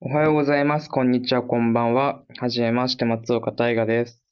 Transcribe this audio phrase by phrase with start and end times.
[0.00, 0.88] おはようございます。
[0.88, 2.22] こんにちは、こんばんは。
[2.38, 4.22] はじめまして、松岡大河です。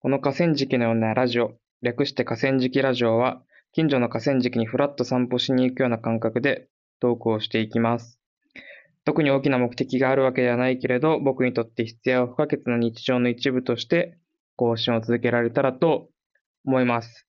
[0.00, 3.40] この河川敷のようなラジオ、略して河川敷ラジオは、
[3.72, 6.66] 近所の河川敷にふらっと散歩しに行くような感覚で
[6.98, 8.18] トークをしていきます。
[9.04, 14.18] 特に大きな目的があるわけではないけれど、僕にとって必要不可欠な日常の一部として
[14.56, 16.08] 更新を続けられたらと
[16.64, 17.24] 思います。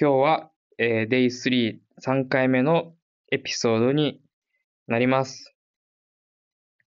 [0.00, 2.94] 今日は、えー、Day3、3回目の
[3.30, 4.20] エピソードに
[4.88, 5.53] なります。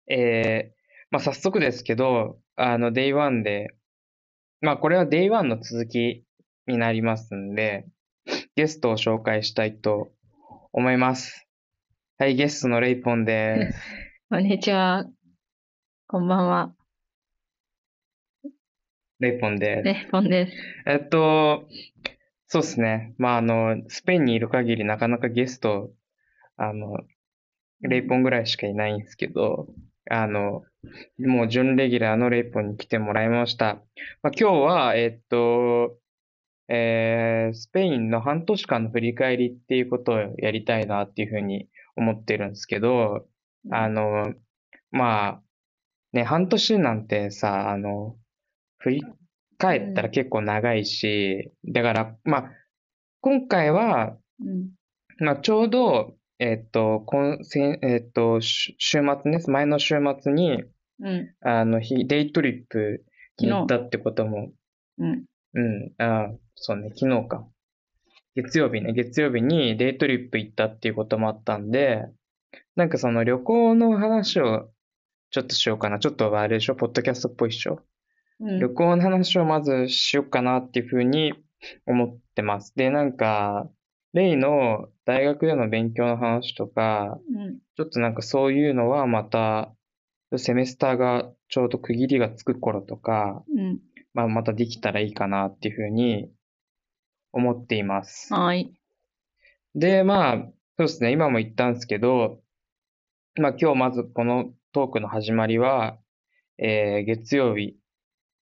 [0.07, 0.75] えー、
[1.11, 3.75] まあ、早速ですけど、あの、Day1 で、
[4.61, 6.25] まあ、これは Day1 の続き
[6.67, 7.88] になりますんで、
[8.55, 10.11] ゲストを紹介したいと
[10.71, 11.47] 思います。
[12.17, 13.80] はい、ゲストのレイポンです。
[14.30, 15.05] こんにちは。
[16.08, 16.75] こんばんは。
[19.19, 19.83] レイポンです。
[19.83, 20.53] レイポンです。
[20.85, 21.67] えっと、
[22.47, 23.13] そうですね。
[23.17, 25.91] まあ、あの、スペインにいる限りなかなかゲスト、
[26.58, 26.99] あの、
[27.81, 29.67] レイポンぐらいしかいないんですけど、
[30.09, 30.64] あの、
[31.20, 33.75] もう準レギュラーのレイポンに来てもらいました。
[34.22, 35.97] まあ、今日は、えっと、
[36.67, 43.28] えー、スペインの半年間の振り返りっていうことをやりたいなっていうふうに思ってるんですけど、
[43.72, 44.34] あの、
[44.92, 45.42] まあ、
[46.14, 48.16] ね、半年なんてさ、あの、
[48.80, 49.03] 振り
[49.58, 52.52] 返ったら結構長いし、だから、まあ、
[53.22, 54.69] 今回は、うん。
[55.19, 60.64] まあ、ちょうど、えっと、今、せんえっと、し週末ね、前の週末に、
[61.00, 61.33] うん。
[61.41, 63.03] あの、ひデイトリップ
[63.39, 64.52] に行ったってことも、
[64.97, 65.25] うん。
[65.53, 67.47] うん、あそうね、昨日か。
[68.36, 72.06] 月曜日ね、月曜日にデイトリップ行ったっていうこともあったんで、
[72.75, 74.69] なんかその旅行の話を
[75.31, 76.00] ちょっとしようかな。
[76.00, 77.80] ちょっとあれでしょ、ポッドキャストっぽいっしょ。
[78.41, 78.59] うん。
[78.59, 81.33] 旅行の話をまずしようかなっていうふうに
[81.86, 82.73] 思ってます。
[82.75, 83.69] で、なんか、
[84.13, 87.59] レイの大学での勉強の話とか、うん。
[87.78, 89.72] ちょっとなんかそういうのはまた、
[90.38, 93.80] セメスターがちょうど区切りがつく頃とか、うん。
[94.14, 96.31] まあまたできたらいいかなっていうふうに
[97.31, 98.34] 思っています。
[98.34, 98.74] はい。
[99.75, 100.38] で、まあ、
[100.78, 102.41] そうですね、今も言ったんですけど、
[103.35, 105.97] まあ今日まずこのトークの始まりは、
[106.58, 107.78] えー月曜日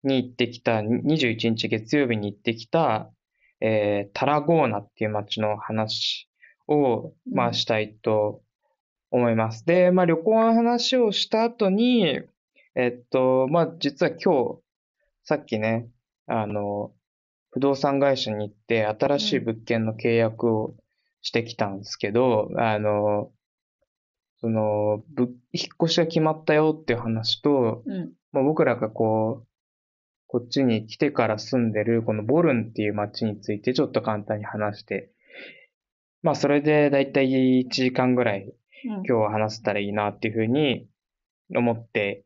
[0.03, 3.11] に行ってきた、21日月曜日に行ってきた、
[3.59, 6.29] えータラゴーナっていう街の話
[6.67, 8.41] を、まうんあしたいと
[9.11, 9.65] 思います。
[9.65, 12.21] で、まあ旅行の話をした後に、
[12.75, 14.59] えっと、まあ実は今日、
[15.23, 15.89] さっきね、
[16.27, 16.91] あの、
[17.51, 20.75] 不動産会社に行って新しい物件の契約を
[21.21, 23.31] してきたんですけど、あの、
[24.41, 28.11] その、ぶ、引っ越しが決まったよっていう話と、うん。
[28.33, 29.47] まあ、僕らがこう、
[30.27, 35.11] こっちに来てから住んでるこのボルンっていう街についてちょっと簡単に話して、
[36.23, 38.53] まあそれでだいたい1時間ぐらい
[38.85, 38.93] うん。
[38.95, 40.87] 今日は話せたらいいなっていうふうに
[41.55, 42.25] 思って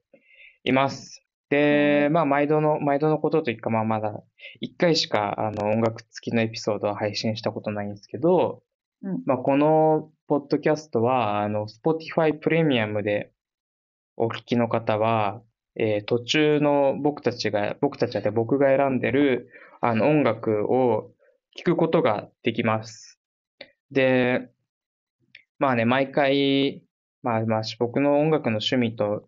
[0.64, 1.24] います。
[1.50, 4.24] で、まあ毎度の、毎度のことというかまあまだ
[4.62, 8.64] 1回しかあの音楽付きのエピソードは配信したことないんですけど、
[9.04, 13.32] うんまあこのポッドキャストはあの Spotify プレミアムで
[14.18, 15.42] お聞きの方は、
[15.76, 21.12] えー途中の僕たちが、僕たちで僕が選んでるあの音楽を
[21.58, 23.17] 聞くことができます。
[23.92, 24.50] で、
[25.60, 26.84] まあね、毎回、
[27.24, 29.28] まあまあ僕の音楽の趣味と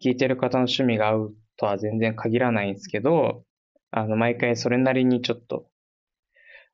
[0.00, 3.44] 聴いてる方の趣味が合うとは全然限らないんですけど、
[3.90, 5.66] あの、毎回それなりにちょっと、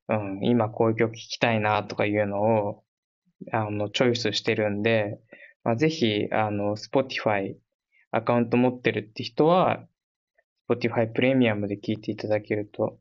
[0.08, 2.84] うん、今こういう曲聴きたいなとかいうのを、
[3.52, 5.20] あの、チョイスしてるんで、
[5.64, 7.54] まあ、ぜひ、あの、Spotify
[8.10, 9.86] アカウント持ってるって人は、
[10.68, 12.98] Spotify プレミアムで聞いていただけると。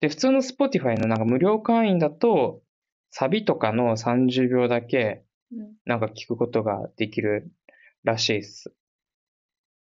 [0.00, 2.62] で、普通の Spotify のなんか無料会員だと、
[3.10, 5.74] サビとかの30秒だけ、うん。
[5.84, 7.50] なんか聞くことができる
[8.04, 8.72] らしいです。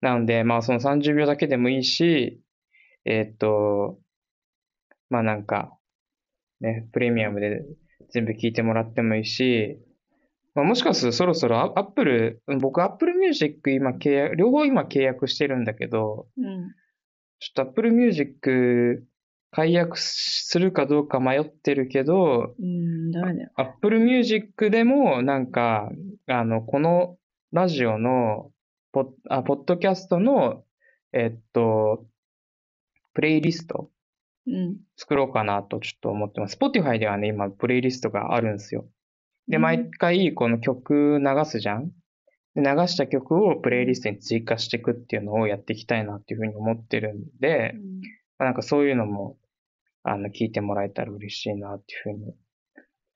[0.01, 2.41] なので、まあその30秒だけでもいいし、
[3.05, 3.99] えーっと、
[5.11, 5.77] まあなんか、
[6.61, 7.65] ね、プレミアムで
[8.11, 9.79] 全部聞いてもらってもいいし、
[10.55, 16.75] まあもしかするとそろそろアップル、僕 Apple Music 今契約、両方今契約してるんだけど、うん。
[17.39, 19.03] ちょっと Apple Music
[19.53, 23.11] 解約するかどうか迷ってるけど、うん。
[23.11, 23.51] ダメだよ。
[23.57, 25.91] Apple Music でも、なんか、
[26.29, 27.17] あの、この
[27.53, 28.53] ラジオの、
[28.93, 30.65] ポッ、あ、ポッドキャストの、
[31.13, 32.07] えっと、
[33.15, 33.91] プレイリスト
[34.47, 34.77] うん。
[34.97, 36.57] 作ろうかなとちょっと思ってます。
[36.57, 38.87] Spotify ではね、今、プレイリストがあるんですよ。
[39.49, 41.91] で、うん毎回、この曲流すじゃん？
[42.55, 48.01] で、流した曲をプレイリストに追加していくっていうのをやっていきたいなっていうふうに思ってるんで、うん
[48.39, 49.37] まあなんかそういうのも、
[50.03, 52.35] あの、聞いてもらえたら嬉しいなっていうふうに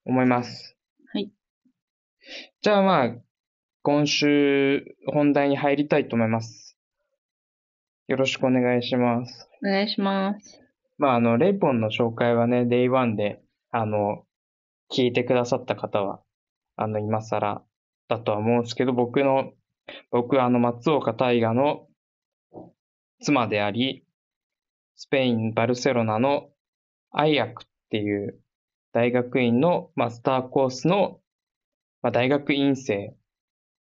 [0.04, 0.76] 思います。
[1.12, 1.32] はい。
[2.62, 3.14] じゃあまあ、
[3.82, 6.76] 今週本題に入りたいと思います。
[8.06, 9.48] よろしくお願いします。
[9.62, 10.60] お願いします。
[10.98, 13.40] まあ、あの、レイポンの紹介はね、Day1 で、
[13.70, 14.24] あの、
[14.94, 16.20] 聞いてくださった方は、
[16.76, 17.62] あの、今更
[18.08, 19.52] だとは思うんですけど、僕の、
[20.10, 21.88] 僕はあの、松岡大河の
[23.20, 24.04] 妻であり、
[24.96, 26.50] スペイン・バルセロナの
[27.14, 28.38] アイアクっていう
[28.92, 31.20] 大学院のマスターコースの、
[32.02, 33.14] まあ、大学院生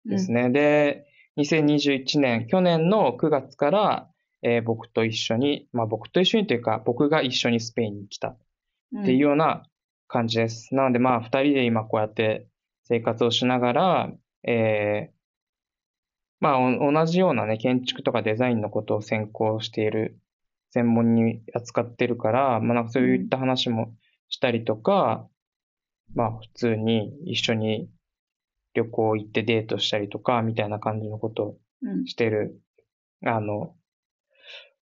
[0.04, 0.50] ですね。
[0.50, 1.06] で、
[1.38, 4.08] 2021年、去年の9月から、
[4.42, 8.38] えー僕と一緒に、まあ僕と一緒にというか、僕が一緒にスペインに来たっ
[8.94, 9.04] うん。
[9.04, 9.64] ていうような
[10.08, 10.74] 感じです。
[10.74, 12.46] なのでまあ二人で今こうやって
[12.84, 14.12] 生活をしながら、
[14.44, 15.22] えー
[16.40, 20.18] まあお同じようなね、建築とかデザインのことを専攻している、
[20.72, 23.94] 専門に扱ってるから、まあなんかそういった話も
[24.28, 25.28] したりとか、
[26.14, 27.88] まあ普通に一緒に
[28.74, 32.06] 旅行行ってデートしたりとか、みたいな感じのことをうん。
[32.06, 32.60] してる、
[33.24, 33.74] あの、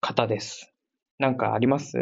[0.00, 0.74] 方です。
[1.18, 1.98] なんかあります？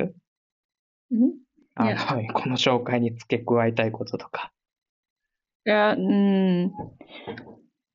[1.11, 1.35] うん
[1.75, 4.53] あの、この紹介に付け加えたいこととか。
[5.67, 6.73] いや、うん。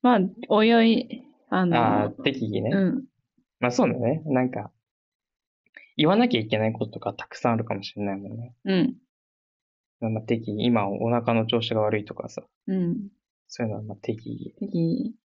[0.04, 0.19] まあ、
[0.50, 2.69] おいおい、あの、ああ、適宜ね。
[2.72, 3.06] うん。
[3.60, 4.22] まあそうだね。
[4.25, 4.72] なんか、
[5.97, 8.53] 言わなきゃいけないこととかたくさんあるかもしれないもんね。
[8.65, 8.95] うん。
[10.13, 13.09] まあ適宜、今お腹の調子が悪いとかさ、うん。
[13.47, 14.53] そういうのはまあ適宜。
[14.57, 15.15] 次。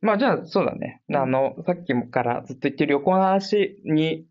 [0.00, 1.02] まあじゃあ、そうだね。
[1.14, 4.26] あの、さっきからずっと言ってる旅行の話に、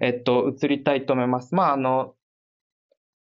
[0.00, 1.54] えっと、移りたいと思います。
[1.54, 2.14] まああの、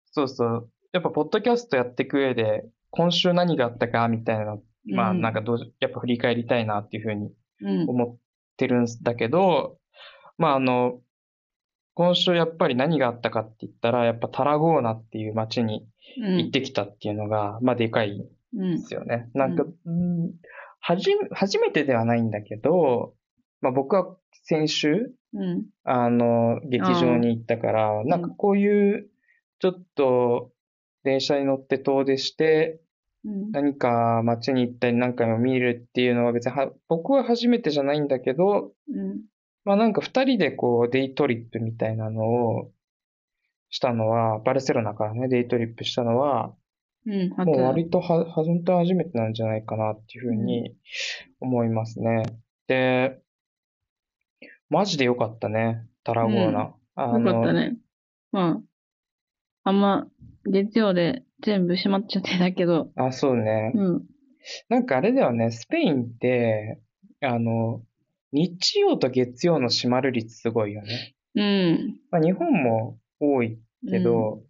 [0.06, 0.70] そうそう。
[0.92, 7.88] やっぱ、ポッドキャストやっていく上で、今週何があったか、みたいな、まあなんかどう、やっぱ振り返りたいなっていうふうにうん。
[7.88, 8.16] 思っ
[8.56, 9.78] てるんだけど、
[10.36, 11.00] まああの、
[11.94, 15.86] 今週やっぱり何があったかって言ったら、やっぱタラゴーナっていう街に
[16.18, 16.38] うん。
[16.38, 18.78] 行ってきたっていうのが、まあでかいうんで。
[18.78, 19.30] すよね。
[19.34, 20.32] なんか、うん、
[20.80, 23.14] はじめ、初めてではないんだけど、
[23.60, 25.64] まあ僕は先週、うん。
[25.84, 29.08] あの、劇場に行ったから、なんかこういう、
[29.60, 30.50] ちょっと、
[31.04, 32.80] 電車に乗って遠出して、
[33.24, 33.50] うん。
[33.52, 39.22] 何か街に行ったり何回も見るっていうのは別には、僕は初めてじゃないんだけど、うん。
[39.64, 42.72] まあなんか二人でこうデイトリップみたいなのを
[43.72, 46.54] したのは、バルセロナからね、デイトリップしたのは、
[47.06, 47.34] うん。
[47.38, 50.76] あもうと、割とは、は本当は初めてなんじゃないかなっていうふうに
[51.40, 52.22] 思いますね。
[52.68, 53.18] で、
[54.68, 56.74] マジで良かったね、タラゴーナ。
[56.94, 57.78] あよかったね。
[58.30, 58.60] ま
[59.64, 60.06] あ、あんま、
[60.44, 63.72] 月曜で全部閉まっちゃってたけど、あ、そうね。
[63.74, 64.02] うん。
[64.68, 66.78] なんかあれだよね、スペインって、
[67.20, 67.82] あの、
[68.32, 71.14] 日曜と月曜の閉まる率すごいよね。
[71.34, 71.96] うん。
[72.10, 73.58] まあ日本も多い
[73.88, 74.42] けど、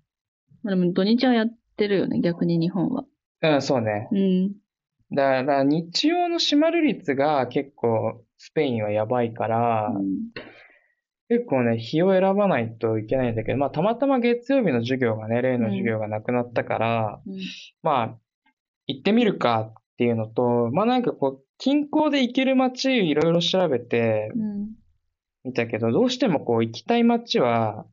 [0.63, 3.05] まあでも土日はやってるよね、逆に日本は。
[3.43, 4.09] うん、そうね。
[4.13, 4.53] うん。
[5.15, 10.33] だから日曜の閉まる率が結構スペインはやばいから、うん
[11.33, 17.39] 結構ね、日を選ばないといけないんだけど、まあ、たまたま月曜日の授業がね、例の授業がなくなったから、うん
[17.83, 18.19] まあ、
[18.87, 24.71] 行ってみるかっていうのと、まあなんかこう、近郊で行ける街いろいろ調べてうん。
[25.45, 27.87] みたけど、どうしてもこう行きたい街は、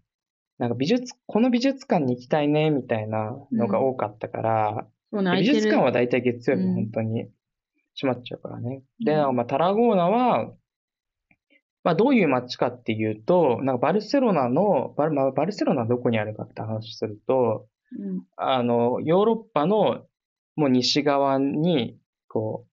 [0.57, 5.45] なんか美術、この美術館に行きたいね、みたいなのが多かったから、そうね、美。
[5.45, 7.30] 術館はだいたい月曜日うん本当に
[7.95, 8.81] 閉まっちゃうからね。
[9.04, 10.51] で、うんまあ、タラゴーナは、
[11.83, 17.67] まあ、どういう街かっていうと、なんかバルセロナの、バル、まあ、バルセロナどこにあるかって話すると、
[18.00, 18.24] うん。
[18.36, 20.05] あの、ヨーロッパの
[20.55, 22.68] もう西側に、こう、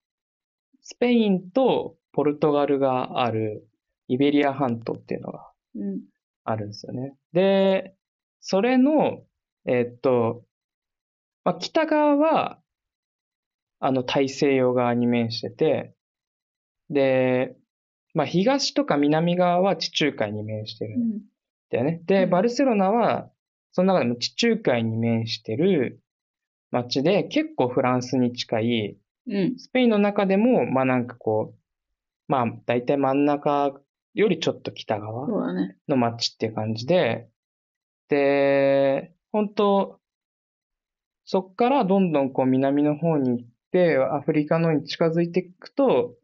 [0.84, 3.68] スペインとポルトガルがある
[4.08, 6.02] イベリア半島っていうのがうん。
[6.44, 7.16] あるんですよね。
[7.32, 7.96] で、
[8.42, 9.24] それの、
[9.66, 10.44] えーっと、
[11.46, 12.60] まあ、北側は、
[13.80, 15.94] あの、大西洋側に面してて、
[16.90, 17.56] で、
[18.14, 21.22] まあ、東とか南側は地中海に面してるん
[21.72, 22.02] だよね。
[22.06, 23.30] で、うんバルセロナは、
[23.72, 26.02] その中でも地中海に面してる
[26.72, 29.58] 街で、結構フランスに近い、うん。
[29.58, 31.60] スペインの中でも、まあなんかこう、
[32.28, 33.74] まあ大体真ん中
[34.14, 35.78] よりちょっと北側そうだね。
[35.88, 37.30] の街っていう感じで、
[38.10, 40.00] で、本当
[41.26, 46.16] そっからどんどんこう南の方に行って、アフリカの方に近づいていくと、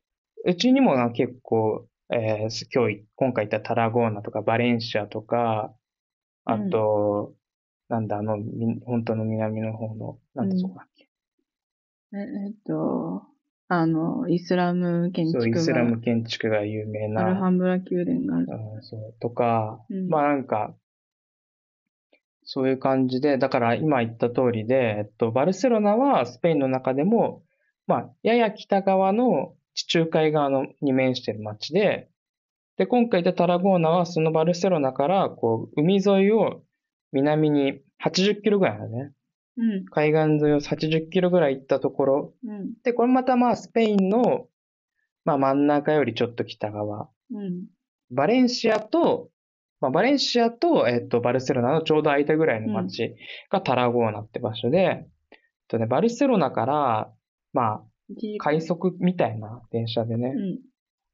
[0.46, 5.74] うちにもな結構、えー今日、今回言ったタラゴーナとかバレンシアとか、
[6.46, 7.34] あと、
[7.90, 10.89] なんだ、あの、み本当の南の方の、なんだそこだっけ。
[12.14, 13.24] ええっと、
[13.68, 18.48] あの、イスラム建そう、イスラム建築が有名アルな、ハンブラ宮殿がある。
[18.50, 20.76] うんそう、とか、うんまあなんか、
[22.44, 27.44] そういう感じで、だから今言った通りで、えっと、バルセロナはスペインの中でも、
[27.86, 32.10] まあ、やや北側の地中海側のに面している町で、
[32.78, 36.64] で、今回行ったタラゴーナはそのバルセロナから、こう、海沿いを
[37.12, 39.12] 南に80キロぐらいだね。
[39.60, 39.86] うん。
[39.86, 42.34] 海岸沿いを80キロぐらい行ったところ。
[42.46, 42.74] うん。
[42.84, 44.48] で、これまたまあスペインの、
[45.26, 47.10] まあ真ん中よりちょっと北側。
[47.32, 47.66] うん。
[48.10, 49.30] バレンシアと、
[49.82, 53.16] まあ、バレンシアと、えっと、バルセロナのちょうど間ぐらいの町
[53.50, 57.14] がタラゴーナって場所で、えっとね、バルセロナから、
[57.54, 57.84] まあ、
[58.40, 60.60] 快速みたいな電車でね、うん。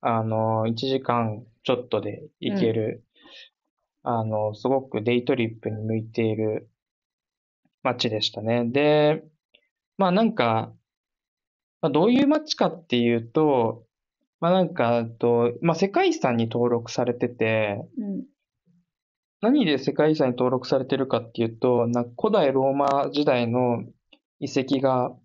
[0.02, 3.04] あの、1時間ちょっとで行ける、
[4.04, 6.70] あの、すごくデイトリップに向いている
[7.86, 8.66] 街でしたね。
[8.66, 9.24] で、
[9.98, 10.74] まあなんか、
[11.82, 13.86] まあ、どういう街かっていうと、
[14.40, 18.26] まあなんか、と、まあ世界遺産に登録されてて、うん。
[19.42, 23.84] 何で世界遺産に登録されてるかっていうと、な古代ローマ時代の
[24.40, 25.16] 遺跡が、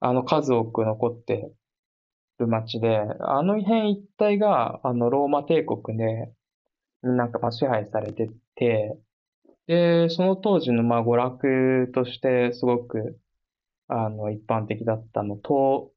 [0.00, 1.50] あの、数多く残って
[2.38, 6.32] る町で、あの辺一帯が、あの、ローマ帝国で、
[7.02, 8.98] なんか、まあ、支配されてて、
[9.70, 13.20] で、その当時の、まあ、娯楽として、すごく、
[13.86, 15.90] あの、一般的だったの、闘、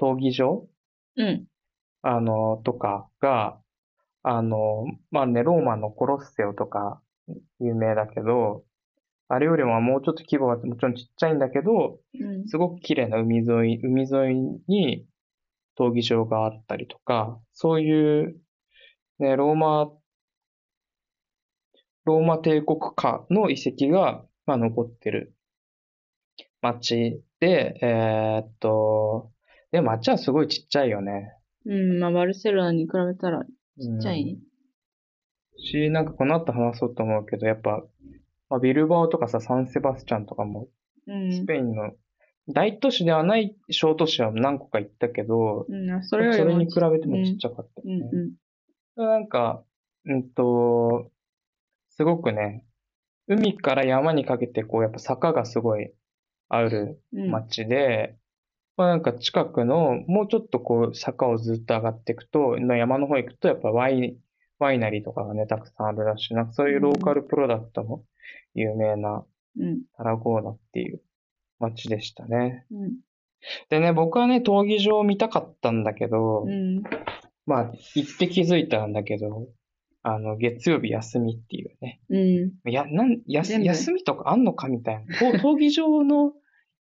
[0.00, 0.68] 闘技場？
[1.16, 1.44] うん。
[2.02, 3.58] あの、とかが、
[4.22, 7.02] あの、まあね、ローマのコロッセオとか
[7.58, 8.62] 有名だけど、
[9.26, 12.46] あれよりももうちょっと規模がもちろんちっちゃいんだけど、うん。
[12.46, 15.04] すごく綺麗な海沿い、海沿いに
[15.76, 18.36] 闘技場があったりとか、そういう、
[19.18, 19.90] ね、ローマ、
[22.04, 25.34] ローマ帝国下の遺跡が、まあ、残ってる
[26.62, 29.30] 街で、えーっと、
[29.72, 31.34] で、街はすごいちっちゃいよね。
[31.64, 32.00] うん。
[32.00, 34.38] まあ、バルセロナに比べたらちっちゃいね。
[35.58, 37.82] し、なんかこの後話そうと思うけど、やっぱ、
[38.48, 40.68] まあ、ビルバオとかさ、サンセバスチャンとかも、
[41.06, 41.32] うん。
[41.32, 41.92] スペインの
[42.48, 45.90] 大都市ではない小都市は何個か行ったけど、うん。
[45.90, 48.02] あそれそれに比べてもちっちゃかったうん。
[48.96, 49.62] うなんか、
[50.06, 51.10] うんと、
[52.00, 52.64] すごくね、
[53.28, 55.92] 海から山にかけてこう、やっぱ坂がすごい
[56.48, 57.18] あるん。
[57.18, 57.30] うん。
[57.30, 58.16] 街で、
[58.78, 64.16] まあなんか近くの、もうちょっとこう坂をずっと上がっていくと、の山の方行くとやっぱワイ、
[64.58, 66.34] ワイナリーとかがね、たくさんあるらしい。
[66.34, 68.06] なんかそういうローカルプロダクトも
[68.54, 69.22] 有名な
[69.58, 69.82] うん。
[69.98, 71.02] タラゴーナっていう
[71.58, 72.64] 街でしたね。
[72.70, 72.92] うん。
[73.68, 76.82] でね、僕はね、闘技場を見たかったんだけど、うん。
[77.44, 79.48] まあ、行って気づいたんだけど、
[80.02, 82.00] あの、月曜日休みっていうね。
[82.08, 82.16] う
[82.68, 82.70] ん。
[82.70, 85.18] いや、なん、やす休みとかあんのかみたいな。
[85.18, 86.32] こう闘技場の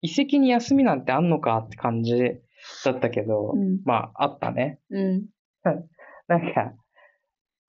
[0.02, 2.40] 遺跡に休みなんてあんのかって感じ
[2.84, 3.80] だったけど、うん。
[3.84, 4.80] まあ、あったね。
[4.90, 5.26] うん。
[6.28, 6.74] なんか、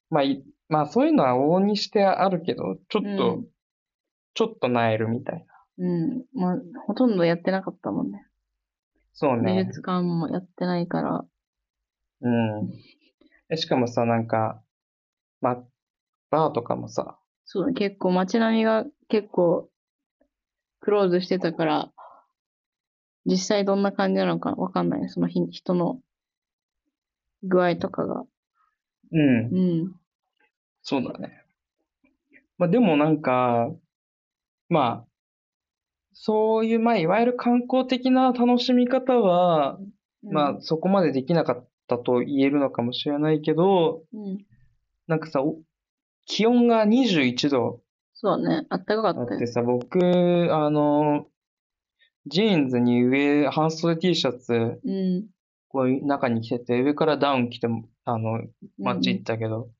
[0.09, 3.47] まあ、いまあ、そういうのは往々にしてあるけど、ちょっと、うん
[4.35, 5.45] ちょっとなえるみたい
[5.79, 5.85] な。
[5.85, 6.23] うん。
[6.33, 8.25] まあ、ほとんどやってなかったもんね。
[8.95, 9.65] 美そうね。
[9.65, 11.25] 術館もやってないから。
[12.21, 12.71] うん。
[13.49, 14.61] でしかもさ、なんか、
[15.41, 15.63] ま、
[16.29, 19.69] バーとかもさ、そうだ、結構街並みが結構
[20.81, 21.91] クローズしてたから、
[23.25, 25.09] 実際どんな感じなのかわかんない。
[25.09, 25.99] その日人の
[27.43, 28.23] 具合とかが。
[29.11, 29.19] うん。
[29.19, 29.95] うん。
[30.81, 31.43] そうだね。
[32.57, 33.69] まあでもなんか、
[34.67, 35.05] まあ、
[36.13, 39.79] そういう、まあいわゆる観光的な楽しみ方は、
[40.23, 44.45] まあそこまでできなかったと言えるのかもしれないけど、うん。
[45.09, 45.57] なんかさ、お
[46.25, 47.81] 気温が21度
[48.13, 48.67] そうだね。
[48.69, 49.47] あったかかあったて。
[49.47, 49.97] さ、僕、
[50.51, 51.25] あの、
[52.27, 55.25] ジーンズに上、半袖 T シャツ、うん。
[55.69, 58.39] こう中に着てて、上からダウン着ても、あの、
[58.77, 59.71] 街行っったけど、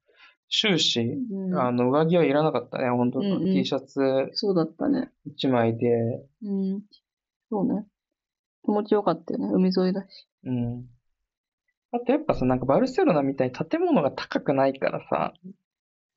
[0.50, 1.59] 終始、うん。
[1.59, 4.00] あの、上着はいらなかったね、本当うんうん T シャツ
[4.33, 5.12] そうだったね。
[5.25, 5.88] 一枚で、
[6.43, 6.81] うん。
[7.51, 7.86] そうね。
[8.65, 9.50] 気持ちよかったよね。
[9.53, 10.27] 海沿いだし。
[10.45, 10.86] うん。
[11.91, 15.34] あとやっぱさ、なんかバルセロナみたいに建物が高くないからさ、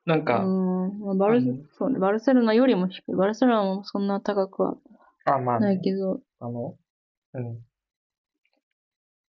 [0.06, 0.54] なんうか、
[0.90, 1.00] ん。
[1.00, 1.98] まあ、バルそうね。
[1.98, 3.14] バルセロナよりも低い。
[3.14, 4.76] バルセロナもそんな高くは
[5.24, 6.20] あ、まあね、ないけど。
[6.40, 6.76] あの、
[7.34, 7.66] うん。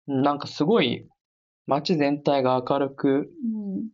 [0.08, 1.08] なんかすごい、
[1.68, 3.48] 街全体が明るくう
[3.82, 3.90] ん。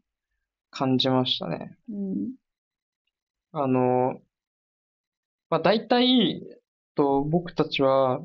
[0.70, 1.76] 感じましたね。
[1.90, 2.36] うん。
[3.52, 4.22] あの、
[5.50, 6.42] まあ大体、
[6.96, 8.22] と、僕たちは、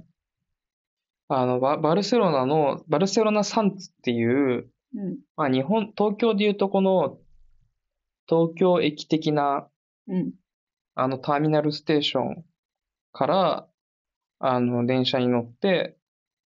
[1.33, 5.19] あの、バ、バルセロナの、バルセロナサンツっていう、うん。
[5.37, 7.19] まあ日本、東京でいうとこの、
[8.29, 9.69] 東京駅的な、
[10.09, 10.33] うん。
[10.97, 12.45] あの、ターミナルステーション
[13.13, 13.69] から、
[14.41, 15.97] あの、電車に乗って、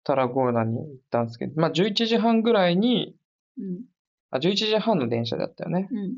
[0.05, 3.17] タラゴーナに行ったんですけど、まあ11時半ぐらいに、
[3.57, 3.81] うん。
[4.29, 5.89] あ、11時半の電車だったよね。
[5.91, 6.17] うん。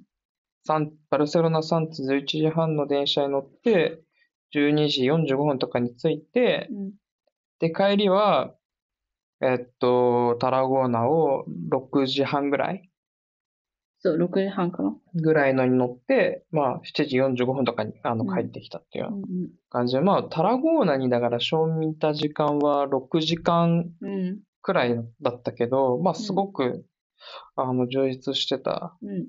[1.09, 3.99] バルセロナサンツ11時半の電車に乗って、
[4.53, 6.91] 12時45分とかに着いて、うん。
[7.63, 8.53] で、帰りは、
[9.41, 12.89] えっと、タラゴーナを6時半ぐらい
[13.99, 14.93] そう、6時半かな？
[15.15, 24.09] ぐらいのに乗って、まあ、7時45分とかに、あの、うん帰ってきたっていううん感じで、まあ、タラゴーナにだから、賞味見た時間は6時間うん。
[24.09, 24.39] うん。
[24.61, 26.85] くらいだったけど、まあ、すごく、
[27.55, 29.27] あの、充実してたうん。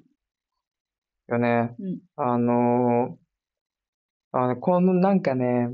[1.29, 1.77] よね。
[1.79, 1.99] うん。
[2.17, 3.25] あのー
[4.37, 5.69] あの、このなんかね、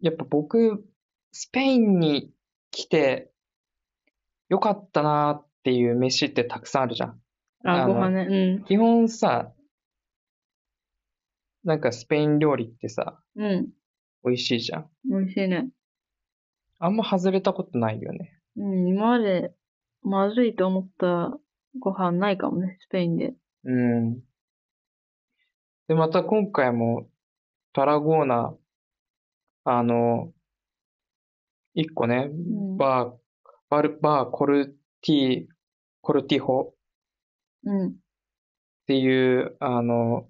[0.00, 0.82] やっぱ僕、
[1.32, 2.30] スペインに
[2.70, 3.30] 来て
[4.48, 7.20] よかったなっていう飯ってたくさんあるじゃん。
[7.64, 8.62] あ、ご飯ね。
[8.66, 9.52] 基本さ、
[11.62, 13.44] なんかスペイン料理ってさ、うん。
[13.44, 13.68] うん。
[14.24, 14.90] 美味しいじゃん。
[15.04, 15.68] 美味しいね。
[16.78, 18.38] あんま外れたことないよね。
[18.56, 18.88] うん。
[18.88, 19.52] 今まで、
[20.02, 21.38] まずいと思った
[21.78, 23.34] ご飯ないかもね、スペインで。
[23.64, 24.20] うん。
[25.88, 27.08] で、また今回も、
[27.72, 28.54] タラゴーナ、
[29.64, 30.32] あの、
[31.74, 35.46] 一個ね、んバー、バル、バーコルティ、
[36.00, 36.74] コルティホ
[37.64, 37.88] うん。
[37.88, 37.92] っ
[38.86, 40.28] ていう、あの、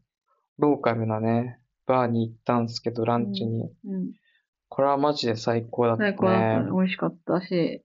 [0.59, 3.73] ローカルなね、バーに行ったんですけど、ランチに。
[3.85, 4.13] うん。
[4.69, 6.65] これはマジで最高だった最高だったね。
[6.67, 6.71] ね。
[6.71, 7.83] 美味しかったし、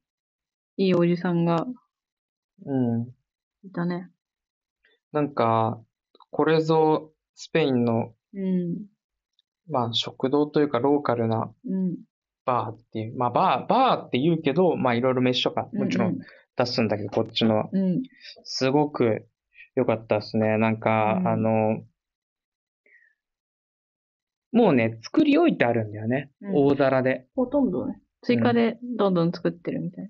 [0.77, 1.65] いいおじさんが
[2.65, 3.07] うん。
[3.63, 4.09] いたね。
[5.11, 5.81] なんか、
[6.29, 8.85] これぞスペインの、うん。
[9.67, 11.97] まあ食堂というかローカルなうん。
[12.45, 16.19] バーっていう、まあバー、バーって言うけど、まあいろいろ飯とかもちろうん
[16.57, 17.69] 出すんだけど、こっちのは。
[17.71, 18.01] うん。
[18.43, 19.27] すごく
[19.75, 20.57] 良かったですね。
[20.57, 21.83] なんか、うんあの、
[24.51, 26.31] もうね、作り置いてあるんだよね。
[26.41, 27.27] うん大皿で。
[27.35, 27.99] ほとんどね。
[28.21, 30.09] 追加でどんどん作ってるみたい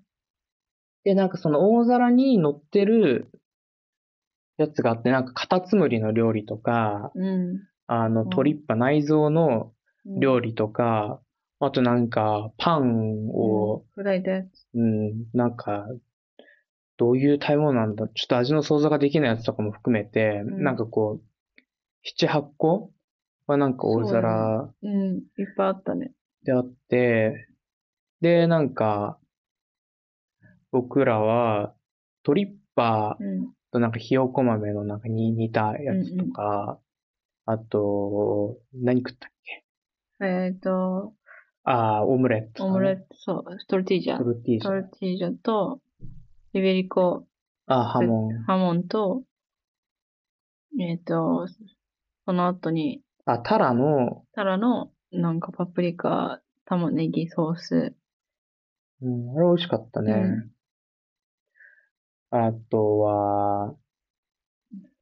[1.03, 3.29] で、なんかその大皿に乗ってる
[4.57, 7.25] やつがあって、なんかカタツムリの料理とか、な。
[7.27, 7.59] うん。
[7.87, 9.71] あの、んトリッパ内臓の
[10.05, 11.19] うん料理とか、
[11.59, 14.47] あとなんか、パンを、うん、砕いたやつ。
[14.73, 15.87] うん、なんか、
[16.97, 21.61] どういう食べ物なんだちょっと味の想像ができないやつとかも含めて、うんなんかこう、
[22.03, 22.91] 七八個
[23.47, 25.17] はなんか大皿うん。
[25.17, 25.23] いっ
[25.57, 26.13] ぱいあったね。
[26.43, 27.47] であって、
[28.21, 29.19] で、なんか、
[30.71, 31.73] 僕らは、
[32.23, 33.53] トリッパーうん。
[33.71, 36.79] となんかひよこ豆のなんかに似たやつとか、
[37.45, 39.31] あと、何食ったっ
[40.19, 40.25] け？
[40.25, 41.13] えっと、
[41.65, 42.65] ああ、オムレット。
[42.65, 44.23] オムレット、そう、トルティージャト。
[44.23, 44.69] ルティージャ。
[44.69, 45.81] トルティージャと、
[46.53, 47.25] イベリコ、
[47.65, 48.43] ああ、ハモン。
[48.43, 49.23] ハモンと、
[50.79, 51.47] えっと、
[52.25, 57.95] その後に、あ、タラの、タラの、なんかパプリカ、玉ねぎソース。
[59.01, 60.13] うん、あれ美味しかったね。
[60.13, 60.51] う
[62.29, 63.75] あとは、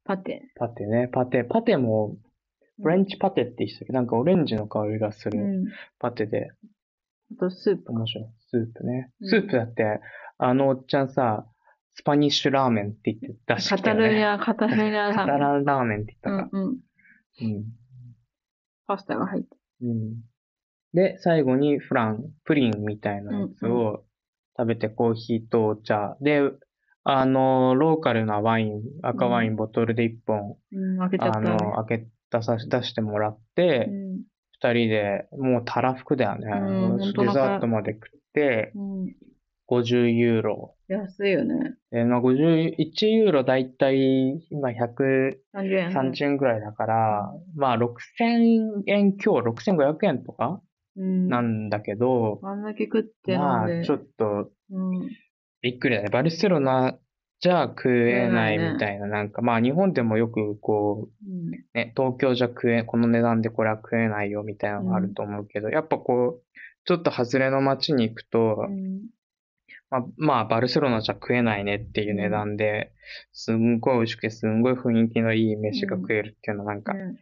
[0.04, 0.50] パテ。
[0.56, 1.08] パテね。
[1.12, 1.44] パテ。
[1.44, 2.16] パテも、
[2.82, 3.92] フレンチパテって言ってたけ？
[3.92, 5.64] ど、なんかオレンジの香りがするうん。
[5.98, 6.48] パテで、
[7.32, 7.92] あとスープ。
[7.92, 8.24] 面白い。
[8.50, 9.10] スープね。
[9.20, 10.00] うんスープだって、
[10.38, 11.46] あのおっちゃんさ、
[11.94, 14.02] スパニッシュラーメンって言って出してたよね。
[14.02, 16.48] タルニャ、カタルニャカタランラーメンって言ったか。
[16.52, 16.78] うんうん。
[17.40, 17.64] うん。
[18.86, 19.48] パスタが入って。
[19.82, 20.16] うん。
[20.92, 24.04] で、最後にフラン、プリンみたいなやつを
[24.58, 26.16] 食べてコーヒーとお茶。
[26.20, 26.40] で、
[27.04, 31.50] あの、ローカルなワイン、赤ワインボトルで一本、うん、開けちゃったね。
[31.50, 32.08] あの、開け、
[32.38, 34.22] 出さ、出してもらって、うん。
[34.60, 36.46] 二人で、もうたらふくだよね。
[36.50, 39.14] うんデザートまで食って、うん。
[39.70, 40.74] 50ユーロ。
[40.88, 41.74] 安いよね。
[41.90, 42.74] で、まあ、51
[43.08, 46.30] ユーロだいたい今130 30円。
[46.30, 50.60] 円ぐらいだから、まあ6000円強、6500円とか
[50.96, 51.28] うん。
[51.28, 53.84] なんだけど、あんだけ食ってまあ。
[53.84, 55.08] ちょっとうん。
[55.62, 56.10] びっくりだね。
[56.10, 56.98] バルセロナ
[57.44, 61.50] じゃ食えない食えないねみたいな、なんかまあ日本でもよくこう、うん。
[61.74, 66.42] ね、東京じゃ食え、この値段でこれは食えないよみたいなのがあると思うけど、やっぱこう、
[66.86, 69.02] ちょっと外れの街に行くと、うん。
[69.90, 72.92] まあ、まあ、バルセロナじゃ食えないねっていう値段で、
[73.34, 77.18] すんごい美味しくて、すんごい雰囲気のいい飯が食えるっていうのはなんか、ね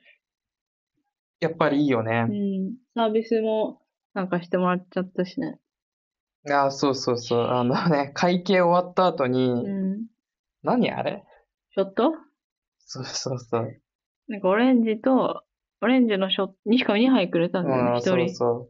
[1.40, 2.32] やっぱりいいよねう。
[2.32, 2.74] ん。
[2.94, 3.82] サービスも
[4.14, 5.58] なんかしてもらっちゃったしね。
[6.48, 7.46] ああ、そうそうそう。
[7.48, 10.11] あのね、会計終わった後に、うん。
[10.62, 11.24] 何あれ？
[11.74, 12.12] ショット？
[12.78, 13.80] そうそうそう。
[14.28, 15.42] なんかオレンジと、
[15.80, 18.34] オレンジのショット、にしかも2杯くれたんだよね、うん、そう一人。
[18.36, 18.68] そ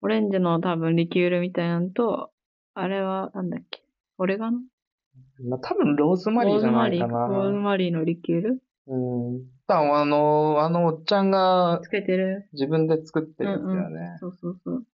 [0.00, 2.30] オレンジの多分リキュールみたいなのと、
[2.74, 3.82] あれはなんだっけ？
[4.18, 4.58] オレガノ？
[4.58, 5.48] う。
[5.48, 7.60] まあ、多分ローズマリーじゃないかローズマリー、ローズな。
[7.60, 8.62] マリーのリキュール？
[8.88, 8.96] う
[9.38, 9.42] ん。
[9.66, 12.48] 多分あの、あのおっちゃんがつけてる。
[12.52, 14.16] 自分で作ってるやつだよね。
[14.18, 14.86] そうそうそう。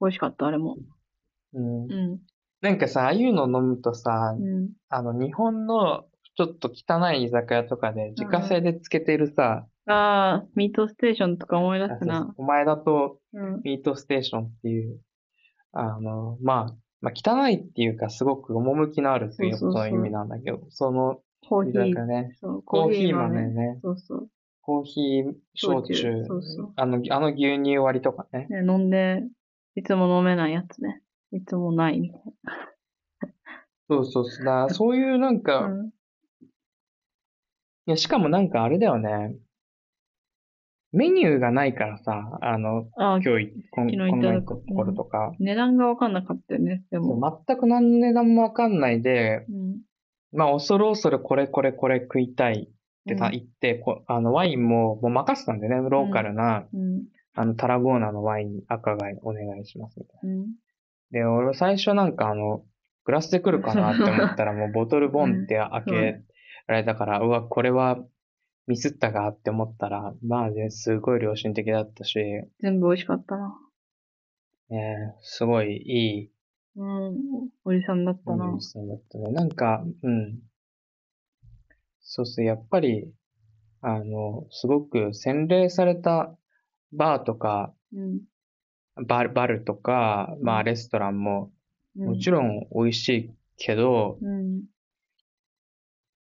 [0.00, 0.76] 美味しかった、あれも。
[1.52, 1.84] うん。
[1.84, 2.20] うん。
[2.60, 4.70] なんかさ、ああいうの飲むとさ、うん。
[4.88, 6.04] あの、日本の
[6.36, 12.32] ちょっと汚い居酒屋とかで自家製でつけてるさ、ああ、ミートステーションとか思い出すな。
[12.36, 13.60] お前だとうん。
[13.64, 15.00] ミートステーションっていう、
[15.72, 23.54] あの、まあ、まあ、汚いっていうか、すごく趣のあるっていうことの意味なんだけど、その、コーヒーね、コーヒー豆豆。
[23.54, 24.28] ね、そうそう。
[24.60, 28.46] コーヒー、焼酎そうそう、あの、あの牛乳割りとかね。
[28.50, 29.24] ね、飲んで、
[29.74, 31.02] いつも飲めないやつね。
[31.32, 32.20] いつもないみたい
[33.88, 34.44] そうそうそう。
[34.44, 35.66] だそういうなんか、な。
[35.66, 35.86] うん。
[35.86, 35.90] い
[37.86, 39.34] や、しかもなんかあれだよね。
[40.92, 47.42] メニューがないからさ、あの、ああ、今日い、こん昨日この行ったとこところとか、値段がわかんなかったよね、でも。
[47.46, 49.80] 全く何の値段もわかんないで、うん。
[50.32, 52.72] まあ、恐る恐るこれこれこれ食いたいっ
[53.06, 55.88] てたうん言って、こあの、ワインももう任せたんだよね。
[55.88, 57.04] ローカルな、うん。
[57.34, 60.38] あの、タラゴーナのワイン赤貝お願いしますみたいうん。
[60.40, 60.44] な。
[61.10, 62.64] で、俺最初なんかあの、
[63.04, 66.22] グラスで来るかなって思ったら もうボトルボンって開け
[66.66, 67.98] られたから、うわ、これは
[68.66, 72.18] ミスったかって思ったら、まあね、すごい良心的だったし、
[72.60, 73.58] 全部美味しかったな。
[74.68, 76.30] ね、すごいいい
[76.76, 77.50] うん。
[77.64, 78.48] おじさんだったな。
[78.48, 79.32] お店だったね。
[79.32, 80.38] なんか、うん。
[82.00, 83.12] そうそう、やっぱり、
[83.80, 86.36] あの、すごく洗練された
[86.92, 88.20] バーとか、うん。
[89.06, 91.50] バル、バルとか、まあうんレストランも、
[91.96, 94.26] もちろろん美味しいけど、ん。
[94.26, 94.62] うん。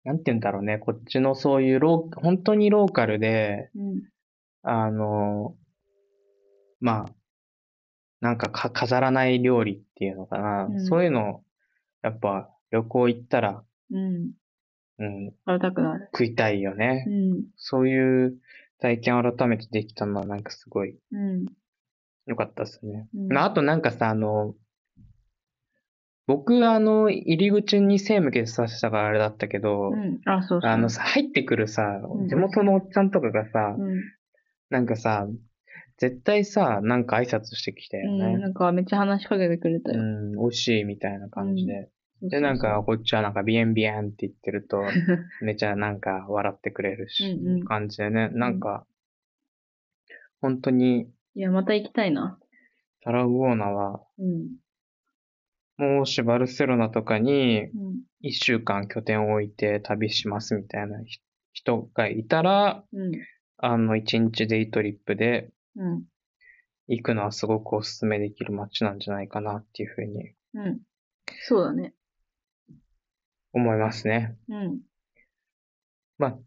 [0.03, 4.01] なんて言うんだろうね、こっちのそういうロー、本当にローカルで、うん。
[4.63, 5.55] あの、
[6.79, 7.13] まあ、
[8.21, 10.65] なんかか飾らない料理っていうのかな。
[10.65, 11.43] うんそういうの、
[12.01, 14.31] やっぱ旅行行ったら、うん。
[14.99, 16.09] うん、食べたくなる。
[16.13, 17.05] 食いたいよね。
[17.07, 17.43] うん。
[17.55, 18.37] そういう
[18.79, 21.45] 体験を改めてできたのはなんかすごいうん。
[22.29, 23.09] 良かったですね。
[23.13, 24.53] うんまあ、あとなんかさ、あの、
[26.27, 30.21] 僕、あの、入り口に背向けてさせたからあれだったけど、うん。
[30.25, 30.71] あ、そうそう。
[30.71, 34.01] あのさ、入ってくるさう、ん地元のおっちゃんとかがさ、うん。
[34.69, 35.27] なんかさ、
[35.97, 38.19] 絶対さ、なんか挨拶してきたようん。
[38.19, 38.37] ね。
[38.37, 39.99] なんかめっちゃ話しかけてくれたよ。
[39.99, 41.73] うん、美味しいみたいな感じで。
[41.73, 44.83] そうそうで、なんか、こっちはなんか、ビエンビエンって言ってると、
[45.41, 48.85] めちゃなんか笑ってくれるし、うんうん感じでね、なんか、
[50.41, 52.37] 本当に、いや、また行きたいな。
[53.01, 54.57] タラゴーナは、うん。
[55.77, 58.01] もしバルセロナとかにうん。
[58.19, 61.21] 一週間拠点を置いて旅しますみたいなひ
[61.53, 63.11] 人がいたら、うん。
[63.55, 66.03] あの、一日デイトリップでうん。
[66.89, 70.81] 行くのはすごくお勧めできる街なんじゃないかなっていうふうにうん。
[71.47, 71.93] そうだね。
[73.53, 74.35] 思いますね。
[74.49, 74.81] うん。
[76.17, 76.37] まあ、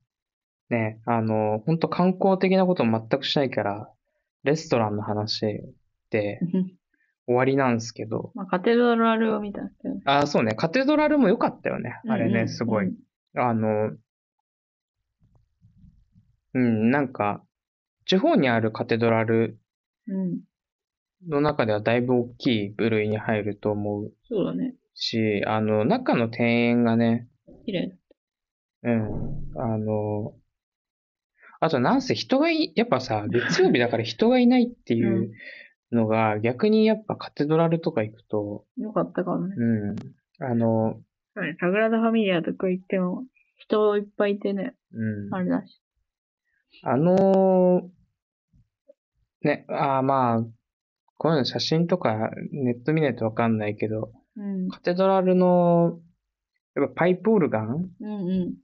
[0.68, 3.90] ね、あの、本当観光的なことも全くしないから、
[4.44, 5.40] レストランの話
[6.10, 6.40] で
[7.26, 9.94] 終わりなんですけど、まあ、カテドラルを見たんですけど。
[10.04, 12.00] あ、そうね、カテドラルも良かったよね。
[12.08, 12.92] あれね、うんうんすごい。
[13.36, 13.92] あの、
[16.54, 17.42] うん、なんか、
[18.04, 19.58] 地方にあるカテドラル
[20.08, 20.40] うん。
[21.28, 24.74] の中ではだいぶ大きい部類に入ると思うそうだね。
[24.94, 27.28] し、あの、中の庭園がね、
[27.64, 27.96] 綺麗。
[28.82, 30.34] うん、あの、
[31.62, 35.30] あとなんせ人がい、やっぱさ、月曜日だから人がいないっていう
[35.92, 39.54] のが、逆にやっぱカテドラルとか行くと、よかったかもね。
[39.56, 39.96] うん、
[40.44, 41.00] あの、
[41.36, 43.26] はいサグラダ・ファミリアとか行っても、
[43.58, 45.80] 人いっぱいいてね、うん、あれだし。
[46.82, 47.88] あの
[49.42, 50.42] ね、あーまあ、
[51.16, 54.68] こういうの写真とかネット見ないとわかんないけど、うん。
[54.68, 56.00] カテドラルの、
[56.74, 58.54] やっぱパイプオルガンうんうん。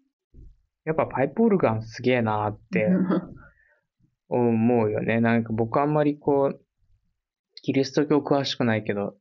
[0.89, 2.89] やっぱパイプオルガンすげえなーって
[4.31, 5.21] 思うよね。
[5.21, 6.65] なんか僕あんまりこう、
[7.57, 9.15] キリスト教詳しくないけど、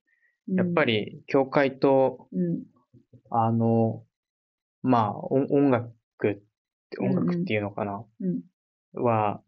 [0.48, 1.18] やっぱり。
[1.18, 2.64] り教会と、うん。
[3.30, 4.06] あの、
[4.82, 5.92] まあ、音音楽
[7.02, 8.44] 音うんうん楽っていうのかな、うん。
[8.94, 9.42] は、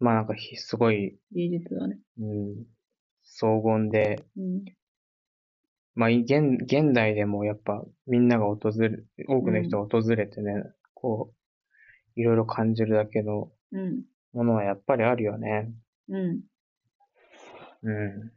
[0.00, 2.00] まあなんかひすごい、芸術だね。
[2.18, 2.66] うん、
[3.22, 4.64] 荘厳で、うん。
[5.94, 8.90] まあ、現、現代でもやっぱみんなが訪れ、
[9.28, 11.39] 多くの人が訪れてね、こう、
[12.20, 14.02] いろいろ感じるだけのうん。
[14.32, 15.72] ものはやっぱりあるよね。
[16.08, 16.40] うん。
[17.82, 18.32] うん。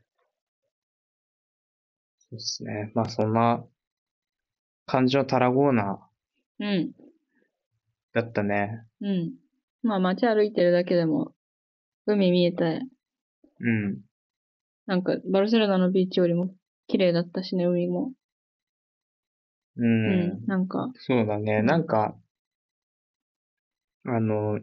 [2.18, 2.92] そうですね。
[2.96, 3.64] まあそんな
[4.86, 6.00] 感じのタラゴーナ
[6.60, 6.92] うん。
[8.14, 8.86] だったね。
[9.02, 9.34] うん。
[9.82, 11.34] まあ街歩いてるだけでも、
[12.06, 12.82] 海見えて、
[13.60, 14.00] うん。
[14.86, 16.54] なんかバルセロナのビーチよりも
[16.88, 18.14] 綺麗だったしね、海も。
[19.78, 19.84] う。
[19.84, 20.46] うんん。
[20.46, 21.58] なんか、そうだね。
[21.58, 22.16] うんなんか、
[24.06, 24.60] あの、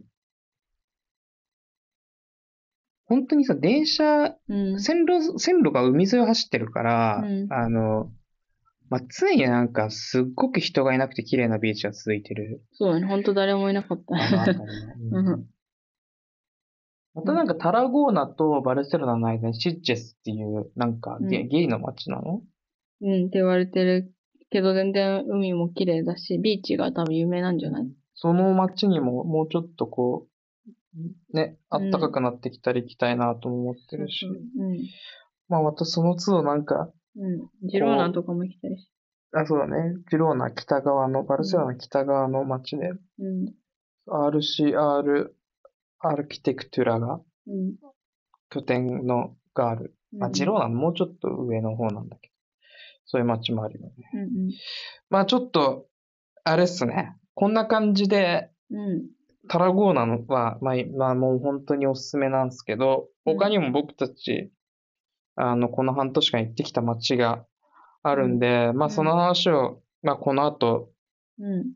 [3.06, 4.80] 本当にさ、電車、うん。
[4.80, 8.10] 線路、線路が海沿いを走ってるから、うんあの、
[8.88, 12.62] まあ、常になんかすっごく人がいなくて綺麗なビーチが続いてる。
[12.72, 13.06] そうだね。
[13.06, 14.14] ほんと誰もいなかった。
[17.14, 22.42] またなんかタラゴーナとバルセロナの間にシッチェスっていう、なんかゲ,、うんゲイの街なの？
[23.00, 24.12] うんって言われてる
[24.50, 27.88] けど、全然海も綺麗だし、ビーチが多分有名なんじゃない？
[28.22, 30.26] その街にももうちょっとこ
[31.32, 34.26] う、ね、あったかくなってきたら行きたいなとも思ってるし。
[34.26, 34.76] うん。
[35.48, 37.48] まあまたその都度なんか、うん。
[37.66, 38.90] ジローナとかも行きたいし。
[39.32, 39.94] あ、そうだね。
[40.10, 42.94] ジローナ北側の、バルセロナ北側の街で、う
[43.26, 43.54] ん。
[44.06, 45.28] RCR
[46.00, 47.76] アルキテクトゥラがうん。
[48.50, 49.96] 拠点のがある。
[50.20, 52.34] あ、ジローナのもうちょっと上の方なんだけど。
[53.06, 53.94] そういう街もあるよね。
[54.12, 54.50] うん
[55.08, 55.86] まあちょっと、
[56.44, 57.16] あれっすね。
[57.34, 58.78] こんな感じで、うん。
[58.78, 59.02] うん。
[59.48, 64.50] タラゴーナのは、まあ、まあもう本当におすすめなんですけど、うん他にも僕たち、
[65.36, 67.44] あの、この半年間行ってきた街が
[68.02, 70.90] あるんで、まあその話を、まあこの後、
[71.38, 71.72] うん。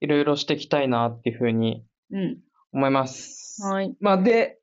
[0.00, 2.38] いろいろしていきたいなっていうふうにうん。
[2.72, 3.62] 思います。
[3.62, 3.96] はい。
[4.00, 4.58] まあで、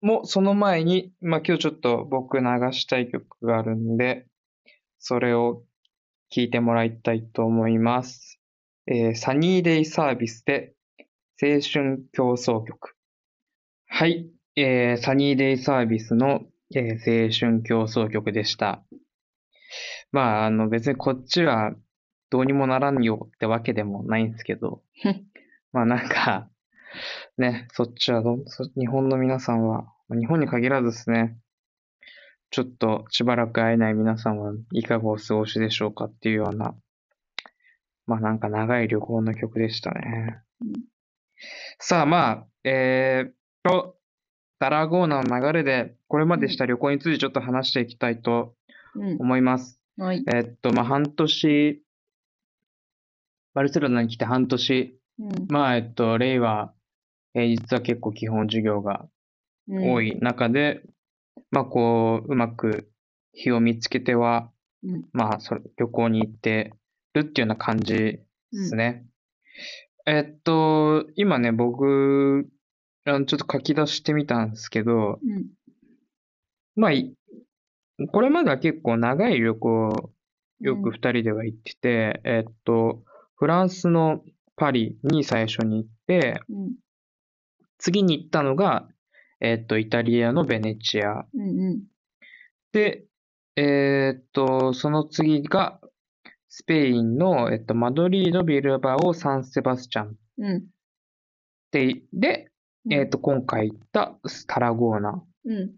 [0.00, 4.26] もうその前に、まあ今日ちょっと僕流したい曲があるんで、
[4.98, 5.62] それを
[6.30, 8.39] 聴いてもらいたいと思います。
[8.86, 10.72] えーサニーデイサービスで
[11.42, 12.94] 青春競争曲。
[13.86, 14.28] はい。
[14.56, 16.42] えーサニーデイサービスの、
[16.74, 18.84] えー青春競争曲でした。
[20.12, 21.72] まあ、あの別にこっちは
[22.30, 24.82] どうにもならんよってわけでもないんですけど、
[25.72, 26.48] まあなんか、
[27.38, 31.38] ね、そっちはど、そ日本の皆さんは、まあ日本に限らずですね、
[32.50, 36.74] ちょっとしばらく会えない皆さんはいかがお過ごしでしょうかっていうような、
[38.10, 40.40] まあなんか長い旅行の曲でしたね。
[40.62, 40.72] うん
[41.78, 43.96] さあまあ、えーっと、
[44.58, 48.54] タラゴーナの流れで、これまでした旅行についてちょっと話していきたいと
[48.94, 49.16] うん。
[49.18, 49.80] 思います。
[49.96, 50.22] はい。
[50.26, 51.82] えーっと、まあ半年、
[53.54, 55.46] バルセロナに来て半年、うん。
[55.48, 56.74] まあ、えっと、令和、
[57.32, 59.06] 平日は結構基本授業が
[59.68, 60.02] うん多。
[60.02, 60.82] い中で、
[61.50, 62.90] まあ、こう、うまく
[63.32, 64.50] 日を見つけては、
[64.82, 66.74] うんまあ、それ、旅行に行って
[67.14, 68.20] るっていうような感じで
[68.52, 69.06] すね。
[70.06, 72.48] えっと、今ね、僕、
[73.04, 75.46] あのちょっと書き出してみたんですけど、うん。
[76.76, 77.14] まあ、い
[78.12, 80.12] これまでは結構長い旅行、
[80.60, 83.02] よく二人では行ってて、えっと、
[83.36, 84.22] フランスの
[84.56, 86.72] パリに最初に行って、うん。
[87.78, 88.88] 次に行ったのが、
[89.40, 91.26] えっと、イタリアのベネチア。
[91.34, 91.40] うん。
[91.40, 91.82] うん。
[92.72, 93.04] で、
[93.56, 95.80] えっと、その次が、
[96.50, 100.66] スペインの、えっと、マドリード、ビルバオ、サンセバスチャンうん。
[101.70, 102.50] で、で、
[102.84, 105.70] うんえっと、今回行ったタラゴーナっうん。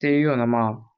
[0.00, 0.92] ていうような、まあ、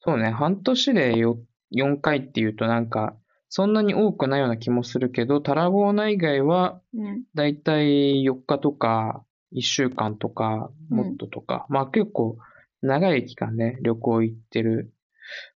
[0.00, 1.38] そうね、半年でよ
[1.74, 3.16] 4回っていうとなんか、
[3.48, 7.24] そんなに多くないような気もするけど、タラゴーナ以外は、うん。
[7.34, 12.38] だいたい4日とか、1週間とか、うんもっととか、まあ結構
[12.82, 14.92] 長い期間ね、旅行行ってる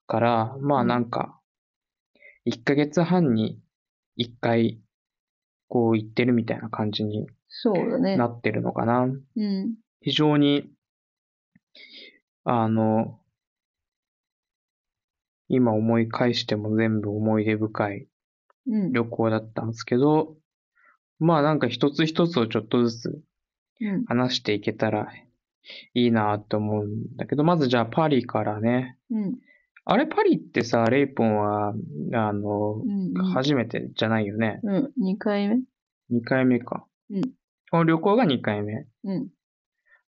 [0.07, 1.38] から、まあうんなんか、
[2.49, 3.59] 1ヶ月半に
[4.17, 4.79] 1回、
[5.67, 8.17] こう行ってるみたいな感じにそうだね。
[8.17, 9.03] なってるのかな。
[9.03, 9.75] うん。
[10.01, 10.71] 非常に、
[12.43, 13.19] あの、
[15.47, 18.07] 今思い返しても全部思い出深い
[18.67, 18.93] うん。
[18.93, 20.35] 旅行だったんですけど、
[21.19, 23.21] まあなんか一つ一つをちょっとずつ
[23.81, 24.05] うん。
[24.05, 25.07] 話していけたら
[25.93, 28.97] いいなと思うんだけど、まずじゃあパリからね。
[29.11, 29.39] うん。
[29.91, 31.73] あれパリってさ、レイポンは、
[32.13, 33.13] あの、うん。
[33.33, 34.59] 初めてじゃないよね。
[34.61, 34.91] うん。
[34.97, 35.55] 二回目
[36.11, 36.85] 2回目か。
[37.09, 37.21] うん。
[37.71, 38.85] この旅行が2回目。
[39.03, 39.29] うん。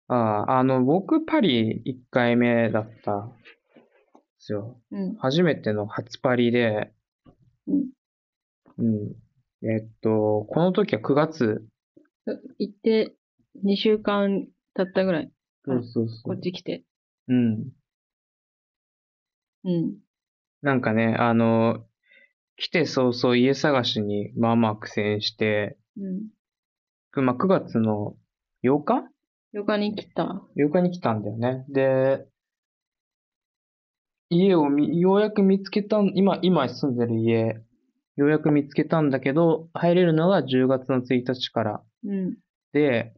[0.10, 3.36] ああ、あの、僕パリ1回目だったんで
[4.40, 4.78] すよ。
[4.92, 5.16] うん。
[5.16, 6.92] 初めての初パリで、
[7.68, 7.90] うん。
[8.78, 9.16] うん。
[9.66, 11.66] えっと、この時は9月。
[12.60, 13.16] 行って、
[13.64, 15.32] 二週間経ったぐらい。
[15.64, 16.40] そうそうそこうっ。
[16.42, 16.84] ち来て。
[17.30, 17.72] うん。
[19.64, 19.98] うん。
[20.62, 21.86] なんかね、あの、
[22.58, 26.30] 来て早々家探しにまあまあ苦戦して、うん。
[27.12, 28.16] くまあ、9月の
[28.64, 29.04] 8日？
[29.54, 30.42] 旅館に来た。
[30.56, 31.66] ?8 日に来たんだよね。
[31.70, 32.26] で、
[34.30, 37.62] 家をみ、ようやく見つけたん、今、今住んでる家、
[38.16, 42.38] ようやく見つけたんだけど、入れるのが10月の1日からうん。
[42.74, 43.14] で、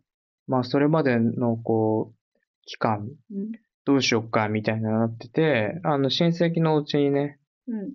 [0.48, 3.52] まあそれまでのこう、期間、うん。
[3.86, 7.94] どうしよっかみたいななってて、あの親戚のお家にね、うん。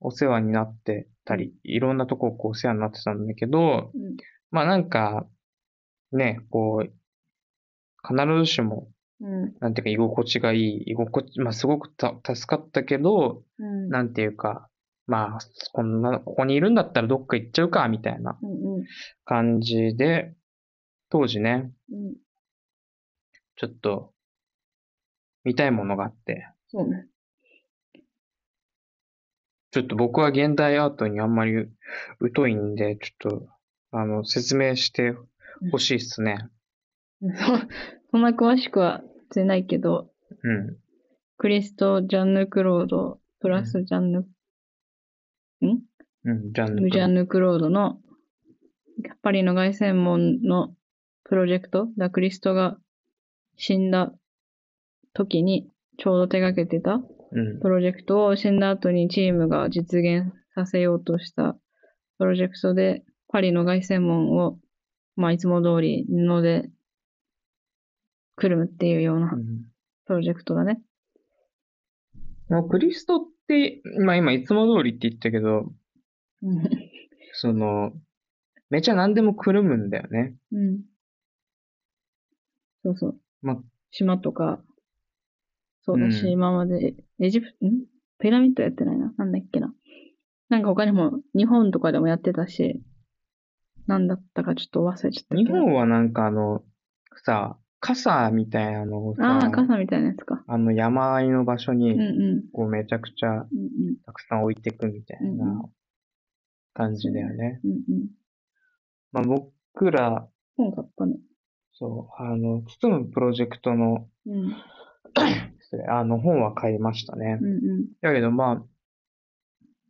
[0.00, 4.16] お世話になってたり、いろんなとここうお世話になってたんだけど、うん。
[4.50, 5.26] まあなんか、
[6.12, 6.92] ね、こう、
[8.06, 8.88] 必ずしも、
[9.20, 9.54] うん。
[9.60, 13.88] なんていうか居心地がいい、居心地、まあすごくた助かったけど、うん。
[13.90, 14.70] なんていうか、
[15.06, 15.38] まあ、
[15.72, 18.38] こんな、ここにいるんだったらどっか行っちゃうか、みたいな。
[19.24, 20.34] 感じで、
[21.10, 22.14] 当時ね、うん。
[23.56, 24.12] ちょっと、
[25.44, 27.06] 見たいものがあって、そうね。
[29.72, 31.68] ちょっと僕は現代アートにあんまり
[32.34, 33.48] 疎いんで、ちょっと、
[33.92, 35.14] あの、説明して
[35.70, 36.48] ほしいっすね。
[37.20, 37.28] そ
[38.10, 39.02] そんな詳しくは
[39.34, 40.10] 言えないけど、
[40.42, 40.76] うん。
[41.38, 44.26] クリスト・ジャンヌ・クロード、プラスジャンヌ、
[45.62, 46.82] うん、ジャンル。
[46.82, 48.00] ムジャンヌ・クロードの
[49.22, 50.74] パリの凱旋門の
[51.24, 52.76] プロジェクト、ダ・クリストが
[53.56, 54.12] 死んだ
[55.14, 57.00] 時にちょうど手掛けてた
[57.32, 57.60] うん。
[57.60, 61.56] プロジェクトを死んだ後にチームが実現させようとした
[62.18, 64.58] プロジェクトで、パリの凱旋門を、
[65.16, 66.68] まあ、いつも通り布で
[68.36, 69.70] くるむっていうようなうん
[70.06, 70.80] プロジェクトだね。
[72.48, 75.72] まあ、クリストって、まあ今いつも通りって言ったけど、
[76.42, 76.64] うん。
[77.34, 77.92] その、
[78.70, 80.34] めちゃ何でもくるむんだよね。
[80.50, 80.80] うん。
[82.82, 83.20] そうそう。
[83.40, 83.56] まあ、
[83.92, 84.60] 島とか、
[85.90, 87.84] そうだし、うん今まで、エジプト、ん？
[88.18, 89.12] ピラミッドやってないな。
[89.16, 89.72] なんだっけな。
[90.48, 92.82] なんか他にも、日本とかでもやってたし、
[93.86, 95.36] なんだったかちょっと忘れちゃった。
[95.36, 96.62] 日本はなんかあの、
[97.24, 100.44] さ、傘みたいなのをさ、ああ、傘みたいなやつか。
[100.46, 101.96] あの山あいの場所に。
[102.52, 103.46] こうめちゃくちゃ。
[104.04, 105.62] たくさん置いていくみたいな
[106.74, 107.60] 感じだよね。
[107.64, 108.08] うんうん。
[109.12, 111.16] まあ僕ら、本買ったね。
[111.72, 114.54] そう、あの、包むプロジェクトの、うん。
[115.70, 117.44] 失礼あの本は買いましたねう。
[117.44, 117.52] んう
[117.82, 117.86] ん。
[118.00, 118.62] だけどまあ、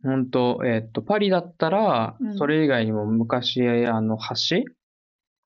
[0.03, 4.65] 本当えっと、パリだったらう、んそれ以外にも昔、あの、橋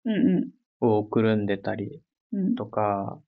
[0.06, 2.02] うんをくるんでたり
[2.34, 2.46] うん。
[2.48, 2.56] うん。
[2.56, 3.20] とか、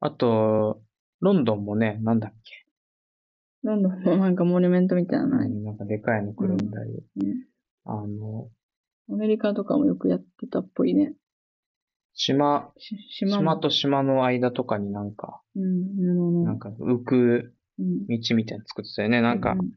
[0.00, 0.82] あと、
[1.20, 2.66] ロンドンもね、なんだっけ、
[3.62, 5.50] ロンドンのなんかモニュメントみたいなのない。
[5.50, 7.46] なんかでかいのくるんだり、うん。
[7.84, 8.48] あの、
[9.10, 11.14] アメリカとかもよくやってたっぽいね。
[12.18, 16.44] 島、し島と島の間とかになんか、うん。
[16.44, 18.06] なんか浮くうん。
[18.08, 19.22] 道みたいなの作ってたよね。
[19.22, 19.70] なんかう、ん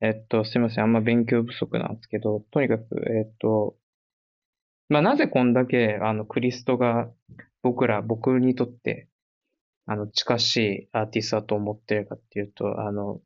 [0.00, 0.84] えっと、すいません。
[0.84, 3.74] あんま勉強不足なんですけど、とにかく、えっと、
[4.90, 7.10] まあ、なぜこんだけ、あの、クリストが
[7.62, 9.08] 僕ら、僕にとって、
[9.86, 13.20] あの、近しいアーティストだと思ってるかっていうと、あの、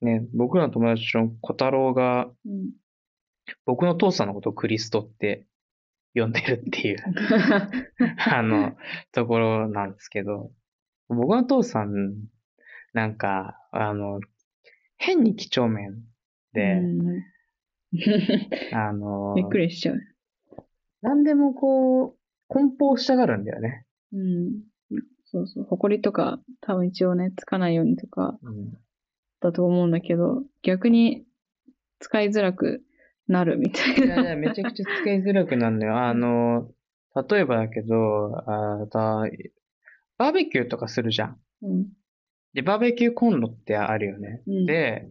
[0.00, 2.70] ね、僕らの友達の小太郎が、うん。
[3.64, 5.46] 僕の父さんのことをクリストって
[6.20, 6.98] 呼んでるっていう、
[8.30, 8.76] あの、
[9.12, 10.50] ところなんですけど、
[11.08, 12.14] 僕の父さん、
[12.92, 14.20] なんか、あの、
[14.96, 16.02] 変に几帳面
[16.52, 17.22] で、うん
[18.72, 20.00] あの、びっくりしちゃう。
[21.00, 23.86] 何でもこう、梱包したがるんだよね。
[24.12, 24.62] うん。
[25.24, 25.64] そうそう。
[25.64, 28.78] 埃とか、多分一応ね、つかないようにとか、うん。
[29.40, 31.24] だと思うんだけど、逆に
[32.00, 32.82] 使いづらく
[33.28, 34.06] なるみたいな。
[34.06, 35.98] いやいや、めちゃくちゃ使いづらくなるのよ。
[35.98, 36.70] あの、
[37.28, 39.22] 例えばだけど、あだ
[40.16, 41.38] バーベキューとかするじゃん。
[41.62, 41.86] うん。
[42.54, 44.42] で、バーベキューコンロってあるよね。
[44.46, 45.08] うん、で、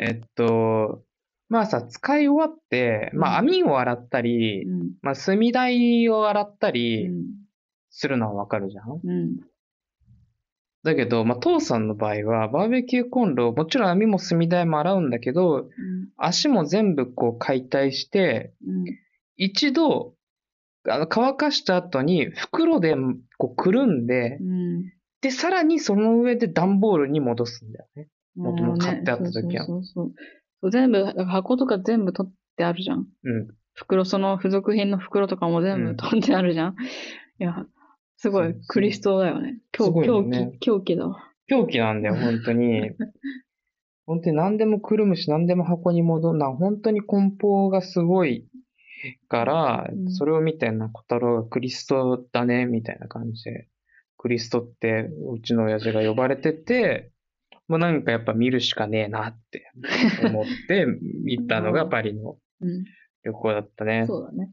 [0.00, 1.04] えっと、
[1.48, 4.92] まあさ、使い終わって、まあうん網を洗ったり、うん。
[5.02, 7.24] まあ炭台を洗ったうりん。
[7.90, 9.00] するのはわかるじゃん。
[10.84, 10.92] うん。
[10.92, 15.68] だけど、まあ父さんの場合は、バーベキューコンロ、もちろん網も炭台も洗うんだけど、
[16.16, 18.84] 足も全部こう解体して、うん。
[19.36, 20.14] 一度、
[20.88, 22.94] あの乾かした後に袋で
[23.36, 24.84] こうくるんで、うん。
[25.20, 28.08] で、さらにその上で段ボールに戻すんだよね。
[28.36, 30.10] もともと買ってあった時はそうそ
[30.62, 30.70] う。
[30.70, 33.06] 全部、箱とか全部取ってあるじゃん。
[33.24, 33.48] うん。
[33.74, 36.72] 袋、その付属品の袋とかも全うん部取ってあるじゃん。
[36.72, 36.74] い
[37.38, 37.66] や、
[38.20, 39.60] すごいクリストだよね。
[39.72, 41.32] 狂すごいよ狂ね気、狂気だわ。
[41.46, 42.90] 狂気なんだよ、 本当に。
[44.04, 46.48] 本当に何でもくるむし、何でも箱に戻るな。
[46.48, 48.46] 本当に梱包がすごい
[49.28, 53.68] から、うんそれを見て、な、小太郎がクリストだね、みたいな感じで、
[54.18, 57.12] クリストってうちの親父が呼ばれてて、
[57.68, 59.72] もうなんかやっぱ見るしかねえなって
[60.26, 60.84] 思って
[61.24, 62.84] 行ったのが パリのうん。
[63.22, 64.04] 旅行だったね。
[64.06, 64.50] そうだね。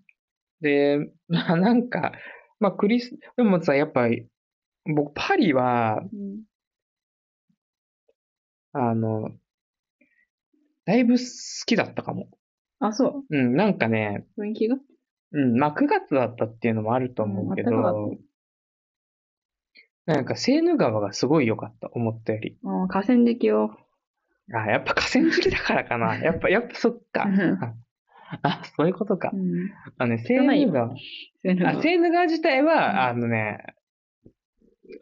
[0.62, 2.14] で、まあなんか、
[2.60, 4.28] まあクリス、でもさ、やっぱり、
[4.86, 6.44] 僕パリは、うん。
[8.74, 9.32] あの、
[10.86, 12.30] だいぶ好きだったかも。
[12.80, 14.44] あ、そうん、なんかね、う。
[14.44, 14.78] 雰囲気が？
[15.34, 18.20] うん、まあ9月だったっていうのもあると思うけど、うん
[20.06, 22.58] なんかセーヌ川がすごい良かった、思ったより。
[22.64, 23.72] あー河川敷を。
[24.54, 26.16] あ、やっぱ河川敷だからかな。
[26.16, 27.28] やっぱ、やっぱそっか。
[28.44, 29.38] あ、そういうことかう。
[29.38, 29.72] ん。
[29.98, 30.90] あのね、セーヌ川。
[30.90, 30.96] そ
[31.46, 33.60] ういうのがあ、セーヌ川自体うんは、あのね、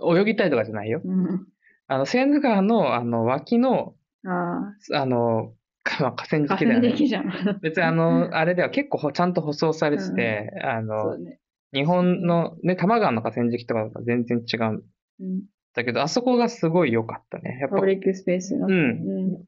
[0.01, 1.01] 泳ぎたいとかじゃないよ。
[1.03, 1.47] うん。
[1.88, 3.95] あの、セーヌ川の、あの、脇の、
[4.26, 5.53] ああの、
[5.99, 6.88] まあ、河川敷だよね。
[6.89, 7.59] 川敷じゃん。
[7.61, 11.39] 別にあの、あれでは結構ほちゃんと舗装されてて、あそうのだ、ね。
[11.73, 14.84] 日本の、ね、多摩川の河川敷とかと全然違うん
[15.19, 15.43] うん。
[15.76, 17.59] だけど、あそこがすごい良かったね。
[17.59, 18.67] やっぱパブ、リックスペースの。
[18.67, 19.45] うんうん。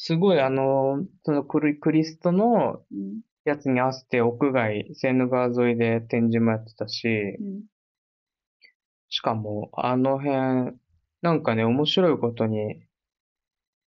[0.00, 3.20] すごいあの、そのクリクリストのうん。
[3.44, 7.62] やつに合わせて屋外、セーヌ川沿いで展示もやってたし、うん。
[9.08, 10.76] しかも、あの辺、
[11.22, 12.82] なんかね、面白いことに、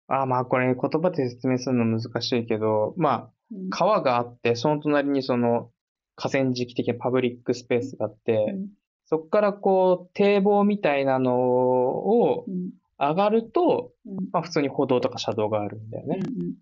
[0.08, 3.70] あーまあこれ言葉で説明するの難しいけど、まあ、うん。
[3.70, 5.72] 川があって、その隣にその
[6.18, 8.68] 河川敷的なパブリックスペースがあって、うん
[9.08, 12.72] そこからこう、堤防みたいなのをうん。
[12.98, 14.16] 上がると、うん。
[14.32, 16.20] まあ普通に歩道とか車道があるんだよね。
[16.22, 16.54] うん。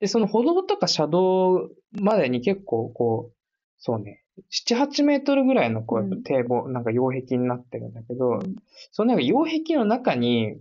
[0.00, 3.34] で、その歩道とか車道までに結構こう、
[3.78, 4.22] そうね、
[4.68, 8.56] 7、8メートルぐらいのこう、堤防、なんか擁壁になってるんだけど、うん
[8.92, 10.56] そのなんか擁壁の中に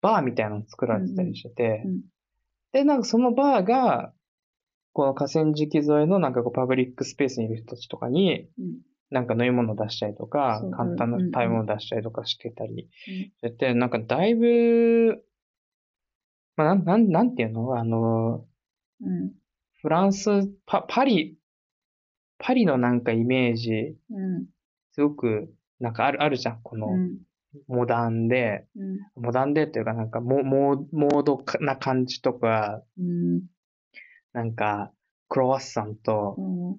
[0.00, 2.00] バーみたいなの作られてたりしてて、うんうん
[2.72, 4.12] で、なんかそのバーが、
[4.92, 8.78] この河川敷沿いのなんかこうパブリックスペースにいる人たちとかに、うん
[9.14, 15.24] なんか飲み物出したりとか簡単な食べ物出したりとかしてたりしてて、なんかだいぶ、
[16.56, 17.78] まあ、なん、なん、ていうの？
[17.78, 18.44] あの、
[19.00, 19.32] うん。
[19.80, 21.36] フランス、パ、パリ、
[22.38, 24.46] パリのなんかイメージ、うん。
[24.92, 26.60] すごく、なんかある、あるじゃん。
[26.62, 27.18] このう、ん。
[27.68, 28.98] モダンで、うん。
[29.22, 33.42] モダンでっていうかなんかモ、モー、モードな感じとか、うん。
[34.32, 34.92] なんか、
[35.28, 36.76] クロワッサンとうん。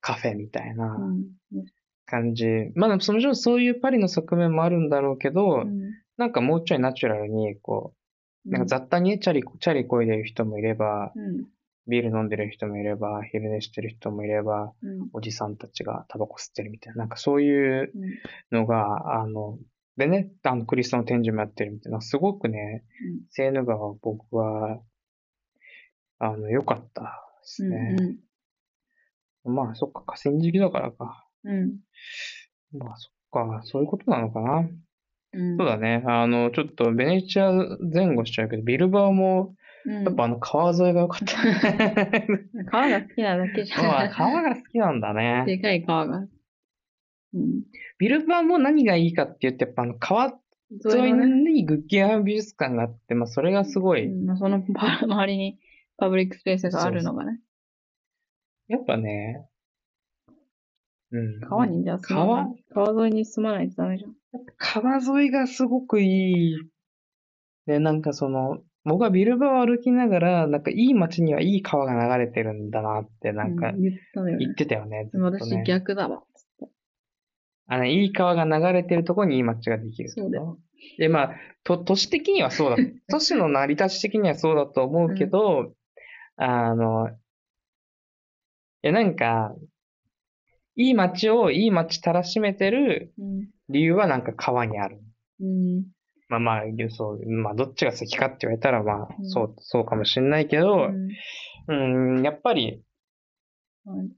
[0.00, 1.66] カフェみたいなうん。
[2.06, 2.46] 感じ。
[2.74, 5.92] まあでもその上そういうパリの側面もあるんだろうけど、うん。
[6.16, 7.94] なんかもうちょいナチュラルに、こ
[8.46, 11.46] う、なんか雑多にチャリ、チャリこいでる人もいれば、うん。
[11.88, 15.08] ビール飲んでる人もいれば、昼寝してる人もいれば、うん。
[15.12, 17.92] おじさんたちがタバコ吸ってるみたいな、なんかそういう
[18.50, 19.58] のが、あの、
[19.96, 22.84] でね、あの、クリストの展示もやってるみたいな、すごくね、
[23.30, 24.80] セーヌ川僕は、
[26.18, 27.08] あの、良かったで
[27.42, 27.70] すうん。
[27.70, 27.96] ね。
[27.98, 28.16] うん。
[29.44, 31.26] まあ、そっか、河川敷だからか。
[31.44, 31.78] うん。
[32.78, 34.68] まあ、そっか、そういうことなのかな。
[35.32, 35.56] うん。
[35.56, 36.02] そうだね。
[36.06, 37.50] あの、ちょっとベネチア
[37.92, 40.04] 前後しちゃうけど、ビルバオも、うん。
[40.04, 41.34] やっぱあの川沿いが良かった。
[42.70, 44.12] 川が好きなだけじまあゃん。
[44.12, 45.44] 川が好きなんだね。
[45.46, 46.28] でかい川が。
[47.34, 47.62] うん。
[47.98, 50.38] ビルバオも何がいいかって言って、やっぱあの川
[50.94, 55.58] 沿いにグッゲン美術館があって、まあそれがすごい、うんまあそのパ周りに
[55.96, 57.40] パブリックスペースがあるのがね。
[58.72, 59.46] やっぱね、
[61.10, 61.40] うん。
[61.40, 63.06] 川にじゃあ住まない川？
[63.06, 64.14] 沿いに住まないとダメじゃん。
[64.56, 66.56] 川沿いがすごくいい。
[67.66, 74.44] で、なんかその、僕はビルバオを歩きながら、なんかいい街にはいい川が流れてるんだなって、なんかう言ったのよね。
[74.46, 75.04] 言ってたよね。
[75.04, 75.62] ずでも私。
[75.64, 76.22] 逆だわ。
[77.66, 80.08] あの、いい川が流れてるところにいい街ができる。
[80.08, 80.58] そうだよ。
[80.98, 82.76] で、まあ、と、都市的にはそうだ。
[83.10, 85.74] 都市の成り立ち的にはそうだと思うけど、
[86.36, 87.12] あの、い
[88.82, 89.54] や、なんか、
[90.74, 93.48] いい街をいい街たらしめてるうん。
[93.68, 95.00] 理由はなんか川にある。
[95.40, 95.84] うん。
[96.28, 100.88] まあまあ、そう、まあどっちが先かって言われたらまあ、うんそう、そうかもしれないけど、
[101.68, 102.82] うん、やっぱり、
[103.86, 104.12] うん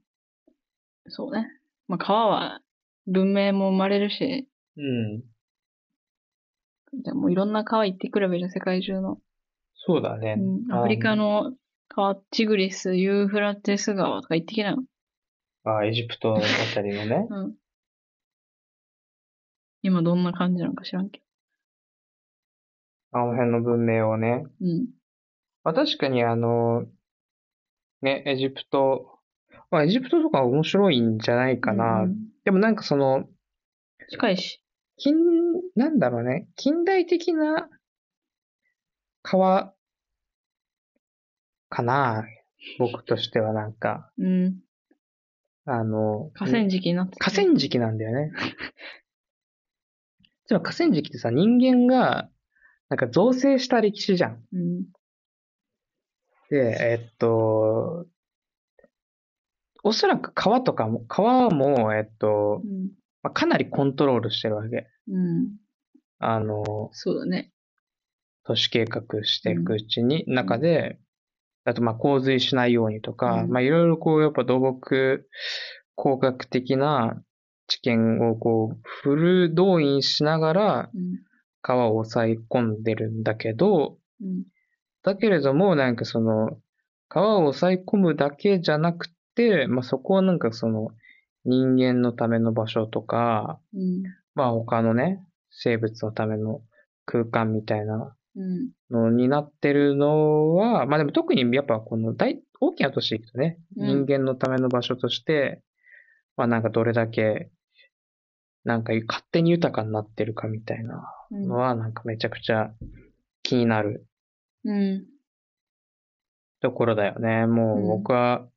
[1.07, 1.47] そうね。
[1.87, 2.61] まあ川は
[3.05, 4.47] 文明も生まれるし、
[4.77, 5.21] うん、
[7.03, 9.19] じゃあもういろんな川行ってくればいいじゃん、世界中の。
[9.75, 10.35] そうだね。
[10.39, 10.73] うん。
[10.73, 11.53] アフリカの
[11.87, 14.83] 川、チグリス、ユーフラテス川とか行ってきなよ。
[15.63, 15.77] あの？
[15.77, 16.39] あエジプトあ
[16.73, 17.27] たりのね。
[17.31, 17.55] うん。
[19.81, 21.21] 今どんな感じなのか知らんけ
[23.11, 24.43] あの辺の文明をね。
[24.59, 24.67] ど。
[24.67, 24.87] うん。
[25.63, 26.85] まあ確かにあの、
[28.01, 29.19] ね、エジプト、
[29.71, 32.03] まあエジプトとか面白いんじゃないかな。
[32.03, 33.27] うんでもなんかその、
[34.09, 34.61] 近いし。
[34.97, 35.15] 近、
[35.75, 37.67] なんだろうね、近代的な
[39.23, 39.73] 川
[41.75, 42.23] かな。
[42.79, 44.55] 僕としてはなんか、うん。
[45.65, 48.31] あの、河川敷になってた河川敷なんだよね。
[50.47, 52.29] つまり河川敷ってさ、人間が、
[52.87, 54.43] なんか造成した歴史じゃん。
[54.53, 54.83] うん。
[56.49, 58.05] で、えっと、
[59.83, 62.91] おそらく川とかも、川も、えっと、うん。
[63.21, 64.87] まあ、かなりコントロールしてるわけ。
[65.09, 65.57] うん。
[66.19, 67.51] あの、そうだね。
[68.45, 70.99] 都市計画していくうちに、中で、
[71.65, 75.27] あとまあ洪水しないようにとか、うんまあいろいろこうやっぱ土木
[75.95, 77.21] 工学的な
[77.67, 81.19] 知見をこうフル動員しながらうん。
[81.67, 84.43] 川を抑え込んでるんだけど、うん。
[85.01, 86.59] だけれどもなんかその
[87.09, 90.89] 川を抑え込むだけじゃなくて、まあそこはなんかその
[91.43, 94.03] 人間のための場所とか、うん。
[94.35, 96.61] まあ他のね、生物のための
[97.05, 98.11] 空間みたいなうん。
[98.91, 105.61] のになってるのは、まあでも特にやっぱこの大、大きな都市行くとね、うん人間のための場所として、
[106.37, 107.49] まあなんかどれだけ、
[108.63, 112.71] なんか勝手に豊かになってるかみたいなうんのはなんかめちゃくちゃ
[113.43, 114.05] 気になる
[114.63, 115.05] うん。
[116.61, 117.45] ところだよね。
[117.45, 118.47] もううん僕は、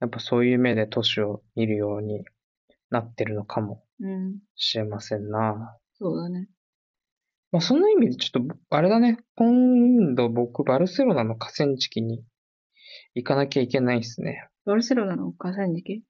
[0.00, 2.24] やっぱそういう目で都市を見るように
[2.90, 4.38] なってるのかもうん。
[4.54, 5.76] しれませんな。
[5.98, 6.48] そうだね。
[7.52, 9.18] まあその意味でちょっと、あれだね。
[9.36, 12.22] 今度僕、バルセロナの河川敷に
[13.14, 14.48] 行かなきゃいけないですね。
[14.66, 16.04] バルセロナの河川敷？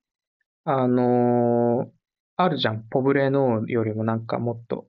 [0.65, 1.91] あのー
[2.37, 2.85] あるじゃん。
[2.89, 4.87] ポブレノーよりもなんかもっと、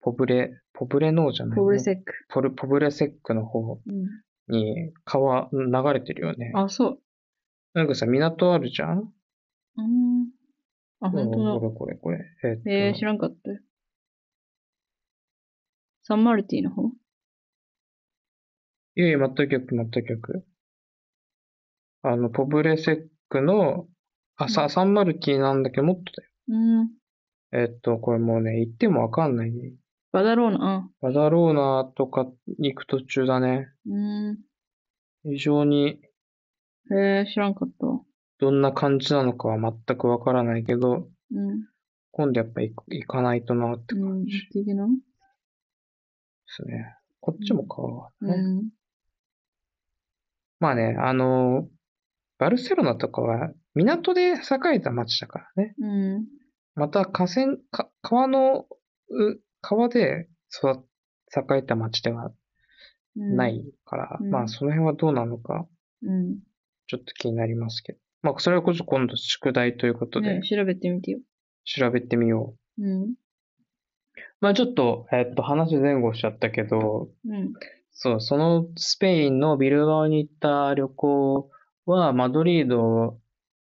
[0.00, 2.02] ポブレ、ポブレノーじゃないポブレセック。
[2.28, 4.06] ポルポブレセックの方うん。
[4.52, 6.52] に川流れてるよね。
[6.54, 6.98] あ、そう。
[7.74, 9.12] なんかさ、港あるじゃん？
[9.76, 10.28] うん。
[11.00, 12.18] あ、本当これこれこれ。
[12.44, 12.72] えっとだ。
[12.72, 13.60] えー、知らんかったよ。
[16.06, 16.88] サンマルティの方？
[18.96, 20.44] いやいや、全く逆、全く逆。
[22.02, 23.88] あの、ポブレセックの、
[24.36, 26.30] あ、さ、サンマルティなんだけど、もっとだよ。
[26.48, 26.90] うん。
[27.52, 29.72] えっと、これもうね、行ってもわかんないね。
[30.12, 33.68] バダローナ、バダローナとかに行く途中だね。
[33.86, 33.98] う
[34.32, 34.38] ん。
[35.24, 36.00] 非常に
[36.92, 38.00] えー、知らんかったわ。
[38.38, 41.66] どんな感じなのかは全くわからないけど、うん。
[42.10, 44.08] 今度やっぱ行く行かないとなってうん。
[44.08, 44.86] 感じで素敵な
[46.56, 46.96] すね。
[47.20, 48.34] こっちも川うね。
[48.36, 48.70] ん。
[50.60, 51.68] まあね、あの、
[52.38, 54.36] バルセロナとかは港で栄
[54.74, 55.74] えた街だからね。
[55.80, 56.24] うん。
[56.74, 58.66] また河川、か川の、
[59.10, 60.84] う川で育
[61.36, 62.30] 栄えた町では
[63.16, 63.36] うん。
[63.36, 65.66] ないから、うんまあその辺はどうなのか、
[66.02, 66.38] うん。
[66.86, 67.98] ちょっと気になりますけど。
[68.22, 71.20] まあそれはこそ今度宿題ということでね、調べてみてよ。
[71.64, 72.82] 調べてみよう。
[72.82, 73.14] うん。
[74.44, 77.54] まあちょっと、えっと話前後しちゃったけど、うん。
[77.92, 81.50] そう、そのスペインのビルバオに行った旅行
[81.86, 83.18] は、マドリード、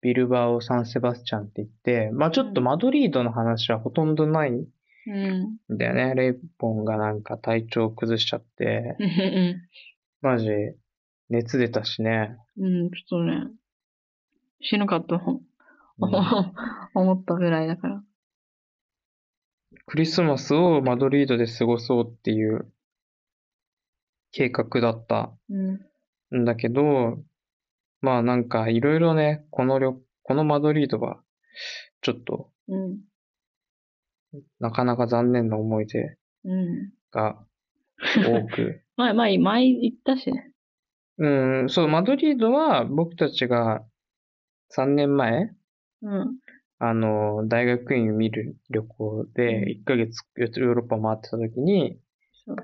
[0.00, 4.64] ビルバオ、サンセバスチャンって言って、まあちょっとマドリードの話はほとんどないん
[5.08, 5.76] うん。
[5.76, 6.14] だよね。
[6.14, 9.56] レイポンがなんか体調崩しちゃって、うん。
[10.22, 10.46] マジ、
[11.30, 12.36] 熱出たしね。
[12.56, 13.48] うん、ちょっとね、
[14.60, 15.20] 死ぬかと
[16.94, 18.04] 思 ったぐらいだから。
[19.86, 22.70] クリスマスをマドリードで過ごそうっていう
[24.32, 26.40] 計画だったうん。
[26.42, 27.18] んだけど、
[28.00, 31.20] まあなんかいろいろね、この旅、このマドリードは、
[32.02, 33.00] ちょっとうん。
[34.60, 36.92] なかなか残念な思い出うん。
[37.10, 37.36] が
[38.24, 38.82] 多く。
[38.96, 40.52] 前、前、前言ったしね。
[41.18, 43.84] うん、そう、マドリードは僕たちが
[44.70, 45.50] 3年前、
[46.02, 46.38] うん。
[46.80, 51.98] あの、大学院を見る旅行うんで1ヶ月ヨーロッパ回ってた時に。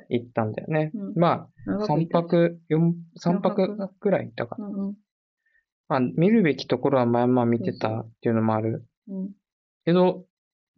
[0.08, 0.90] 行ったんだよね。
[0.94, 2.22] うんまあ、3長くいた。
[2.22, 4.66] 泊、4、3泊くらい行ったかな。
[4.66, 4.94] うんうん。
[5.88, 8.84] まあ、見るべきところは前々見てたっていうのもある。
[9.08, 9.30] うん。
[9.84, 10.24] けど、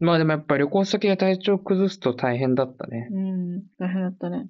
[0.01, 3.09] まあでもやっぱり旅行先で体調崩すと大変だったね。
[3.11, 3.62] うん。
[3.78, 4.49] 大変だったね。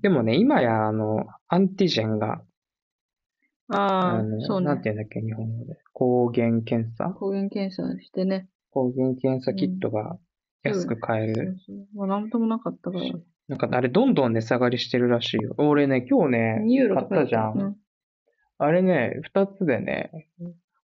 [0.00, 2.42] でもね、今やあの、アンティジェンが、
[3.72, 4.66] ああの、そうね。
[4.66, 5.78] なんて言うんだっけ、日本語で。
[5.92, 7.10] 抗原検査？
[7.10, 8.48] 抗原検査してね。
[8.70, 10.18] 抗原検査キットが
[10.62, 11.56] 安く買えそうる。
[11.66, 11.86] そう。
[11.94, 13.04] まあ、なんともなかったから。
[13.48, 15.54] なんかあれどんどん値下がりしてるらしいよ。
[15.58, 17.58] 俺ね、今日ね、2ユーロ買ったじゃん。
[17.58, 17.76] うん。
[18.58, 20.28] あれね、二つでね、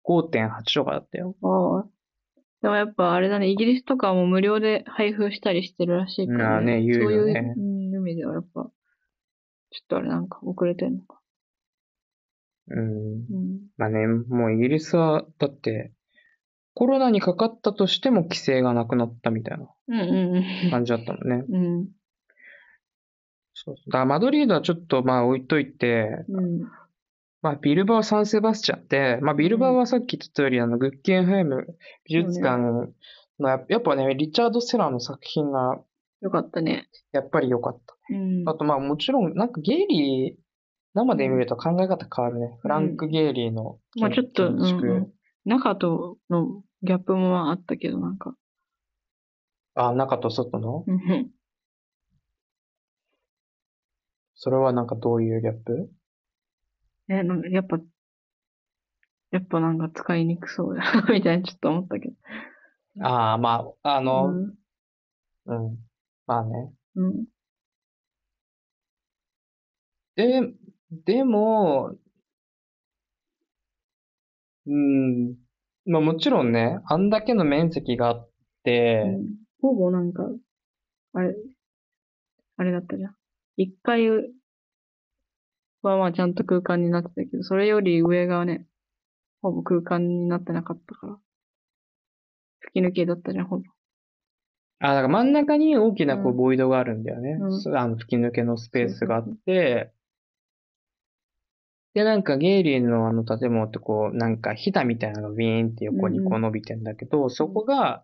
[0.05, 1.35] 5.8とかだったよ。
[1.41, 1.89] ああ。
[2.61, 8.69] でもやっぱあれだね、イギリスとかも無料で配布したりしてるらしいから、ね言うよねそういう、うん、意味ではやっぱ、ちょ
[9.85, 11.18] っとあれなんか遅れてんのか。
[12.69, 12.79] うん。
[12.79, 13.59] うん。
[13.77, 15.91] まあね、もうイギリスは、だって、
[16.73, 19.67] コロナにかかったとしても規制がなくなったみたいな
[20.71, 21.43] 感じだったもんね。
[21.49, 21.65] うん。
[21.65, 21.87] うん。
[23.53, 23.91] そうそう。
[23.91, 26.61] だからマドリードはちょっとまあ置いといて、うん。
[27.41, 31.67] まあビルバオ・サンセバスチャンって、まあビルバオはさっき言った通り、あの、グッケンハイム
[32.05, 32.87] 美術館の、
[33.39, 35.81] ややっぱね、リチャード・セラーの作品が
[36.21, 36.89] よかったね。
[37.11, 37.95] やっぱり良かった。
[38.13, 38.47] うん。
[38.47, 40.48] あとまあもちろん、なんかゲイリー、
[40.99, 42.57] 生で見ると考え方変わるね。
[42.61, 45.13] フランク・ゲイリーのまあちょっと、うん。
[45.45, 48.35] 中とのギャップもあったけど、なんか。
[49.75, 50.83] あ、中と外の？
[50.87, 51.29] うん
[54.35, 55.89] それはなんかどういうギャップ？
[57.09, 57.79] え、なんかやっぱ、
[59.31, 62.15] やっぱなんか使いにくそうだ みたいなちょっと思ったけど。
[63.01, 64.55] ああ、まあ、あの、うん。
[65.45, 65.77] うん。
[66.25, 66.71] まあね。
[66.95, 67.25] うん。
[70.15, 70.41] で、
[70.91, 71.95] でも、
[74.65, 75.35] うん、
[75.85, 78.29] まあもちろんね、あんだけの面積があっ
[78.63, 80.23] て、うんほぼなんか、
[81.13, 81.35] あれ、
[82.55, 83.15] あれだったじゃん。
[83.57, 84.09] 一階
[85.81, 88.65] はまあちゃんと空間になってたけど、それより上がね、
[89.41, 91.17] ほぼ空間になってなかったから。
[92.61, 93.63] 吹き抜けだったじゃん、ほぼ。
[94.79, 97.31] あ、だから真ん中に大きなこううんボイドがあるんだよね。
[97.31, 99.91] うんあの吹き抜けのスペースがあって、
[101.93, 108.03] で、なんかゲイリーのあの建物ってこう、なんかひだみたいなのがビーンって横にこう伸びてんだけど、そこが、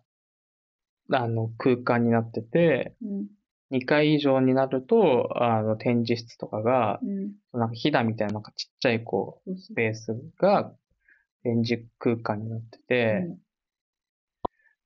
[1.12, 3.26] あの空間になってて、うん。
[3.72, 7.32] 2階以上になると、あの展示室とかが、うん。
[7.58, 10.72] なんかひだみたいななんかちっちゃいこう、スペースが
[11.42, 13.28] 展示空間になってて、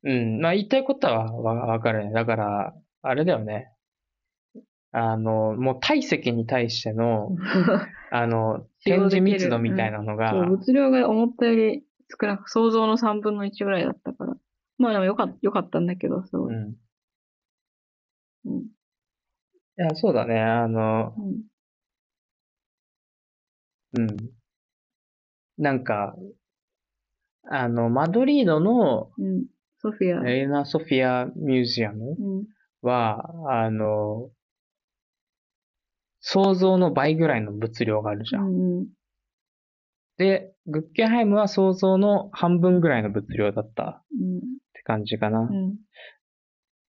[0.02, 2.12] うん、まあ言いたいことはわわかるね。
[2.12, 3.70] だから、あれだよね。
[4.92, 7.38] あの、もう体積に対しての、う ん
[8.10, 11.84] あの、展示密度みたいなのが、そう、物量が思ったより
[12.20, 14.36] 少なく、想像の3分の1ぐらいだったから。
[14.78, 16.54] まあでもよかった、よかったんだけど、すごい。
[16.54, 16.76] うん。
[18.46, 18.60] うん。
[18.60, 18.62] い
[19.76, 20.40] や、そうだね。
[20.40, 21.14] あの、
[23.92, 24.02] うん。
[24.02, 24.16] うん。
[25.58, 26.16] なんか、
[27.44, 29.46] あの、マドリードのうん。
[29.82, 30.22] ソフィア。
[30.22, 32.46] レイナ・ソフィア・ミュージアムうん。
[32.82, 34.30] は、あの、
[36.20, 38.46] 想像の倍ぐらいの物量があるじゃん。
[38.46, 38.48] う
[38.82, 38.86] ん。
[40.18, 44.40] で、グッケンハイムは想像の半分ぐらいの物量だったっうん。
[44.74, 45.40] て感じかな。
[45.40, 45.76] うん。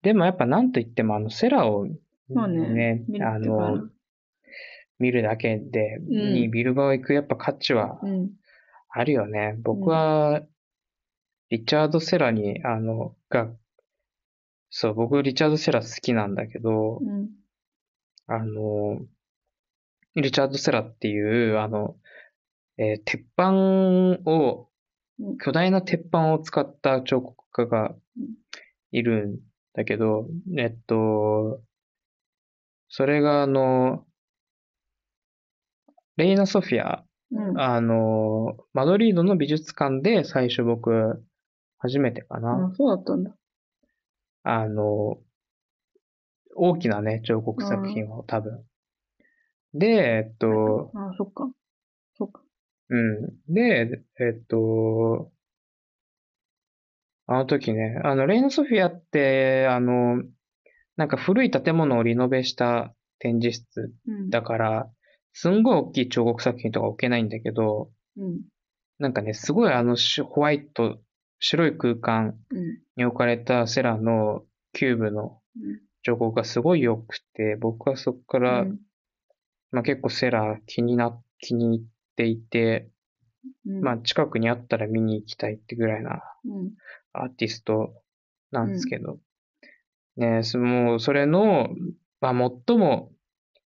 [0.03, 1.87] でもやっぱなんといってもあのセラを
[2.29, 3.05] まあね。
[3.09, 3.89] 見るあの、
[4.99, 8.31] 見るだけで、んにビルバオ行くやっぱ価値はうん。
[8.91, 9.57] あるよね。
[9.63, 10.43] 僕は、
[11.51, 13.49] リチャード・セラに、あの、が、
[14.71, 17.31] そう、僕リチャード・セラ好きなんだけど、うん。
[18.27, 19.01] あの、
[20.17, 21.97] リチャード・セラっていう、あの、
[22.79, 23.53] えー鉄板
[24.31, 24.69] を
[25.21, 28.35] うん、巨大な鉄板を使った彫刻家がうん
[28.95, 29.41] いるん
[29.75, 31.61] だけど、えっと、
[32.89, 34.07] それがあの、
[36.17, 37.61] レイナ・ソフィア、うん。
[37.61, 41.25] あの、マドリードの美術館で最初僕、
[41.79, 43.35] 初めてかあな。、そうだったんだ。
[44.45, 45.19] あの、
[46.55, 48.65] 大きなね、彫刻作品を多分。
[49.75, 49.87] で、
[50.27, 51.51] えっと、あ、そっか。
[52.17, 52.41] そっか。
[52.89, 53.53] うん。
[53.53, 55.33] で、えっと、
[57.27, 60.23] あの時ね、あの、レイナ・ソフィアって、あの、
[60.97, 64.31] なんか古い建物をリノベした展示室うん。
[64.31, 64.91] だから、
[65.33, 68.43] すんごい大きい彫刻作品とか置けないんだけど、うん。
[68.99, 70.99] なんかね、すごいあのしホワイト、
[71.41, 72.79] 白い空間うん。
[72.97, 78.79] に置かれたセラのキューブのうん彫刻がすごい良くて、僕はそこから、うん
[79.75, 82.89] まあ結構セラ気にな、気に入っていて、
[83.67, 83.81] うん。
[83.83, 86.71] まあ近くにあったら見に行きたいってぐらいなうん。
[87.13, 87.93] アーティスト
[88.53, 89.19] なんですけど、
[90.17, 91.69] ねそもうそれの、
[92.21, 93.11] まあ最も、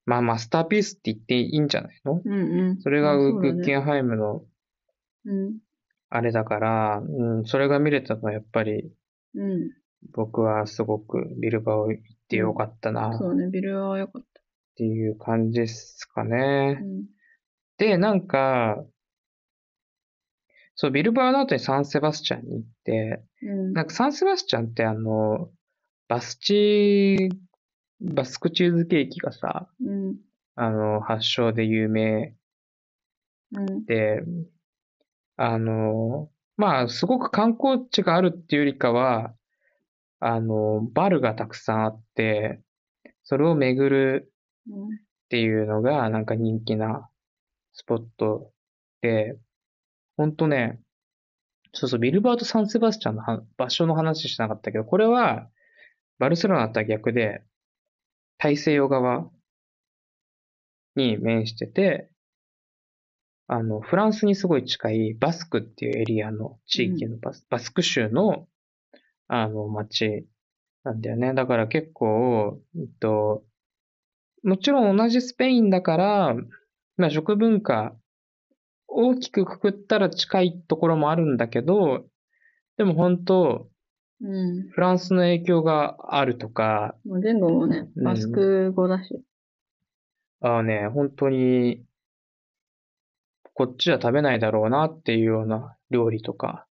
[0.06, 2.22] まあマスターピースって言っていいんじゃないの？
[2.24, 2.32] うん。
[2.32, 2.80] うん。
[2.80, 4.42] それがあグそうだねッケンハイムの
[5.26, 5.59] うん。
[6.09, 8.90] あれだから、うん、それが見れたのはやっぱり
[9.34, 9.70] うん。
[10.12, 14.22] 僕はすごくビルバオ行ってよかったなっそうね、ビルは良かっ
[14.79, 14.85] た。
[14.85, 16.85] ていう感じですかねう。
[16.85, 17.05] ん。
[17.79, 18.85] で、なんか、
[20.74, 23.72] そう、ビルバオの後にサンセバスチャンに行って、うん。
[23.72, 25.51] なんかサンセバスチャンってあの、
[26.09, 27.31] バスチー、
[28.01, 30.16] バスクチーズケーキがさ、うん。
[30.55, 32.35] あの、発祥で有名
[33.53, 33.85] うん。
[33.87, 34.22] で、
[35.37, 39.35] あの、まあ、すごく観光地があるっていうよりかは、
[40.20, 42.61] あの、バルがたくさんあって、
[43.22, 44.38] それを巡るうん。
[44.69, 47.09] っていうのがなんか人気な
[47.73, 48.51] スポット
[49.03, 49.39] で、
[50.16, 50.81] ほんとね、
[51.73, 55.49] そうそう、ビルバート・サンセバスチャンのは場所の話しなかったけど、これは、
[56.19, 57.43] バルセロナとは逆で、
[58.39, 59.31] 大西洋側
[60.97, 62.11] に面してて、
[63.47, 68.47] あの、フランスにすごい近いバスクっていうエリアの地域のバス,、バスク州の、
[69.29, 70.27] あの、町
[70.85, 71.33] なんだよね。
[71.35, 73.45] だから結構、えっと、
[74.43, 76.34] もちろん同じスペインだから、
[76.97, 77.95] まあ食文化、
[78.86, 82.07] 大きくくくったら近いところもあるんだけど、
[82.76, 83.68] でも本当、
[84.20, 84.68] うん。
[84.70, 89.22] フランスの影響があるとか、もう言語もね、うんバスク語だし。
[90.41, 91.84] ああね、本当に、
[93.55, 96.66] こっちじゃ食べないだろうなっていうような料理とか、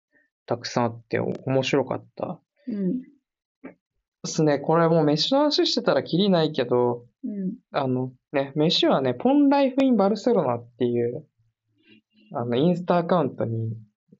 [0.45, 2.39] たくさんあって面白かった。
[2.67, 3.01] うん。
[3.01, 3.05] で
[4.25, 7.53] すね、これもう飯の話してたらキリないけど、うん。
[7.71, 11.25] あのね、飯はね、ポンライフインバルセロナっていう、
[12.33, 13.75] あの、インスタアカウントに、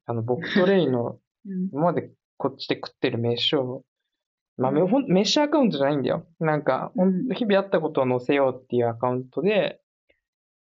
[0.06, 1.70] あの、僕とレイのうん。
[1.72, 3.84] 今までこっちで食ってる飯を、
[4.58, 6.28] まあ、めほん飯アカウントじゃないんだよ。
[6.40, 9.80] なんか、ほんうん日々あったことを載せようっていうアカウントで、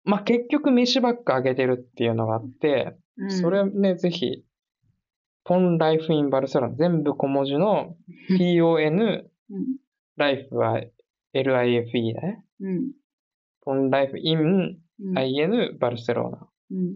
[0.04, 4.44] まあ、結局飯ばっかあげてるっていうのがあって、うんそれね、ぜひ、
[5.44, 7.96] ポンライフインバルセロナ、全部小文字の
[8.30, 9.78] PON、うん。
[10.18, 10.82] ライフは
[11.44, 12.44] LIFE だね。
[12.62, 12.92] うん。
[13.62, 15.18] ポンライフインうん。
[15.18, 16.48] IN バルセロナ。
[16.72, 16.96] うん。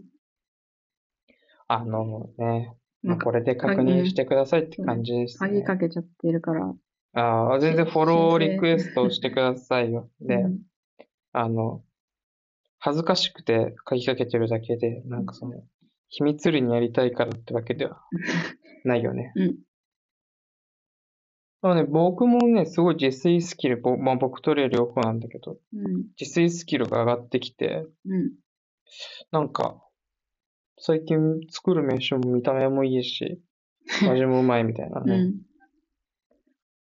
[1.68, 5.64] あのね、まあ、これで確認してくださいって感じです鍵ね。
[5.64, 6.74] かけちゃってるから。
[7.14, 10.10] ああ、全然フォローリクエストをしてくださいよ。
[10.22, 10.60] で、うん
[11.34, 11.82] あの、
[12.80, 15.64] 恥ずかしくて鍵かけてるだけで、なんかその、
[16.10, 18.02] 秘密裏にやりたいからってわけでは
[18.84, 19.32] ないよね。
[19.36, 19.56] うん。
[21.62, 25.96] まあね、僕もね、すごい自炊スキル、ぼまあ僕とれ両方なんだけど、うん。
[26.20, 28.32] 自炊スキルが上がってきて、うん。
[29.32, 29.82] なんか、
[30.80, 33.42] 最近作る飯も見た目もいいし、
[34.10, 35.16] 味もうまいみたいなね。
[35.16, 35.42] うん。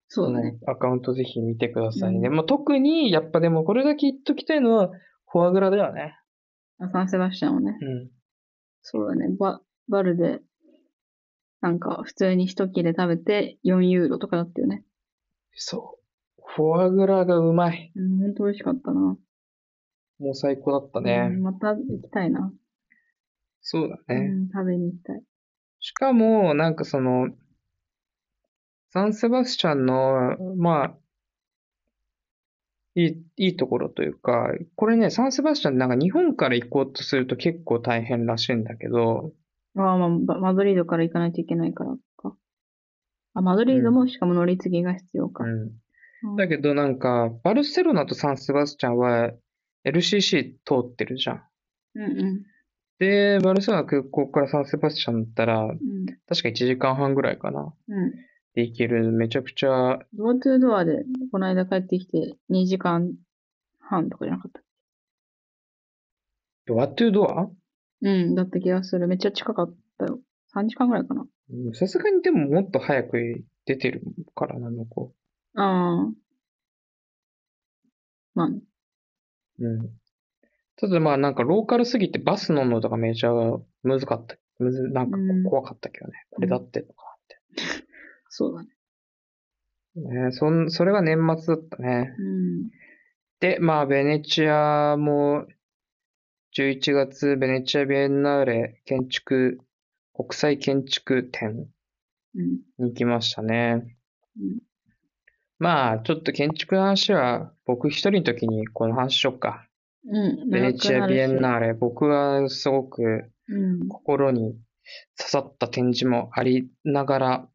[0.10, 0.58] そうだね。
[0.68, 2.30] アカウントぜひ見てくださいね。
[2.30, 4.92] うんまあ、特に、やっぱでもこれだけ言っときたいのは、
[5.28, 6.16] フォアグラだよね。
[6.80, 7.78] あサンセバスチャンをね。
[7.82, 8.10] うん。
[8.82, 9.36] そうだね。
[9.38, 9.60] バ、
[9.90, 10.42] バルで、
[11.68, 14.86] なんか普通に一切れ食べて4ユーロとかだったよね。
[15.54, 16.00] そ
[16.38, 16.44] う。
[16.46, 17.92] フォアグラがうまい。
[17.94, 19.18] うん、ほんと美味しかったな。
[20.20, 21.28] もう最高だったうね。
[21.28, 22.54] んまた行きたいな。
[23.60, 24.28] そうだね。
[24.28, 25.22] うん、食べに行きたい。
[25.82, 27.28] しかも、なんかその、
[28.92, 30.98] サンセバスチャンの、まあ、
[32.96, 39.34] いい、いいところというか、これね、サンセバスチャンなんか日本から行こうとすると結構大変らしいんだけど、
[39.78, 42.36] ああ、まあ、バマドリードから行かないといけないからか。
[43.34, 45.44] あ、マドリードもしかも乗り継ぎが必要か。
[45.44, 45.52] うん。
[45.52, 45.72] うん
[46.36, 49.32] だけどなんか、バルセロナとサンセバスチャンは
[49.86, 51.44] LCC 通ってるじゃん。
[51.94, 52.44] うんうん。
[52.98, 55.78] で、バルセロナ空港からサンセバスチャンだったら、うん。
[56.28, 57.72] 確か1時間半ぐらいかな。
[57.88, 58.12] うん。
[58.56, 63.14] で行ける、めちゃくちゃ、ドアトゥードアで、この間帰ってきて2時間
[63.80, 64.62] 半とかじゃなかった。
[66.66, 67.48] ドアトゥドア？
[68.02, 69.08] うん、だった気がする。
[69.08, 70.20] めっちゃ近かったよ。
[70.56, 71.26] 3時間ぐらいかな。
[71.50, 73.18] うんさすがにでももっと早く
[73.66, 74.02] 出てる
[74.36, 75.14] からな、向こ
[75.56, 76.14] ああ。
[78.36, 78.60] まあね、
[79.60, 79.68] う。
[79.68, 79.90] うん。
[80.76, 83.32] ただまあなんかローカルすぎてバス乗るのとかめちゃ
[83.84, 84.36] 難かった。
[84.60, 86.14] むず、なんかうん怖かったけどね。
[86.32, 87.08] これだってとか
[88.30, 88.70] そうだね。
[90.00, 90.10] って。
[90.26, 92.14] ね、そん、それが年末だったね。
[92.18, 92.70] うん。
[93.40, 95.46] で、まあベネチアも、
[96.56, 99.60] 11月ベネチアビエンナーレ建築、
[100.14, 101.68] 国際建築展
[102.36, 102.60] うん。
[102.78, 103.98] に行きましたね。
[104.40, 104.60] うん
[105.60, 109.68] まあ、ちょっと建築の話は僕一人の時にこの話しよっか。
[110.08, 110.50] うん。
[110.50, 113.88] ベネチアビエンーナーレ、僕はすごくうん。
[113.88, 114.56] 心に
[115.18, 117.50] 刺さった展示もありながら、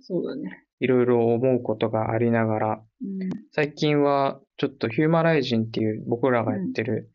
[0.00, 0.66] そうだね。
[0.80, 3.30] いろいろ思うことがありながら、うん。
[3.52, 7.10] 最近はちょっとヒューマライジンっていう僕らがやってる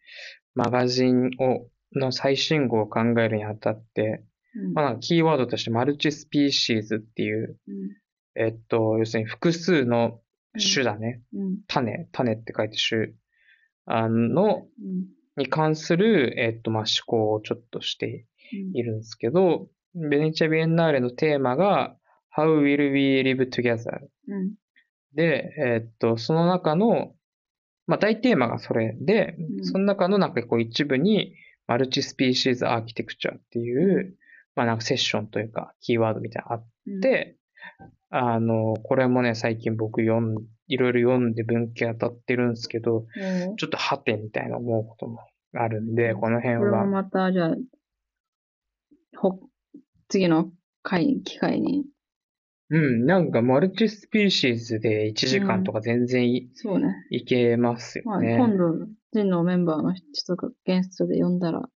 [0.56, 4.24] マガジンを、の最新号を考えるにあたって、
[4.56, 4.74] うん。
[4.74, 7.76] まあキーワードとしてマルチスピーシーズっていう、うん。
[8.36, 10.20] えっと、要するに複数の
[10.74, 11.22] 種だね。
[11.34, 11.58] うん。
[11.68, 13.14] 種、種って書いて種、
[13.86, 15.08] あの、うん。
[15.36, 18.28] に関する、えっと、まあ、思考をちょっとして
[18.74, 21.95] いるんですけど、ベネチア・ビエンナーレのテーマが
[22.36, 23.99] How will we live together?
[24.28, 24.54] うん。
[25.16, 27.14] で、えっと、その中の、
[27.88, 29.65] まあ、大テーマがそれで、うん。
[29.65, 31.36] その中のなんかこう一部に、
[31.67, 34.15] マルチスピーシーズアーキテクチャっていう、
[34.55, 37.38] まあなんかセッションというか、キーワードみたいなのがあっうん、て、
[38.09, 40.36] あの、これもね、最近僕読ん、
[40.67, 43.05] いろいろ読んで文献当たってるんですけど、
[43.57, 45.19] ちょっとハテみたいな思うことも
[45.53, 46.19] あるんで、うん。
[46.19, 47.55] この辺これもは、また、じゃあ、
[49.17, 49.39] ほ、
[50.09, 50.51] 次の
[50.84, 51.86] 回、機会に。
[52.76, 56.95] うん、なんかマルチスピーシーズで1時間とか全然い,、そうね。
[57.11, 58.36] いけますよまあ、ね。
[58.38, 61.69] 今度、ジンのメンバーの人とかゲストで呼んだら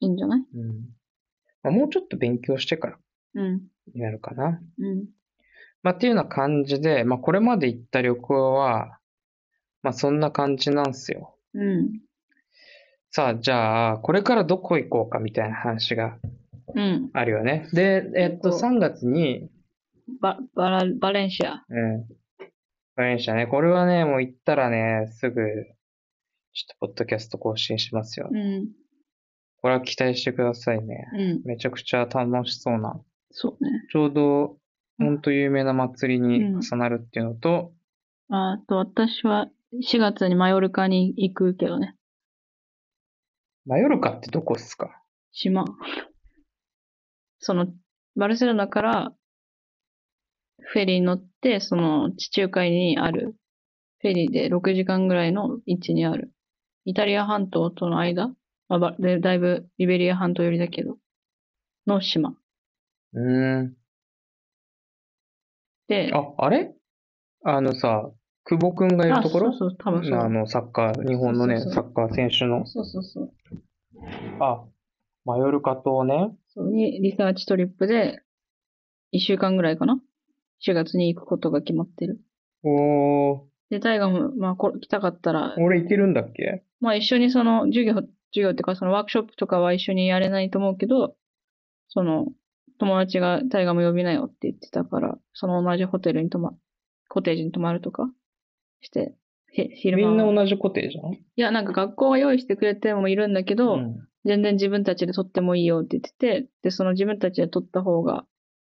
[0.00, 0.40] いいんじゃない？
[0.54, 0.68] うん
[1.62, 2.98] まあ、もうちょっと勉強してから
[3.34, 3.62] うん。
[3.94, 4.60] になるかな。
[4.78, 5.06] うん。
[5.82, 8.98] まあ、っていうような感じで、まあ、これまで行った旅行は、
[9.82, 11.34] まあ、そんな感じなんですよ。
[11.54, 12.00] うん。
[13.10, 16.18] さあ、じゃあ、これからどこ行こうかみたいな話が
[16.74, 17.10] うん。
[17.14, 17.68] あるよね。
[17.72, 19.50] で、えっと、ここ3月に、
[20.20, 21.64] バ、バラ、バレンシア。
[21.68, 22.00] うん。
[22.00, 22.06] わ
[22.96, 23.46] かりましたね。
[23.46, 25.40] これはね、もう行ったらね、すぐ、
[26.52, 28.28] ちょっとポッドキャスト更新しますよ。
[28.32, 28.68] うん。
[29.62, 31.06] これは期待してくださいね。
[31.14, 31.42] うん。
[31.44, 33.00] めちゃくちゃ楽しそうな。
[33.30, 33.70] そうね。
[33.92, 34.60] ちょうど、うん
[35.02, 37.72] ほんと有名な祭りに重なるっていうのと、
[38.28, 41.96] ああと、私は4月にマヨルカに行くけどね。
[43.64, 45.02] マヨルカってどこっすか？
[45.32, 45.64] 島。
[47.38, 47.68] その、
[48.14, 49.12] バルセロナから
[50.62, 53.34] フェリーに乗って、その地中海にある、
[54.00, 56.30] フェリーで6時間ぐらいの位置にある、
[56.84, 58.28] イタリア半島との間、
[58.68, 60.96] まあばでだいぶリベリア半島寄りだけど、
[61.86, 62.34] の島。
[63.12, 63.76] うーん。
[65.88, 66.72] で、あ、あれ？
[67.42, 68.10] あのさ、
[68.44, 69.52] 久保くんがいるあところ？
[69.52, 70.18] そうそう、多分そう。
[70.18, 72.66] あの、サッカー、日本のね、そうそうサッカー選手の。
[72.66, 73.32] そうそうそう。
[74.40, 74.64] あ、
[75.24, 76.30] マヨルカ島ね。
[76.54, 78.22] そうにリサーチトリップで、
[79.10, 80.00] 一週間ぐらいかな？
[80.66, 82.20] ?4 月に行くことが決まってる。
[82.62, 83.40] おー、
[83.70, 86.62] で、タイガも、まあ、こ来たかったら、俺行けるんだっけ？
[86.80, 91.14] まあ一緒にその授業、授業っていうかそのワークショップとかは一緒にやれないと思うけど、
[91.88, 92.26] その
[92.78, 96.52] 友達がタイガも呼びなよって言ってたから、その同じホテルに泊ま、
[97.08, 98.10] コテージに泊まるとか
[98.80, 99.14] して、
[99.52, 101.14] へ昼み間はんな同じコテージなの？
[101.14, 103.96] いや、なんか学校が用意してくれてもいるんだけど、うん
[104.26, 108.26] 全然自分たちで撮ってもいいよって言ってて、で、その自分たちで撮った方が、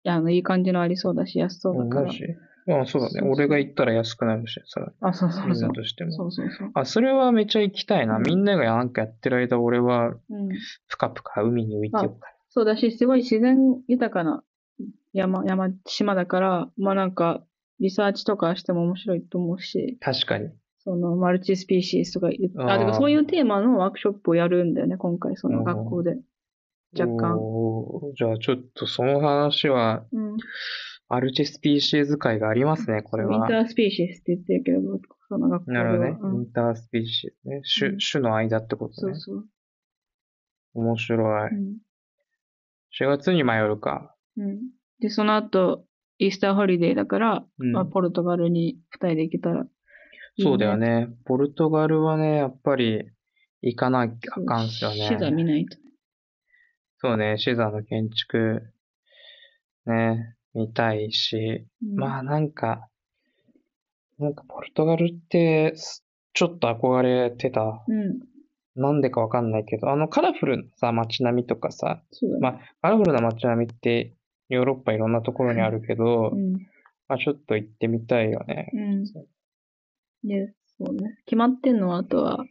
[0.06, 2.12] あの、いい感じのありそうだし、安そうだからマ。
[2.12, 2.24] ジ
[2.68, 3.28] あそうだね。
[3.28, 5.68] 俺が行ったら安くなるし、さ、あ、そうそみうんそう。
[5.68, 6.12] なとしても。
[6.12, 6.70] そうそうそう。
[6.74, 8.16] あ、それはめっちゃ行きたいな。
[8.16, 10.48] うんみんながなんかやってる間、俺はうん。
[10.88, 14.42] ぷかぷか海に浮いてようかそうだし、すごい自然豊かな
[15.12, 17.44] 山、山、島だから、まあなんか、
[17.78, 20.12] リサーチとかしても面白いと思うし、な。
[20.12, 20.50] 確かに。
[20.78, 26.16] その、 multispecies とか言っあ、あーてかそういうテーマのワークショップをやるんだよね、今回、その学校で。
[27.00, 27.38] 若干。
[28.16, 30.36] じゃあちょっとその話は、うん。
[31.08, 34.80] multispecies 会がありますね、これは inter species って言ってるけど、
[35.28, 35.84] その学校では。
[35.84, 36.18] なるほどね。
[36.20, 37.62] うん interspecies ね。
[37.78, 39.14] 種、うん種の間ってことね。
[39.14, 39.44] そうそう。
[40.74, 41.50] 面白い。
[41.50, 41.76] うん。
[43.00, 44.14] 4月に迷うか。
[44.36, 44.60] うん。
[45.00, 45.84] で、その後、
[46.18, 49.66] イースターホリデーだから、うんまあ、ポルトガルに二人で行けたらい
[50.36, 50.76] いそうだよ。
[50.76, 51.08] ね。
[51.24, 53.10] ポルトガルはね、やっぱり
[53.62, 55.08] 行かなきゃあかんっすよね。
[55.08, 55.78] シザ見ないと。
[56.98, 58.72] そうね、シザの建築、
[59.86, 62.88] ね、見たいし、うんまあなんか、
[64.18, 67.84] なんかポルトガルって、すちょっと憧れてた。
[67.86, 68.20] うん。
[68.78, 72.28] なんでかわかんないけど、あのカラフルなさ、街並みとかさ、ね。
[72.40, 74.14] まあ、カラフルな街並みって
[74.48, 76.52] ヨーロッパいろんなところにあるけど、うん。
[77.08, 78.70] まあちょっと行ってみたいよね。
[78.74, 79.04] うん。
[80.28, 81.18] で、そうね。
[81.26, 82.44] 決まってんのは、あとは、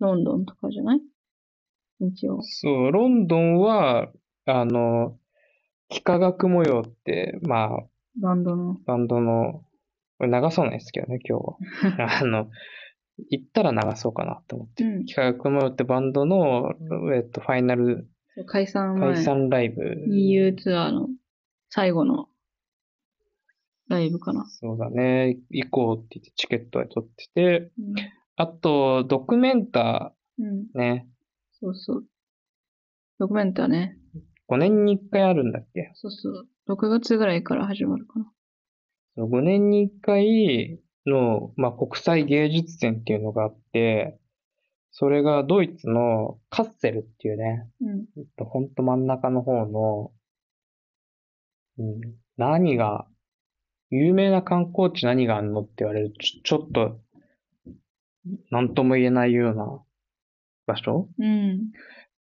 [0.00, 1.00] ロンドンとかじゃない？
[2.00, 2.42] 一応。
[2.42, 4.10] そう、ロンドンは、
[4.46, 5.18] あの、
[5.90, 7.86] 幾何学模様って、まあ、
[8.20, 8.76] バンドの。
[8.86, 9.64] バンドの、
[10.18, 11.44] これ流さないですけどね、今日
[11.98, 12.18] は。
[12.20, 12.50] あの、
[13.30, 14.84] 行ったら流そうかなと思って。
[14.84, 15.02] うん。
[15.02, 16.74] 幾何学模様ってバンドの、
[17.14, 18.08] えっと、ファイナル
[18.46, 19.14] 解散前。
[19.14, 19.82] 解散ライブ。
[20.08, 21.08] EU ツアーの
[21.70, 22.28] 最後の
[23.88, 24.44] ライブかな。
[24.48, 25.38] そうだね。
[25.50, 27.94] 行こうって言ってチケットは取ってて、うん。
[28.36, 30.66] あと、ドキュメンタうん。
[30.74, 31.08] ーね。
[31.64, 32.04] そうそう。
[33.18, 33.96] ドキュメンターね。
[34.50, 35.92] 5年に1回あるんだっけ？
[35.94, 36.48] そうそう。
[36.68, 38.30] 6月ぐらいから始まるかな。
[39.16, 44.18] 5年に1回の、まあ、国際芸術展っていうのがあって、
[44.90, 48.26] それがドイツのカッセルっていうね、うん。
[48.36, 50.12] とほんと真ん中の方の、
[51.78, 52.00] うん、
[52.36, 53.06] 何が、
[53.90, 57.00] 有名な観光地何があんのって言われると、ちょちょっと、
[58.50, 59.82] なんとも言えないような
[60.66, 61.08] 場所？
[61.18, 61.70] うん。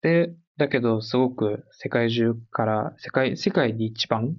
[0.01, 4.35] で、だけどすごく世界中から、世界、世界で一番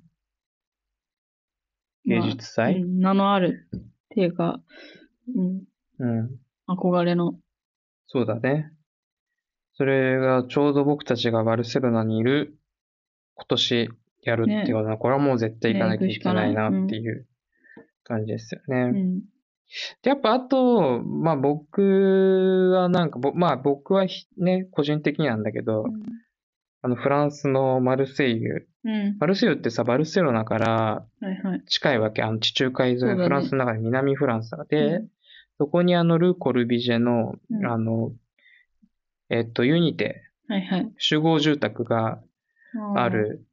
[2.05, 3.81] 芸術祭、うん名のあるっ
[4.11, 4.61] ていうか、
[5.35, 5.63] うん。
[5.99, 6.31] うん
[6.69, 7.35] 憧れの。
[8.07, 8.73] そうだね。
[9.75, 12.59] それがちょうど僕たちがバルセロナにいる
[13.35, 13.89] 今年
[14.23, 17.27] やるっていうことは、これはもう絶対行かなきゃいけないなっていう
[18.05, 18.77] 感じですよね。
[18.77, 19.23] うん。
[20.03, 25.87] で、やっぱあと、まあ僕はなんか、ぼまあ僕はひね、個人的になんだけど、
[26.83, 28.66] あのフランスのマルセイユ。
[28.85, 29.16] うん。
[29.18, 31.62] マルセイユってさ、バルセロナからはいはい。
[31.66, 32.23] 近いわけ。
[32.23, 34.68] あの地中海沿い、そうだねフランスの中で南フランスだから。
[34.68, 35.09] で、うん
[35.59, 38.11] そこにあのル・コルビジェの、うんあの、
[39.31, 40.93] えっと、ユニテ、はいはい。
[40.99, 42.20] 集合住宅が
[42.97, 43.45] ある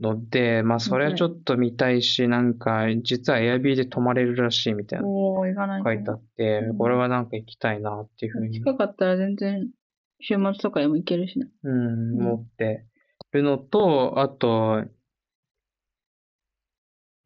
[0.00, 9.68] ので、まあそれはちょっと見たいし、なんか、実はエアビーで泊まれるらしいみたいなのおー、行かないと書いてあってう、んこれはなんか行きたいなっていうふうに、近かったら全然、
[10.20, 11.48] 週末とかでも行けるしね。
[11.64, 12.84] うん、うん思って
[13.32, 14.84] るのと、あと、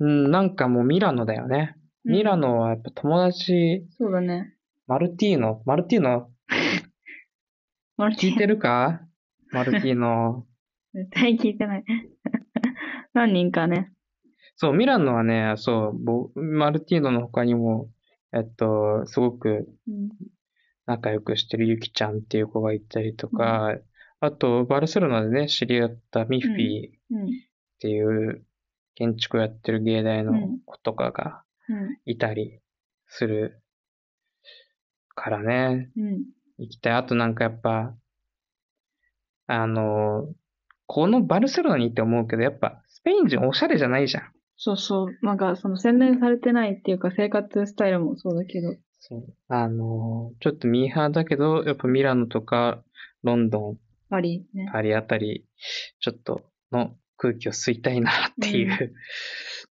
[0.00, 1.76] うん、なんかもうミラノだよね。
[2.04, 4.54] ミラノはやっぱ友達、そうだね。
[4.86, 6.30] マルティーノ、マルティーノ、
[7.96, 9.02] マルティ聞いてるか？
[9.52, 10.46] マルティーノ。
[10.94, 11.84] 絶対聞いてない。
[13.14, 13.92] 何人かね。
[14.56, 17.90] そう、ミラノはね、そう、ぼマルティーノの他にも、
[18.32, 20.08] えっと、すごくうん。
[20.86, 23.76] 仲良くしてるユキちゃんっていう子がいたりとか、
[24.20, 27.30] あと、バルセロナでね、知り合ったミッフィーっうん。
[27.78, 28.44] ていう
[28.94, 31.98] 建築をやってる芸大のうん子とかがうん。
[32.04, 32.60] いたり
[33.06, 33.62] する
[35.14, 36.24] からね、うん。
[36.58, 36.92] 行きたい。
[36.94, 37.94] あとなんかやっぱ、
[39.46, 40.28] あの、
[40.86, 44.32] このバルセロナに行って思うけど、やっぱスペイン人おしゃれじゃないじゃん。
[44.56, 45.18] そうそう。
[45.22, 48.74] なんか、その洗練されてないっていうか、生活スタイルもそうだけど。
[49.00, 49.34] そう。
[49.48, 52.84] あの、ちょっとミーハーだけど、やっぱミラノとか
[53.24, 53.78] ロンドン
[54.08, 54.68] パリね。
[54.70, 55.44] パリあたり、
[56.00, 58.94] ちょっとの空気を吸いたいなっていう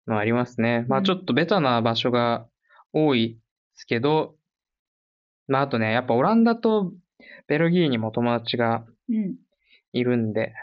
[0.06, 0.84] のはありますね。
[0.88, 2.46] まあうんちょっとベタな場所が
[2.92, 3.38] 多いで
[3.74, 4.34] すけど、
[5.48, 6.92] まああとね、やっぱオランダと
[7.46, 9.36] ベルギーにも友達がうん。
[9.94, 10.54] いるんで、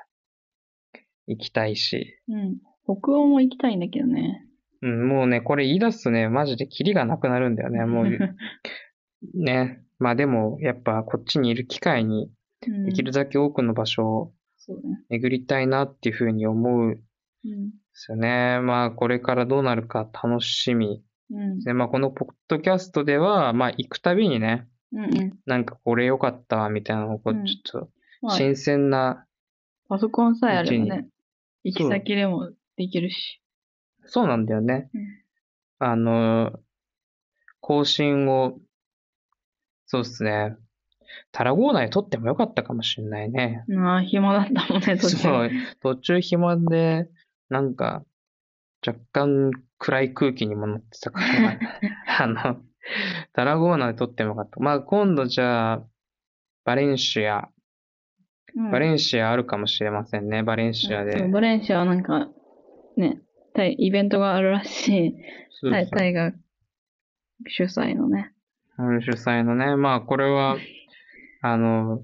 [1.30, 2.58] 行きたいし、うん。
[2.84, 4.46] 北欧も行きたいんだけどね。
[4.82, 8.08] うん、もうね、これ言い出すとね、マジでキリがなくなるんだよね、もう。
[9.36, 9.84] ね。
[10.00, 12.32] まあでも、やっぱこっちにいる機会に、
[12.68, 14.34] うんできるだけ多くの場所を。
[15.08, 17.02] 巡りたいなっていうふうに思うんで
[17.46, 17.72] うん。
[17.94, 18.60] すよね。
[18.60, 21.04] まあこれからどうなるか楽しみ。
[21.32, 21.60] うん。
[21.62, 25.40] で、まあこのポッドキャストでは、まあ行くたびにね、うんうん。
[25.46, 27.90] なんかこれ良かったわみたいなのをちょっと
[28.22, 29.26] まあ、新鮮な、
[29.88, 31.08] パソコンさえあればね、
[31.64, 33.42] 行き先でもできるし。
[34.06, 34.90] そうなんだよね。
[34.94, 35.02] うん
[35.82, 36.60] あの、
[37.62, 38.60] 更新を、
[39.86, 40.58] そうですね。
[41.32, 43.64] タラゴーナで撮ってもよかったかもしれないね。
[43.68, 45.18] まあ、暇だったもんね、途中。
[45.18, 45.50] そう、
[45.82, 47.10] 途中暇で、
[47.48, 48.04] なんか、
[48.86, 51.60] 若干暗い空気にもなってたから、
[52.20, 52.62] あの、
[53.34, 54.60] タラゴーナで撮ってもよかった。
[54.60, 55.84] まあ今度じゃあ、
[56.66, 57.50] バレンシア、
[58.56, 61.28] うんバレンシアあるかもしれませんね、バレンシアで。
[61.28, 62.30] バレンシアはなんか、
[62.98, 63.22] ね、
[63.54, 65.16] タイイベントがあるらしい。
[65.70, 66.32] タイタイが
[67.48, 68.34] 主催のね。
[68.78, 70.58] うん主催のね、まあこれは、
[71.42, 72.04] あの、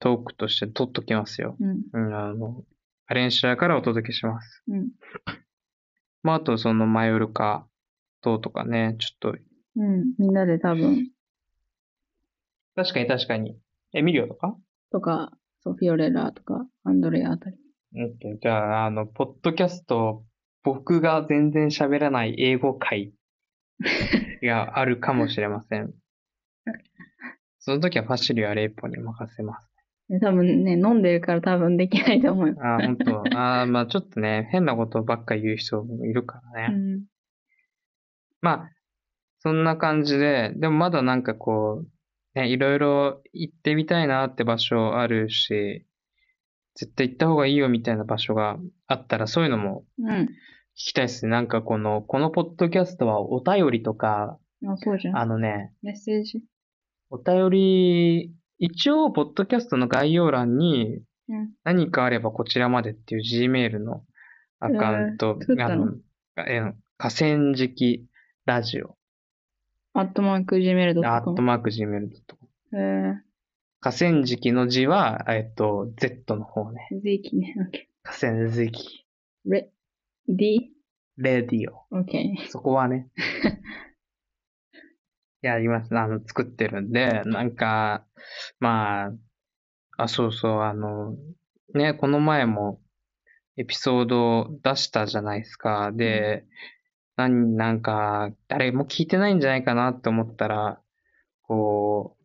[0.00, 1.56] トークとして撮っときますよ。
[1.60, 1.82] うん。
[1.92, 2.64] うん、あの、
[3.08, 4.62] バレンシアからお届けします。
[4.68, 4.90] うん。
[6.22, 7.66] まああとそのマヨルカ
[8.20, 9.38] 島とかね、ちょっと、
[9.76, 10.14] うん。
[10.18, 11.10] みんなで多分、
[12.74, 13.58] 確かに確かに。
[13.92, 14.56] エミリオとか？
[14.90, 17.56] とか、そう、フィオレラとか、アンドレアあたり。
[17.94, 20.24] うんじゃあ、あの、ポッドキャスト、
[20.62, 23.12] 僕が全然喋らない英語会
[24.42, 25.94] があるかもしれません。
[27.60, 29.68] その時はファシリはレイポに任せます。
[30.08, 32.56] ね、多分ね、飲んでるから多分できないと思うよ。
[32.60, 36.74] あー、本当あーまあちょっとね、 変なことばっか言う人もいるからね。
[36.74, 37.04] うん。
[38.40, 38.70] まあ、
[39.40, 41.88] そんな感じで、でもまだなんかこう、
[42.42, 45.84] ね、いろいろ行ってみたいなって場所あるし、
[46.74, 50.06] 絶対行った方がいいよみたいな場所があったら、そういうのもうん。
[50.06, 50.28] 聞
[50.74, 51.30] きたいですね。
[51.30, 55.18] なんかこの、このポッドキャストはお便りとか、あ、そうじゃん。
[55.18, 56.42] あのね、メッセージ？
[57.10, 61.50] お便り、一応、ポッドキャストの概要欄にうん。
[61.64, 64.04] 何かあればこちらまでっていう Gmail の
[64.60, 65.82] アカウント、えー作ったの？
[65.82, 65.92] あの、
[66.48, 68.06] えー河川敷
[68.44, 68.96] ラジオ、
[69.98, 71.42] アットマークアット Gmail.com。
[71.42, 72.12] マーク Gmail.com。
[72.72, 73.20] え
[73.80, 76.88] 河川敷の字は、えっと、Z の方ね。
[76.92, 77.56] ー、Z ね。
[77.58, 77.88] OK。
[78.04, 79.08] 河川敷、
[79.44, 79.72] レ、
[80.28, 80.70] D?
[81.16, 81.84] レディオ。
[81.92, 82.48] OK。
[82.48, 83.08] そこはね。
[85.42, 85.92] やります。
[85.96, 88.06] あの、作ってるんで、なんか、
[88.60, 89.12] まあ、
[89.96, 91.16] あ、そうそう、あの、
[91.74, 92.80] ね、この前も
[93.56, 95.90] エピソードを出したじゃないですか。
[95.92, 96.46] で、
[97.18, 100.80] なん、なんか、誰も聞いてないんじゃないかなって思ったら、
[101.42, 102.24] こう、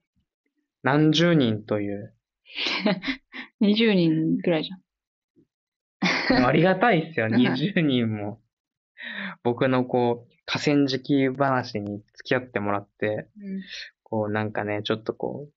[0.84, 2.14] 何十人という、
[3.60, 6.46] 20人ぐらいじゃん。
[6.46, 8.40] ありがたいっすよ、 20人も。
[9.42, 13.28] 僕のこう、河川敷話に付き合ってもらって、
[14.04, 15.50] こうなんかね、ちょっとこ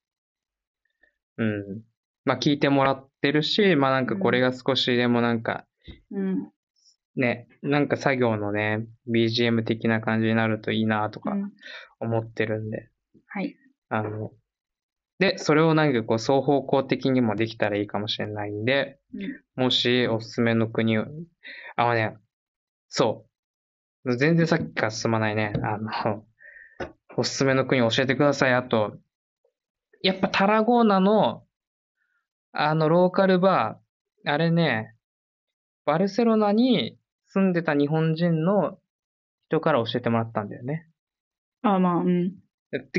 [1.37, 1.83] う、うん。
[2.25, 5.67] まあ聞いてもらってるし、まあなんかこれが少しでもなんか、
[6.11, 6.51] うん。
[7.17, 11.53] ね、なんか作業のね、BGM 的な感じになるといいなとかうん。
[11.99, 12.91] 思ってるんで、
[13.27, 13.57] はい。
[13.89, 14.33] あの、
[15.19, 21.07] で、それをなんかこう双方向的にもできたらいいかもしれないんで、うんもしおすすめの国を、
[21.77, 22.19] あのね、
[22.89, 23.27] そ
[24.05, 24.17] う。
[24.17, 25.55] 全然さっきから進まないね。
[25.63, 26.25] あの、
[27.17, 28.53] おすすめの国教えてください。
[28.53, 28.99] あと、
[30.03, 31.45] やっぱタラゴーナの、
[32.53, 34.95] あの、ローカルバー、あれね、
[35.87, 36.99] バルセロナに
[37.37, 38.79] 住んでた日本人の
[39.49, 40.87] 人から教えてもらったんだよね。
[41.63, 42.33] あ、まあ、うん。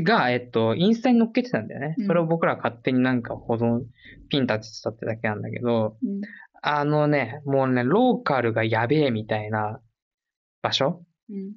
[0.02, 2.02] が、えっと、インスタに載っけてたんだよねう。
[2.04, 3.82] んそれを僕ら勝手になんか保存、
[4.28, 6.20] ピン立ててたってだけなんだけど、うん。
[6.62, 9.80] あのね、もうね、ローカルがやべえみたいな
[10.62, 11.54] 場所うん。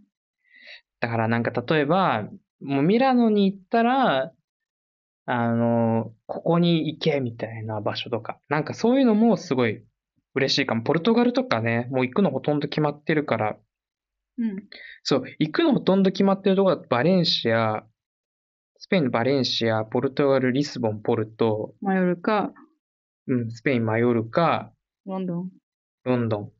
[1.00, 2.28] だからなんか例えば、
[2.62, 4.32] もうミラノに行ったら、
[5.26, 8.40] あの、ここに行けみたいな場所とか。
[8.50, 9.84] なんかそういうのもすごい
[10.36, 10.84] 嬉しいかも。
[10.84, 13.58] ポルトガルとかね、もう行くのほとんど決まってるから。
[14.38, 14.64] うん。
[15.04, 17.84] そう、行くのほとんど決まってるところだとバレンシア、
[18.78, 22.52] スペインのバレンシア、ポルトガル、リスボン、ポルト、マヨルカ、
[23.28, 24.72] うん、スペイン、マヨルカ、
[25.06, 25.50] ロンドン。
[26.04, 26.52] ロンドン。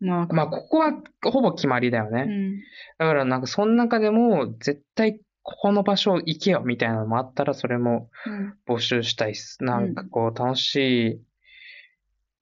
[0.00, 0.92] まあ、まあ、ここは
[1.24, 2.24] ほぼ決まりだよね。
[2.26, 2.56] うん。
[2.98, 8.54] だからなんかその中でも絶対ここの場所行けよみたいなのもあったら、それもうん。
[8.66, 9.62] 募集したいっす。
[9.62, 11.22] なんかこう、楽しい、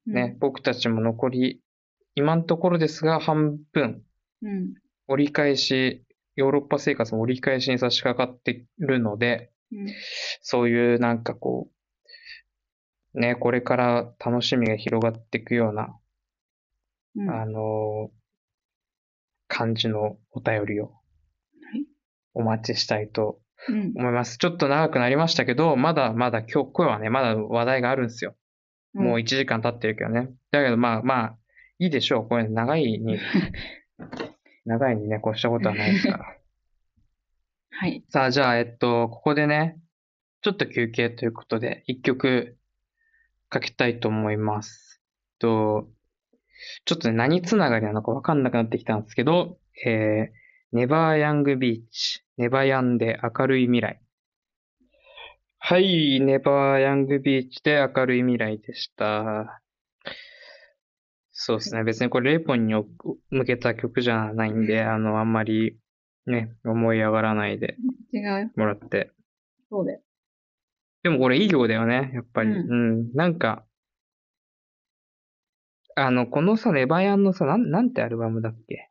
[0.09, 1.61] ね、僕たちも残り、
[2.15, 4.03] 今のところですが、半分、
[4.41, 4.73] うん。
[5.07, 6.03] 折り返し、
[6.35, 9.87] ヨーロッパ生活も折り返しに差し掛かってるので、うん。
[10.41, 11.69] そういうなんかこ
[13.13, 15.95] う、ね、これから楽しみが広がっていくような、
[17.15, 17.29] うん。
[17.29, 18.19] あのー
[19.51, 20.93] 感じのお便りを
[21.73, 21.85] い
[22.35, 23.93] お待ちしたいとうん。
[23.95, 24.37] 思います。
[24.37, 28.35] ちょっと長くなりましたけど、まだまだ今日、声はね、まだ話題があるんですよ。
[28.93, 30.29] もう1時間経ってるけどね。
[30.51, 31.37] だけどまあまあ、
[31.79, 32.27] いいでしょう。
[32.27, 33.17] これ長いに、
[34.65, 36.25] 長いにね、越したことはないですから。
[37.71, 38.03] はい。
[38.09, 39.79] さあ、じゃあ、えっと、ここでね、
[40.41, 42.57] ちょっと休憩ということで、一曲
[43.49, 45.01] かけたいと思います。
[45.39, 45.89] と、
[46.85, 54.01] ちょっとね、何つながりなのかわかんなくなってきたんですけど、えー、ネバーヤングビーチ、ネバヤンで明るい未来。
[55.61, 59.61] はい、ネバーヤングビーチで明るい未来でした。
[61.31, 61.83] そうですね。
[61.83, 62.73] 別にこれレイポンに
[63.29, 65.77] 向けた曲じゃないんで、あの、あんまり
[66.25, 67.75] ね、思い上がらないで
[68.13, 68.49] 違うよ。
[68.55, 69.11] もらって。
[69.69, 70.01] そうだよ。
[71.03, 72.49] でもこれいい曲だよね、やっぱり。
[72.49, 73.13] ううん。
[73.13, 73.63] なんか、
[75.95, 78.89] あの、このさ、ネバヤンのさ、なん、なんてアルバムだっけ？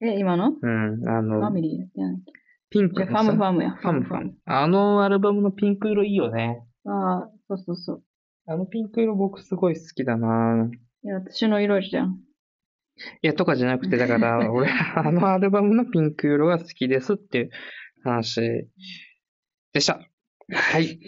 [0.00, 0.52] え、今の？
[0.60, 1.08] うん。
[1.08, 2.32] あフのァ、ミリーやってないっけ？
[2.70, 3.70] ピンクファムファァムや。
[3.70, 4.34] ファムファム。
[4.44, 6.64] あのアルバムのピンク色いいよね。
[6.84, 8.02] ああ、そうそうそう。
[8.46, 10.68] あのピンク色僕すごい好きだな
[11.04, 12.18] いや、私の色じゃん。
[13.22, 17.50] いや、とかじゃなくて、だから、 俺、あのアルバムのピンク色が好きですっていう
[18.02, 18.68] 話
[19.72, 20.00] でした。
[20.50, 20.98] はい。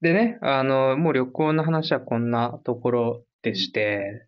[0.00, 4.26] でね、あの、もう旅行の話はこんなところでして、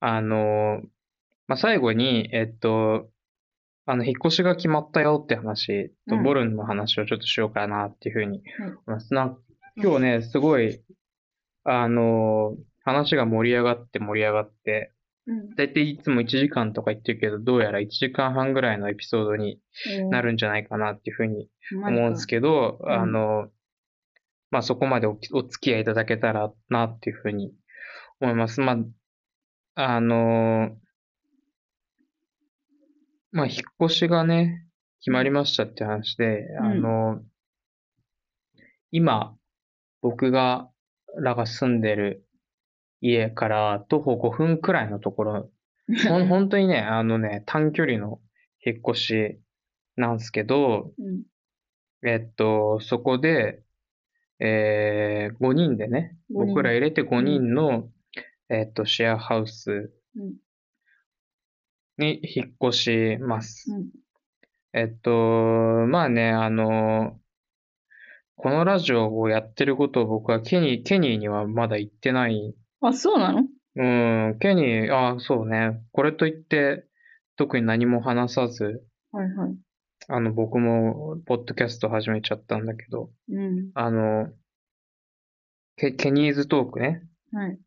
[0.00, 0.82] あの、
[1.48, 3.10] まあ、最後に、えっと、
[3.86, 9.14] あの、引っ越しが決まったよって話と、うんボルンの話をちょっとしようかなっていうふうにはい思います。
[9.14, 9.38] なん
[9.76, 10.82] 今日ね、すごい、
[11.64, 14.92] あの、話が盛り上がって盛り上がって、
[15.26, 15.54] うん。
[15.54, 19.60] だいたいいつも1時間とか言ってるけど、どうやら1時間半ぐらいのエピソードに
[20.10, 23.48] なるんじゃないかなっていうふうに思うんですけど、うんあの、
[24.50, 27.54] まあ、そこまでおお付き合いいただけたらなっていうふうに
[28.20, 28.60] 思います。
[28.60, 28.76] ま
[29.74, 30.76] あ、あの、
[33.32, 34.66] まあ、引っ越しがね、
[35.00, 37.22] 決まりましたって話で、うんあの、
[38.90, 39.34] 今、
[40.02, 40.68] 僕が、
[41.16, 42.26] らが住んでる
[43.00, 45.50] 家から徒歩5分くらいのところ
[46.08, 48.20] ほん、 本当にね、あのね、短距離の
[48.64, 49.40] 引っ越し
[49.96, 51.22] なんですけど、うん。
[52.04, 53.62] えっと、そこで、
[54.40, 57.88] えー、5人でね、五人僕ら入れて5人の、
[58.48, 60.34] えっと、シェアハウスうん。
[62.02, 63.72] に引っ越します。
[63.72, 63.88] うん。
[64.74, 67.18] えっと、まあね、あの、
[68.36, 73.44] このラジオをやってることを僕はケニー、ケニーにはまだ言ってないあ、そうなの？
[73.76, 73.82] う
[74.34, 75.82] ん、ケニー、あそうね。
[75.92, 76.84] これといって、
[77.36, 78.82] 特に何も話さず、
[79.12, 79.56] はいはい。
[80.08, 83.70] あの、僕も、ポッドキャスト始めちゃったんだけど、うん。
[83.74, 84.28] あの、
[85.76, 87.02] ケ、ケニーズトークね。
[87.32, 87.58] はい。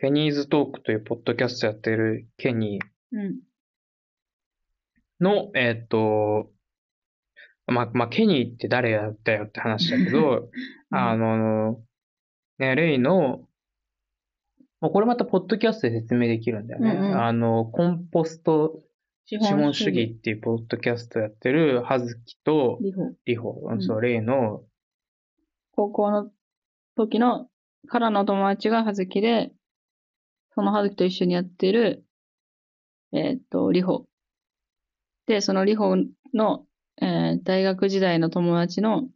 [0.00, 3.38] ケニーズトークというポッドキャストやってるケニーうん。
[5.20, 6.50] の、えーっと、
[7.66, 10.50] ま、まあ、ケニーって誰だったよって話だけど、
[10.90, 11.80] あの、
[12.58, 13.48] ね、レイの、
[14.80, 16.90] まあこれまたポッドキャストで説明できるんだよね。
[16.90, 18.82] うんうんあの、コンポスト
[19.26, 20.14] 資資本主義。
[20.18, 23.12] っていうポッドキャストやってる、はずきとリホ。
[23.24, 24.64] リホ、んそう、レイの、
[25.72, 26.30] 高校の
[26.96, 27.48] 時の、
[27.88, 29.52] からの友達が葉月で、
[30.54, 32.04] その葉月と一緒にやってる、
[33.12, 34.04] えーっと、リホ。
[35.26, 35.96] で、そのリホ
[36.34, 36.66] の、
[37.00, 39.08] えー大学時代の友達の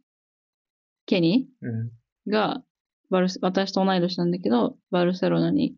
[1.05, 2.61] ケニうん、ーが、
[3.09, 5.75] バルス、私と同い年なんだけど、バルセロナに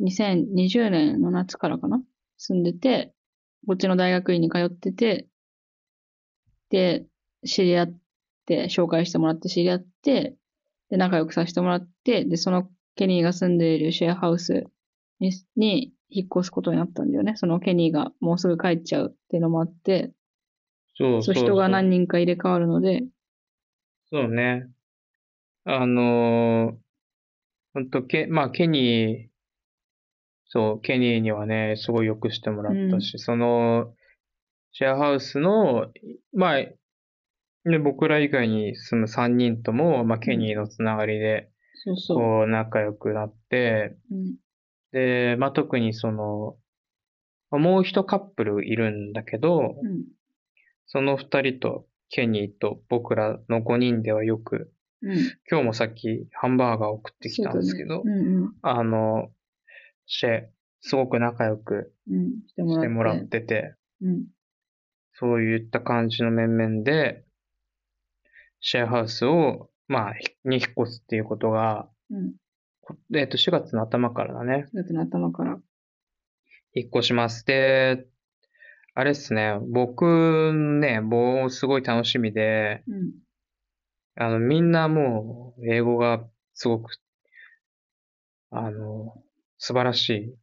[0.00, 2.00] 2020年の夏からかな？
[2.38, 3.12] 住んでて、
[3.66, 5.26] こっちの大学院に通ってて、
[6.70, 7.06] で、
[7.46, 7.98] 知り合っ
[8.46, 10.36] て、紹介してもらって知り合って、
[10.90, 14.64] で、仲良くさせてもらって、で、そのケニーが住んでいるシェアハウス
[15.20, 17.34] にに引っ越すことになったんだよね。
[17.36, 20.12] そのケニーがもうすぐ帰っちゃうっていうのもあって、
[20.96, 23.02] そうそう人が何人か入れ替わるので、
[24.10, 24.66] そうね。
[25.64, 26.76] あのー、
[27.74, 29.28] ほんと、け、まあ、ケニー、
[30.46, 33.92] そう、ケニーにはね、すごいよくしてもらったし、その、
[34.72, 35.92] シェアハウスの、
[36.32, 42.16] まあ、ね、僕ら以外に住む3人とも、まあ、ケニーのつながりで、そうそう。
[42.16, 44.36] こう、仲良くなって、うん
[44.92, 46.56] で、まあ、特にその、
[47.50, 50.04] まあもう一カップルいるんだけど、うん
[50.88, 55.18] その二人とケニーと僕らの5人ではよく、うん。
[55.50, 59.28] 今日もさっきハンバーガーを送ってきたんですけど、そうだねうんあの、
[60.06, 60.46] シェ、
[60.80, 61.92] すごく仲良く。
[62.46, 63.40] してもらって。
[63.40, 64.24] してうん。
[65.12, 67.24] そういった感じの面々で、
[68.60, 71.88] シェアハウスを、まあ、に引っ越すっていうことが、
[73.14, 74.66] えっと、4月の頭からだね。
[74.72, 75.58] 4月の頭から。
[76.74, 77.44] 引っ越します。
[77.44, 78.06] で、
[78.94, 83.12] あれっすね、僕ね、もうすごい楽しみで、うん。
[84.16, 86.24] あの、みんなもう、英語が
[86.54, 86.96] すごく、
[88.50, 89.14] あの、
[89.58, 90.34] 素晴らしい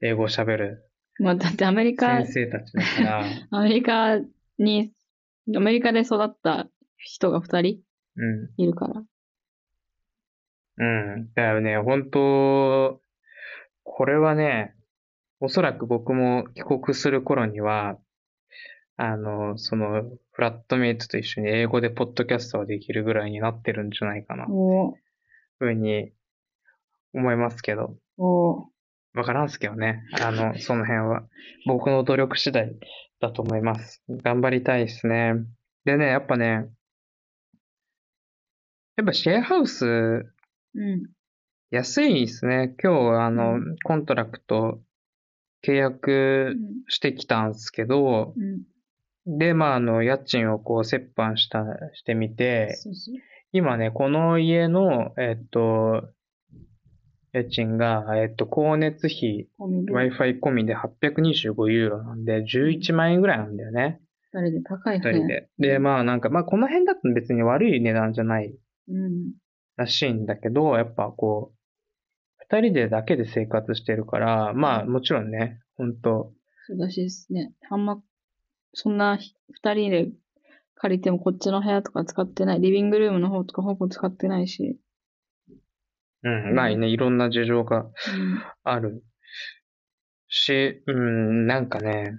[0.00, 0.90] 英語を喋る
[1.20, 4.18] まあ、だってアメリカ先、生たちだから、 アメリカ
[4.58, 4.92] に、
[5.54, 7.80] アメリカで育った人が2人
[8.16, 8.50] うん。
[8.56, 9.00] いるから。
[9.00, 9.06] うん。
[10.76, 13.00] だよね、本当
[13.84, 14.74] これはね、
[15.40, 17.98] おそらく僕も帰国する頃には、
[18.96, 24.46] あの、その、flatmate と一緒に英語でポッドキャストができるぐらいになってるんじゃないかな、
[25.58, 26.12] ふうに
[27.12, 27.96] 思いますけど、
[29.14, 30.02] わからんすけどね。
[30.20, 31.22] あの、その辺は。
[31.66, 32.72] 僕の努力次第
[33.20, 34.02] だと思います。
[34.08, 35.34] 頑張りたいですね。
[35.84, 36.68] でね、やっぱね、
[38.96, 40.33] やっぱシェアハウス
[40.74, 41.02] うん。
[41.70, 42.74] 安いですね。
[42.82, 44.80] 今日、あの、うん contract
[45.66, 46.56] 契約
[46.88, 48.34] してきたんですけど、
[49.26, 49.38] うん。
[49.38, 51.64] で、まあ、あの、家賃をこう折半した、
[51.94, 53.14] してみて、そうそう。
[53.52, 56.08] 今ね、この家の、えっと、
[57.32, 64.00] 家賃が、えっと、光熱費、Wi-Fi 込みで825ユーロなんで、11万円ぐらいなんだよね。
[64.32, 65.48] 二人で高い二人で。
[65.58, 68.54] で、まあなんか、まあこの辺だと別に悪い値段じゃない
[68.88, 69.32] うん。
[69.76, 76.32] らしいんだけど、やっぱこう、二人でだけで生活してるから、まあもちろんね、本当
[76.66, 77.52] そうだしですね。
[77.70, 78.02] あんま、
[78.72, 80.08] そんなひ二人で
[80.74, 82.60] 借りてもこっちの部屋とか使ってない。
[82.60, 84.78] リビングルームの方とかほぼ使ってないし。
[86.22, 87.90] うん、まあね、いろんな事情がうん。
[88.62, 89.04] ある
[90.28, 92.12] し、うん、なんかね、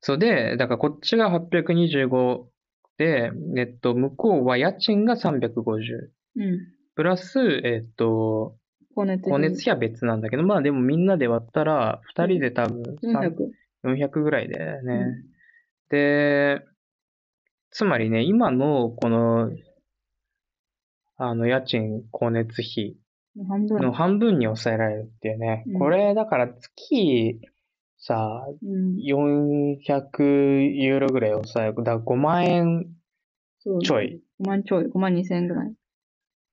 [0.00, 2.57] そうで、だからこっちが825で、
[3.04, 3.30] え
[3.62, 5.52] っと、向こうは家賃が350。
[6.36, 6.60] うん。
[6.94, 8.56] プラス、えっと、
[8.94, 13.34] 光熱熱費は別なんだけど、まあでもみんなで割ったら、二人で多分400。
[13.84, 14.94] 400ぐらいだよね。
[14.94, 15.38] うん
[15.90, 16.60] で、
[17.70, 19.50] つまりね、今のこの、
[21.16, 22.96] あの、家賃、光熱費。
[23.36, 25.64] の半分に抑えられるっていうね。
[25.66, 27.40] うんこれ、だから月、
[27.98, 28.96] さ、うん。
[28.96, 31.74] 400ユーロぐらい抑える。
[31.76, 32.86] だから5万円
[33.60, 34.22] ちょい。
[34.40, 34.86] 5万ちょい。
[34.86, 35.74] 5万2千円ぐらい。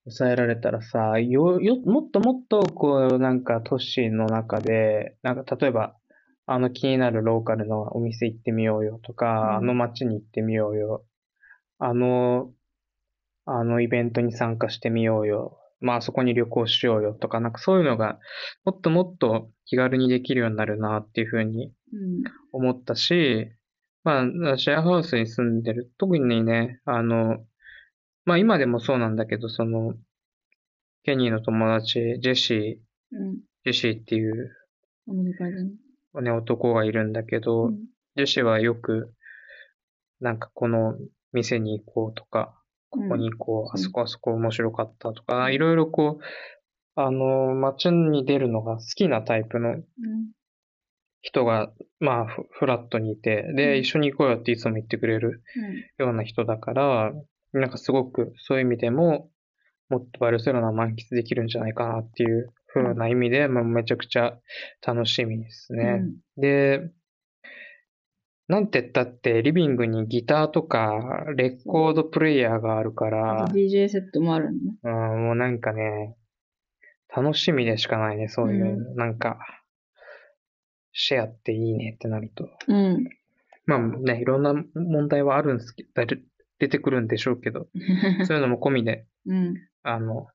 [0.05, 5.95] 抑えられたらさ、よ、よ、もっともっと、こう、なんか都市の中で、なんか例えば、
[6.47, 11.03] あの気になるローカルのお店行ってみようよとか、うんあの街に行ってみようよ。
[11.80, 12.51] あの、
[13.45, 15.57] あのイベントに参加してみようよ。
[15.80, 18.19] まあそこに旅行しようよとか、なんかそういうのが、
[18.64, 22.23] もっともっと気軽にできるようになるなっていうふうにうん。
[22.52, 23.47] 思ったし、
[24.03, 24.22] ま
[24.53, 27.45] あ、シェアハウスに住んでる、特にね、あの、
[28.26, 29.95] まあ今でもそうなんだけど、その、
[31.03, 33.35] ケニーの友達、ジェシー、うん。
[33.64, 34.52] ジェシーっていう
[35.07, 36.22] ね。
[36.22, 37.77] ね、男がいるんだけど、うん
[38.15, 39.14] ジェシーはよく、
[40.22, 40.95] なんかこの
[41.34, 42.57] 店に行こうとか、
[42.90, 46.24] ここに行こう、うんあそこあそこ面白かったとか、いろいろこう、
[46.95, 49.84] あの、街に出るのが好きなタイプのうん。
[51.22, 55.41] 人が、まあ、フフラットにいて、うんで、一緒に行こうよっていつも言ってくれる
[55.98, 57.14] ような人だから、
[57.52, 59.32] なんかすごくそういう意味でも、
[59.90, 64.38] もっとバルセロナを満喫できるんじゃないかなっていう風な意味で、まあ、めちゃくちゃ
[64.86, 65.80] 楽しみですうん。
[65.80, 66.02] ね。
[66.38, 66.91] で、
[68.47, 73.11] なんて言ったって、リビングにギターとか、レコードプレイヤーがあるかうん。
[73.11, 74.77] ら DJ セットもあるのね。
[74.84, 76.15] うん、もうなんかね、
[77.15, 79.39] 楽しみでしかないね、そういう、なんか、
[80.91, 82.49] シェアっていいねってなると。
[82.67, 83.09] うん。
[83.65, 86.22] まあね、いろんな問題はあるんですけど、出
[86.59, 87.67] 出てくるんでしょうけど、
[88.26, 89.55] そういうのも込みで、うん。
[89.84, 90.27] あの、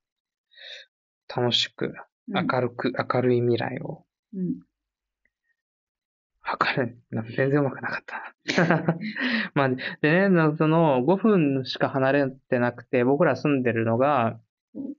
[1.35, 1.95] 楽しく、うん
[2.33, 4.05] 明るく、明るい未来を、
[4.35, 4.61] うん。
[6.77, 8.05] 明るい、なんか全然うまくなかっ
[8.55, 8.99] たな。
[9.55, 14.39] まあ、でね、なその5分しか離れてなくて、僕ら住んでるのが
[14.75, 14.95] うん、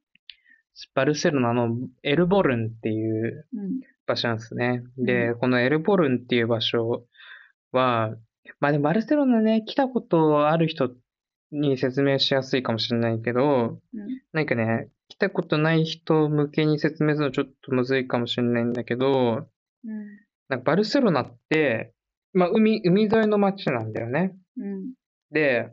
[0.93, 3.81] バルセロナのエルボルンっていううん。
[4.07, 4.83] 場所なんですね。
[4.97, 7.05] で、このエルボルンっていう場所
[7.71, 8.15] は、
[8.59, 10.91] まあでもバルセロナね、来たことある人
[11.51, 14.21] に説明しやすいかもしれないけど、うん。
[14.33, 19.47] なんかね、来たことない人向けに説明するのちょっとむずいかもしれないんだけど、
[19.85, 20.19] うん。
[20.51, 21.93] なんかバルセロナって、
[22.33, 24.35] まあ、海、海沿いの町なんだよね。
[24.57, 24.93] うん。
[25.31, 25.71] で、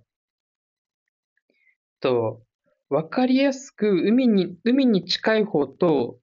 [2.01, 2.43] と、
[2.89, 6.19] わかりやすく海に、海に近い方と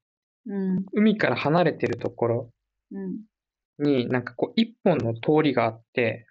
[0.48, 0.86] うん。
[0.94, 2.50] 海から離れてるところ
[2.92, 3.24] うん。
[3.80, 6.28] になんかこう一本の通りがあって、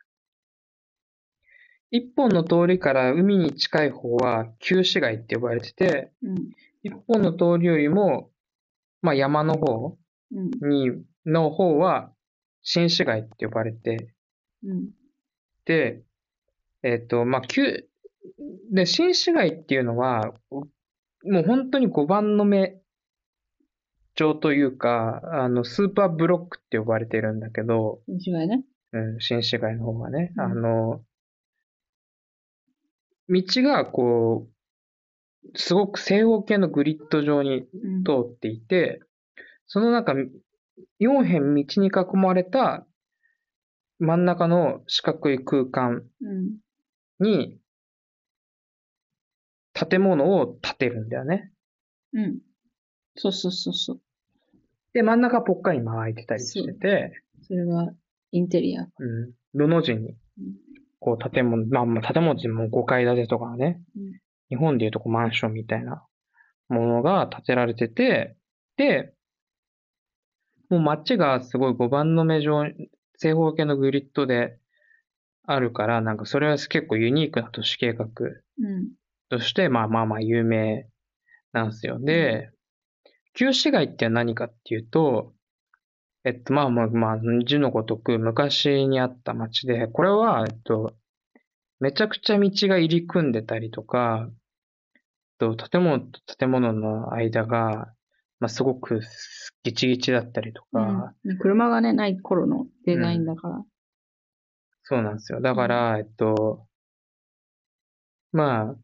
[1.91, 6.37] 一本の通りから海に近い方は旧市街って呼ばれてて、うん。
[6.83, 8.31] 一本の通りよりも、
[9.03, 9.99] まあ山の方
[10.33, 10.51] うん。
[10.69, 12.14] に、の方は
[12.65, 14.12] 新市街って呼ばれて
[14.65, 14.91] うん。
[15.65, 16.03] て、
[16.82, 17.86] えっ、と、まあ旧、
[18.73, 22.77] で、新市街っていうのは、もう本当に5番の目
[24.15, 28.65] 町というか、あの、スーパーブロックって呼ばれてるんだけど、違いね。
[28.93, 31.05] うん、新市街の方がね、うんあの、
[33.28, 38.05] 道がこう、すごく正方形のグリッド状にうん。
[38.05, 39.01] 通っていて、
[39.66, 40.15] その中、
[40.99, 42.87] 4辺道に囲まれた
[43.99, 46.59] 真ん中の四角い空間うん。
[47.21, 47.59] に
[49.73, 51.53] 建物を建てるんだよね。
[52.13, 52.39] うん。
[53.17, 54.01] そうそうそうそう。
[54.93, 57.93] で、真ん中ぽっかり間空いてたりしてて、それが
[58.33, 58.83] インテリア。
[58.83, 60.55] うん、どの字にうん、
[60.99, 64.21] こう建物、まあまあ建物っても5階建てとかね、うん
[64.51, 66.05] 日本でいうとこうマンションみたいな
[66.69, 68.37] ものが建てられてて、
[68.77, 69.13] で、
[70.70, 72.65] もう街がすごい5番の目状、
[73.16, 74.59] 正方形のグリッドで
[75.47, 78.91] あるから、なんかそれは結構ユニークな都市計画うん。
[79.28, 80.86] として、まあまあまあ有名
[81.53, 81.99] なんですよ。
[81.99, 82.51] で、
[83.35, 85.35] 旧市街って何かっていうと、
[86.24, 90.95] えっと、まあまあまあ、字のごとく昔にあった町で、これは、えっと、
[91.81, 94.31] めちゃくちゃ道が入り組んでたりとか、
[95.39, 97.93] と、建物と建物の間が、
[98.40, 99.01] まあすごく
[99.62, 103.65] ギチギチだったりとか、うん、車がね、ない頃のデザインだから。
[104.82, 105.40] そうなんですよ。
[105.40, 106.66] だから、えっと、
[108.32, 108.77] まあ、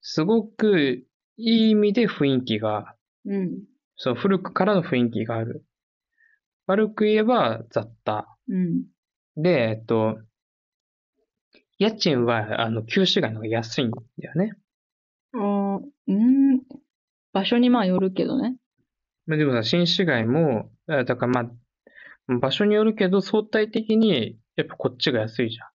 [0.00, 1.06] すごくい
[1.36, 2.94] い意味で雰囲気が、
[3.26, 3.58] うん。
[3.96, 5.64] そう、古くからの雰囲気がある。
[6.66, 8.26] 悪く言えば雑多。
[8.48, 8.84] うん。
[9.36, 10.18] で、えっと、
[11.78, 14.52] 家賃は、あの、旧市街の方が安いんだよね。
[15.34, 16.62] あーうん。
[17.36, 18.56] 場所にまあよるけどね。
[19.26, 21.50] まあでもさ、新市街も、あだからま
[22.30, 25.68] あ、場所によるけど、相対的に、やっぱこっちが安いじゃ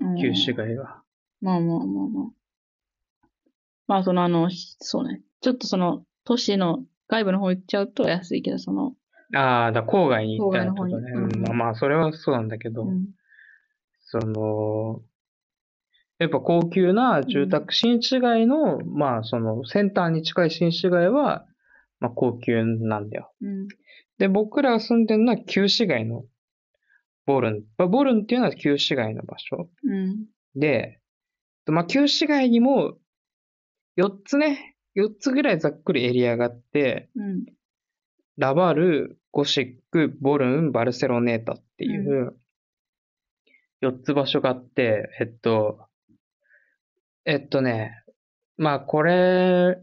[0.00, 0.16] うんん。
[0.18, 1.02] 旧市街は。
[1.42, 3.28] まあまあまあまあ。
[3.86, 4.48] まあそのあの、
[4.80, 5.20] そうね。
[5.42, 8.94] ちょっとその、都市の外部の方行っちゃうと安いけど、その、
[9.34, 11.12] ああ、だ郊外に行ったりとかね。
[11.36, 13.08] まあまあ、それはそうなんだけど、うん。
[14.00, 15.02] その、
[16.18, 21.46] やっぱ高級な住宅、新市街の、まあその、センターに近い新市街は、
[22.00, 23.32] まあ高級なんだよ。
[23.40, 23.68] うん。
[24.18, 26.24] で、僕らが住んでるのは旧市街の
[27.24, 27.64] ボルン。
[27.76, 29.68] まあボルンっていうのは旧市街の場所。
[29.84, 30.26] うん。
[30.56, 31.00] で、
[31.66, 32.94] まあ旧市街にも
[33.96, 37.46] 4つね、4つぐらいざっくりエリアがあって、うん。
[38.38, 42.36] ラバル、ゴシック、ボルン、バルセロネータっていう
[43.82, 45.87] 4つ場所があって、えっと、
[47.28, 47.92] えっとね、
[48.56, 49.76] まあこれ、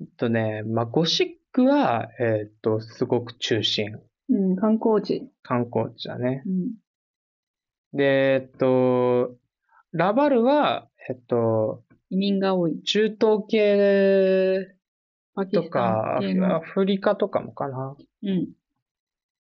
[0.00, 4.00] えっとね、まあゴシックは、えっと、すごく中心。
[4.30, 4.56] うん。
[4.56, 5.30] 観光地。
[5.42, 6.42] 観光地だね。
[6.46, 6.70] うん。
[7.92, 8.04] で、
[8.36, 9.36] えっと、
[9.92, 12.82] ラバルは、えっと、移民が多い。
[12.84, 14.66] 中東系
[15.52, 16.60] とか、ア。
[16.60, 17.96] フリカとかもかな。
[18.22, 18.48] うん。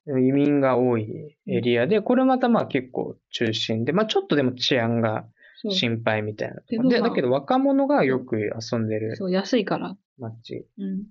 [0.07, 5.27] 移民が多いエリアで、これまたまあ結構中心で、まあちょっとでも治安が。
[5.71, 9.97] 心配みたいなで、だけど若者がよく遊んでるそう、安いから。
[10.19, 10.67] 街。
[10.79, 11.05] うん。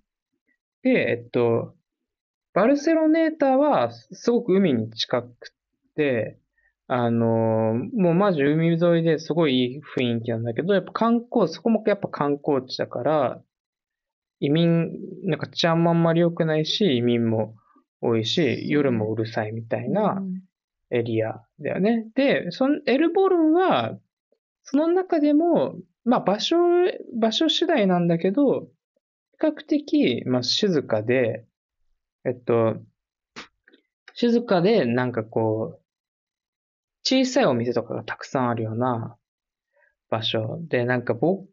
[0.83, 1.73] で、えっと、
[2.53, 5.29] バルセロネータはすごく海に近く
[5.95, 6.37] て、
[6.87, 13.41] あの、もうマジ海沿いですごいいい雰囲気なんだけど、やっぱ観光、そこもやっぱ観光地だから、
[14.39, 14.91] 移民、
[15.23, 17.55] なんか治安もあんまり良くないし、移民も
[18.05, 20.41] 多いし、夜もうるさいみたいなうん
[20.91, 22.07] エリアだよね。
[22.15, 23.97] で、そのエルボルンは、
[24.63, 26.57] その中でも、まあ場所、
[27.19, 28.67] 場所次第なんだけど、比
[29.41, 31.45] 較的、まあ静かで、
[32.23, 32.77] えっと、
[34.13, 35.81] 静かでなんかこう、
[37.03, 39.17] 小さいお店とかがたくさんあるような
[40.09, 41.45] 場所で、なんかぼ、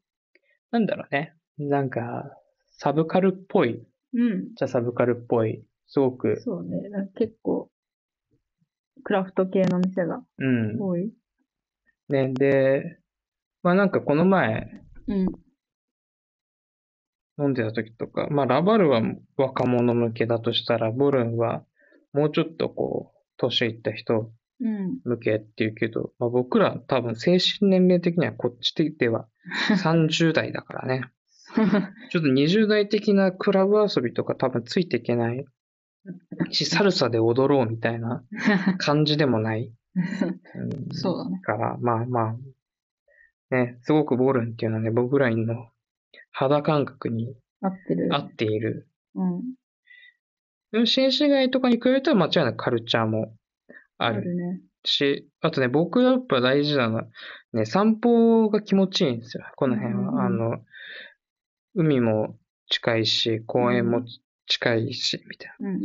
[0.71, 1.35] なんだろうね。
[1.59, 2.31] なんか、
[2.71, 3.85] サブカルっぽい、
[4.15, 4.55] うん。
[4.55, 5.63] じゃサブカルっぽい、
[5.93, 6.89] すごく、そうね。
[6.89, 7.71] なんか結構、
[9.05, 10.81] クラフト系の店がうん。
[10.81, 11.13] 多い。
[12.09, 12.99] ね、で、
[13.63, 14.71] まあなんかこの前
[15.07, 15.27] うん。
[17.39, 19.03] 飲んでた時とか、まあラバルは
[19.37, 21.63] 若者向けだとしたら、ボルンは
[22.15, 24.33] もうちょっとこう、年いった人
[24.63, 24.99] うん。
[25.05, 29.29] 向けっていうけど、まあ、僕ら多分精神年齢的にはこっちでは
[29.85, 31.03] 30代だからね。
[32.09, 35.45] ちょっと20代的なクラブ遊びとか多分ついていけない
[36.51, 38.25] し、サルサで踊ろうみたいな
[38.79, 39.73] 感じでもない。
[39.95, 40.01] う
[40.65, 41.41] んそうだね。
[41.41, 42.37] から、まあま
[43.51, 45.69] あ、ね、すごくボルンっていうのはね、僕らの
[46.31, 48.09] 肌感覚に合ってる。
[48.15, 48.89] 合っている。
[49.15, 49.55] うん。
[50.73, 53.37] でも新市街とかに比べたら間違いなくカルチャーも
[53.99, 54.61] あるあるね。
[54.85, 57.07] し、あとね、僕やっぱ大事なのは、
[57.53, 59.45] ね、散歩が気持ちいいんですよ。
[59.57, 60.25] この辺うんは。
[60.25, 60.65] あの、
[61.75, 62.37] 海も
[62.69, 64.03] 近いし、公園も
[64.53, 65.81] 近いし、みたいうんうん。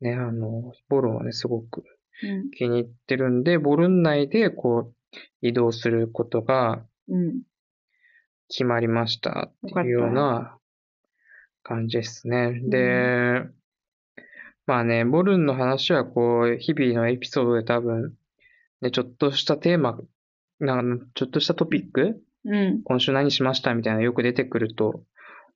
[0.00, 0.10] な。
[0.10, 1.84] ね、あの、ボルンはね、すごく
[2.22, 2.50] うん。
[2.50, 7.42] 気に入ってるんで、ボルン内でこう、移動することがうん。
[8.48, 10.58] 決まりましたっていうような
[11.62, 12.60] 感じですね。
[12.64, 13.44] で、
[14.66, 18.14] まあね、ボルンの話はこう、日々のエピソードで多分、
[18.80, 20.00] ね、ちょっとしたテーマ、
[20.58, 22.82] なんかちょっとしたトピックうん。
[22.82, 25.04] 今週何しましたみたいなのよく出てくると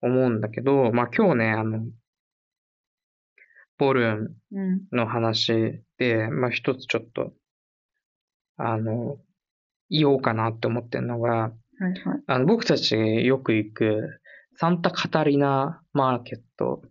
[0.03, 1.85] 思うんだけど、まあ今日ね、あの、
[3.79, 4.81] ボルンうん。
[4.93, 7.33] の話で、まあ一つちょっと、
[8.57, 9.19] あの、
[9.91, 12.23] 言おうかなって思ってるのが、はいはい。
[12.27, 14.21] あの、僕たちよく行く
[14.57, 16.83] サンタカタリナマーケット。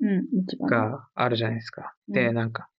[0.70, 1.96] があるじゃないですか。
[2.08, 2.70] うんで、なんか、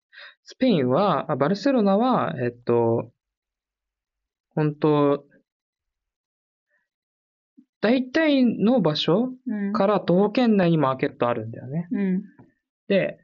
[0.42, 3.10] スペインは、あバルセロナは、えっと、
[4.54, 5.24] 本当
[7.80, 9.72] 大体の場所うん。
[9.72, 11.88] から徒歩圏内にマーケットあるんだよね。
[11.90, 12.22] うん。
[12.88, 13.18] で、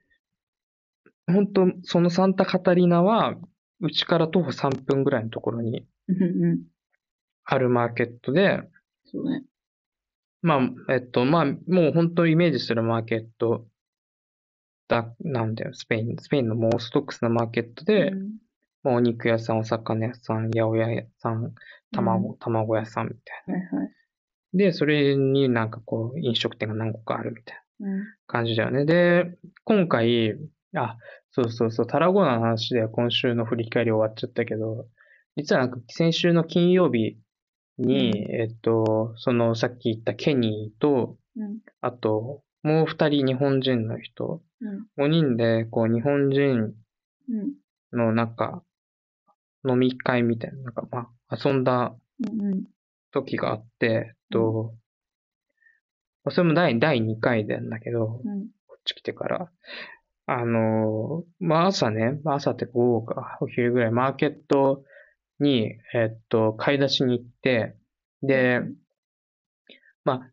[1.30, 3.36] 本当そのサンタカタリナは、
[3.80, 6.22] うちから徒歩3分ぐらいのところにうん。
[6.22, 6.62] うん。
[7.44, 8.62] あるマーケットで、
[9.06, 9.44] そうね。
[10.42, 10.56] ま
[10.88, 13.66] あ、えっと、まあ、もう本当イメージするマーケット
[14.88, 18.30] だ、なんだよ、スペイン、スペインのもうオーソドックスなマーケットで、うん
[18.82, 21.54] まあ、お肉屋さん、お魚屋さん、八百屋さん、
[21.92, 23.92] 卵、卵屋さんみたいはいはい。
[24.52, 24.64] な。
[24.64, 28.04] で、それになんかこう、飲食店が何個かあるみたいなうん。
[28.26, 28.84] 感じだよね。
[28.84, 30.36] で、今回、
[30.74, 30.96] あ、
[31.32, 34.86] そうそうそう、タラゴーナの話では今週の振り返り終わっちゃったけど、
[35.36, 37.16] 実はなんか先週の金曜日
[37.78, 41.58] に、うえっと、そのさっき言ったケニーと、うん。
[41.80, 44.86] あと、もう二人日本人の人、うん。
[44.96, 46.74] 五人で、こう、日本人
[47.28, 47.96] うん。
[47.96, 48.62] のなんか、
[49.66, 52.64] 飲み会みたいな、なんか、まあ、遊んだうん。
[53.12, 54.74] 時があって、えっと、
[56.24, 58.48] まあそれも第、第2回なんだけど、うん。
[58.66, 59.50] こっち来てから、
[60.32, 64.84] あのーまあ、朝ね、まあ朝って午後か、お昼ぐらい、マーケット
[65.40, 67.74] に、えっと、買い出しに行って、
[68.22, 68.60] で、
[70.04, 70.30] まあ、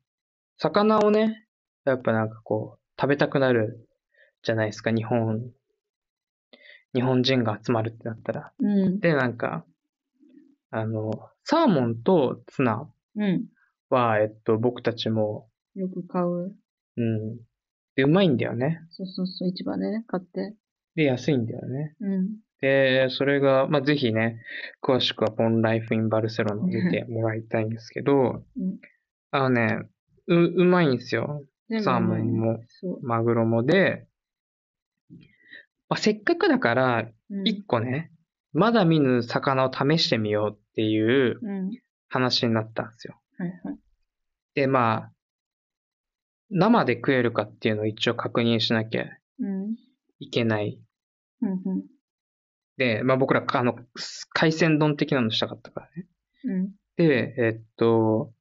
[0.59, 1.47] 魚をね、
[1.83, 3.89] やっぱなんかこう、食べたくなる
[4.43, 5.49] じゃないですか、日本、
[6.93, 8.51] 日本人が集まるってなったら。
[8.59, 8.99] うん。
[8.99, 9.65] で、なんか、
[10.69, 11.11] あの、
[11.43, 13.45] サーモンとツナうん。
[13.89, 16.55] は、えっと、僕たちも、よく買う。
[16.97, 17.39] うん。
[17.97, 18.79] で、うまいんだよね。
[18.91, 20.55] そうそうそう、市場でね、買って。
[20.95, 21.95] で、安いんだよね。
[21.99, 22.37] うん。
[22.61, 24.39] で、それが、まあ、ぜひね、
[24.83, 28.77] 詳しくはポンライフインバルセロナを見てもらいたいんですけど、うん
[29.29, 29.79] あのね、
[30.27, 31.43] う、うまいんですよ。
[31.83, 32.59] サーモンも。
[33.01, 34.07] マグロもで、
[35.89, 37.47] まあ、せっかくだから、うん。
[37.47, 38.11] 一個ね、
[38.53, 41.71] まだ見ぬ魚を試してみようっていううん。
[42.09, 43.19] 話になったんですよ。
[43.37, 43.79] はいはい。
[44.53, 45.11] で、まあ、
[46.49, 49.05] 生で食えるかっていうのを一応確認しなきゃ
[49.39, 49.75] うん。
[50.19, 50.79] いけない。
[51.41, 51.49] うん。
[51.51, 51.83] うん。
[52.77, 53.77] で、まあ僕ら、あの、
[54.29, 56.07] 海鮮丼的なのしたかったからね。
[56.45, 56.71] うん。
[56.95, 58.31] で、えっと、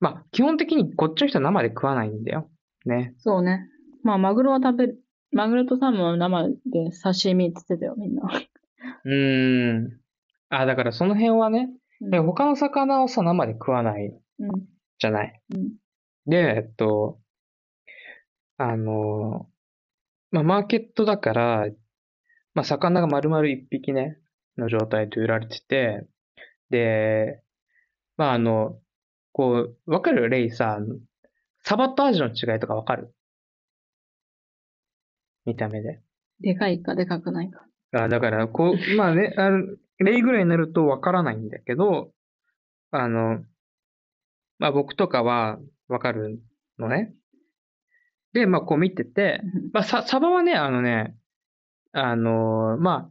[0.00, 2.48] まあ、基本的にこっちの人は生で食わないんだよ。
[2.86, 3.14] ね。
[3.18, 3.68] そうね。
[4.04, 5.00] まあ、マグロは食べる。
[5.32, 8.22] マグロとサーモンは生で刺身って言ってたよ、みんな。
[9.04, 10.00] うーん。
[10.50, 11.68] あ、だからその辺はね、
[12.00, 14.50] うんで他の魚をさ、生で食わないうん。
[14.98, 15.42] じゃない。
[15.52, 15.72] うん。
[16.28, 17.18] で、えっと、
[18.58, 19.48] あの、
[20.30, 21.66] まあ、マーケットだから、
[22.54, 24.18] まあ、魚が丸々一匹ね、
[24.58, 26.06] の状態で売られてて、
[26.70, 27.42] で、
[28.16, 28.78] まあ、あの、
[29.32, 30.78] こう、わかるレイさ、
[31.64, 33.14] サバとアジの違いとかわかる？
[35.46, 36.02] 見た目で。
[36.40, 37.64] でかいかでかくないか。
[37.92, 39.64] あ、だから、こう、まあね、あの、
[39.98, 42.12] 例ぐらいになるとわからないんだけど、
[42.90, 43.44] あの、
[44.58, 45.58] まあ僕とかは
[45.88, 46.40] わかる
[46.78, 47.14] のね。
[48.32, 49.40] で、まあこう見てて、
[49.72, 51.16] まあササバはね、あのね、
[51.92, 53.10] あの、ま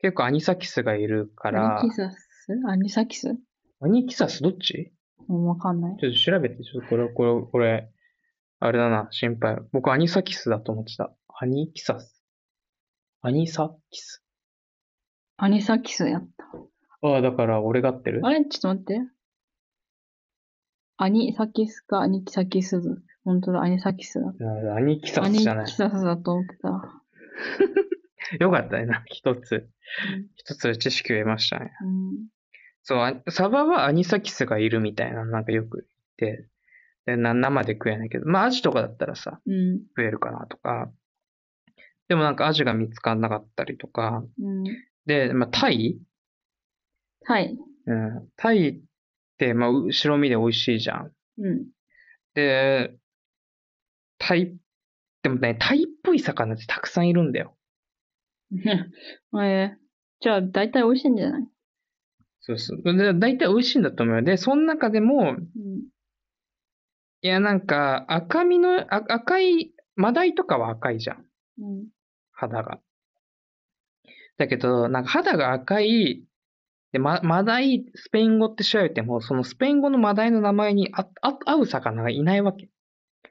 [0.00, 2.16] 結構アニサキスがいるからアニ、キサス？
[2.68, 3.36] アニサキス？
[3.80, 4.42] アニキサス？
[4.42, 4.92] どっち？
[5.28, 5.96] うんわかんない。
[5.98, 7.90] ちょっと調べて、ちょっとこれ、これ、これ、
[8.60, 9.56] あれだな、心配。
[9.72, 11.12] 僕アニサキスだと思ってた。
[11.38, 12.22] アニキサス？
[13.22, 14.24] アニサキス？
[15.36, 16.28] アニサキスやっ
[17.02, 17.08] た。
[17.08, 18.20] ああ、だから俺が合ってる？
[18.22, 18.44] あれ？
[18.44, 19.00] ちょっと待って。
[21.02, 22.78] アニサキスかアニキサキス。
[23.24, 24.34] 本当だ、アニサキスだ。
[24.72, 25.72] あアニキサアニスじゃないキ。
[25.72, 27.02] サスだと思ってた。
[28.38, 30.26] よかったね、な一つうん。
[30.36, 31.72] 一つ知識を得ましたね。
[31.82, 32.28] うん。
[32.82, 35.86] そう、あサバはアニサキスがいるみたいな、なんかよく
[36.18, 36.48] 言って、
[37.06, 39.78] でな生で食えないけど、まあアジとかだったらさ、うん。
[39.96, 40.92] 食えるかなとか、
[42.08, 44.64] でもなんかアジが見つからなかったりとか、うん。
[45.06, 45.98] で、まあタイ？
[47.24, 47.56] はい。
[47.86, 48.28] うん。
[48.36, 48.82] タイ
[49.46, 51.12] って、まあ、う白身で美味しいじゃん。
[51.38, 51.66] うん。
[52.34, 52.94] で、
[54.18, 54.54] タイ、
[55.22, 57.56] でもね、タイっぽい魚ってたくさんいるんだよ。
[58.52, 59.70] えー、
[60.20, 61.48] じゃあ、大体美味しいんじゃない？
[62.42, 62.82] そうそう。
[62.82, 64.22] で、大体美味しいんだと思うよ。
[64.22, 65.82] で、その中でも、うん。
[67.22, 71.24] いや、なんか、赤身の、あ赤い、マダイとかは赤いじゃん。
[71.58, 71.86] うん。
[72.32, 72.80] 肌が。
[74.38, 76.24] だけど、なんか肌が赤い、
[76.92, 82.68] で、ま、マダイ、スペイン語って調べても、そのスペイン語のマダイの名前にあ、あ、合う魚がいないわけ。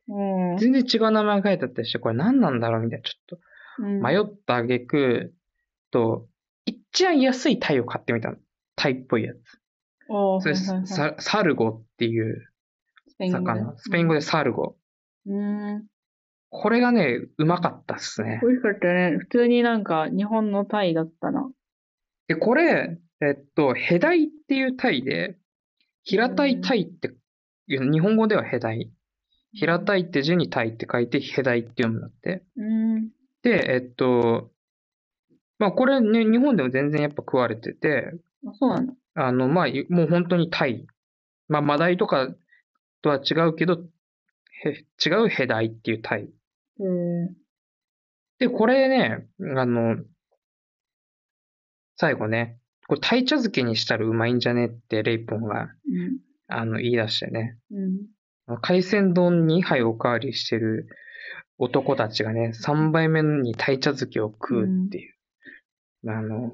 [0.07, 0.57] うん。
[0.57, 5.33] 全然違う名前が書いてあったりして、これ何なんだろうみたいな、ちょっと迷った挙句
[5.91, 6.27] と、
[6.65, 8.37] 一番安いタイを買ってみたの。
[8.75, 9.37] タイっぽいやつ。
[10.07, 12.47] それ、はいはいはいササルゴっていう
[13.19, 13.75] 魚。
[13.77, 14.77] スペイン語でサルゴ。
[15.25, 15.85] うん。
[16.49, 18.39] これがね、うまかったっすね。
[18.41, 19.17] 美味しかったね。
[19.19, 21.51] 普通になんか日本のタイだったな。
[22.27, 25.37] で、これ、えっと、ヘダイっていうタイで、
[26.03, 27.13] 平たいタイって
[27.67, 28.91] いう、日本語ではヘダイ。
[29.53, 32.43] 平たいって字にタイって書いて、ヘダイって読むんだって。
[32.55, 33.09] うん。
[33.41, 34.51] で、えっと、
[35.57, 38.11] まあこれね、日本でも全然やっぱ食われてて、
[38.47, 38.93] あ、そうなんだ。
[39.15, 40.87] あの、まあ、もう本当にタイ。
[41.49, 42.29] まあ、マダイとか
[43.01, 43.83] とは違うけど、
[44.63, 46.29] へ違うヘダイっていうタイ。
[48.39, 49.27] で、これね、
[49.57, 49.97] あの、
[51.97, 52.59] 最後ね、
[52.89, 55.69] これタイ茶漬けにしたらうまいんじゃねってレイポンが、うん。
[56.47, 57.55] あの、言い出してね。
[57.71, 58.59] うん。
[58.61, 60.87] 海鮮丼2杯おかわりしてる
[61.59, 65.13] 男たちがね、3杯目にタイ茶漬けを食うっていう、
[66.09, 66.51] あの、うん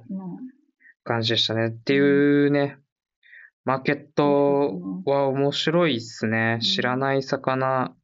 [1.05, 1.67] 感じでしたね。
[1.67, 2.79] っていうね、
[3.63, 6.57] マーケットは面白いっすね。
[6.57, 7.95] ん知らない魚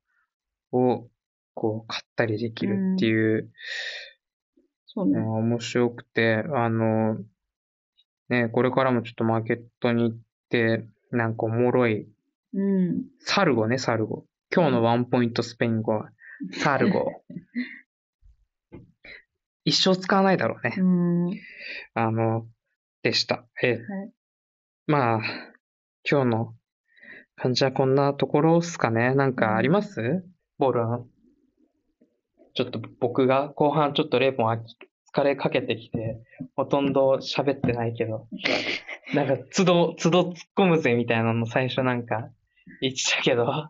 [0.72, 1.08] を
[1.56, 3.52] こう買ったりできるっていう
[4.86, 5.20] そうね。
[5.20, 7.18] 面白くて、あの、
[8.32, 10.18] ね、これからもちょっとマーケットに行っ
[10.49, 12.08] て、なんかおもろい、
[12.53, 13.03] うん。
[13.19, 14.26] sargo ね、 sargo。
[14.56, 16.10] 今日のワンポイントスペイン語は、
[16.53, 17.23] sargo。
[19.66, 20.76] 一生使わないだろうね。
[20.78, 21.26] うん。
[21.26, 21.40] はい。
[21.94, 22.48] あの、
[23.03, 23.45] でした。
[23.62, 23.80] え
[24.88, 25.22] まあ、
[26.10, 26.56] 今日の
[27.36, 29.14] 感じはこんなところっすかね。
[29.14, 30.24] なんかあります？
[30.58, 31.10] ボルン。
[32.53, 34.58] ちょっと僕が後半ちょっとレイポンあ
[35.13, 36.21] 疲れかけてきて、
[36.55, 38.27] ほとんど喋ってないけど、
[39.13, 42.29] なんか都度、都度突っ込むぜみたいなの最初なんか
[42.79, 43.69] 言ってたけど、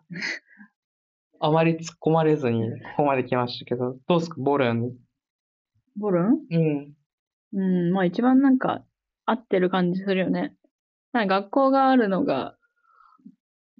[1.40, 4.36] あまり突っ込まれずにここまで来ましたけど、どうすか？
[4.38, 4.92] ボルン。
[5.96, 6.38] ボルン？
[6.50, 6.92] うん。
[7.54, 7.92] うん。
[7.92, 8.84] まあ一番なんか
[9.26, 10.54] 合ってる感じするよね。
[11.12, 12.56] なんか学校があるのが、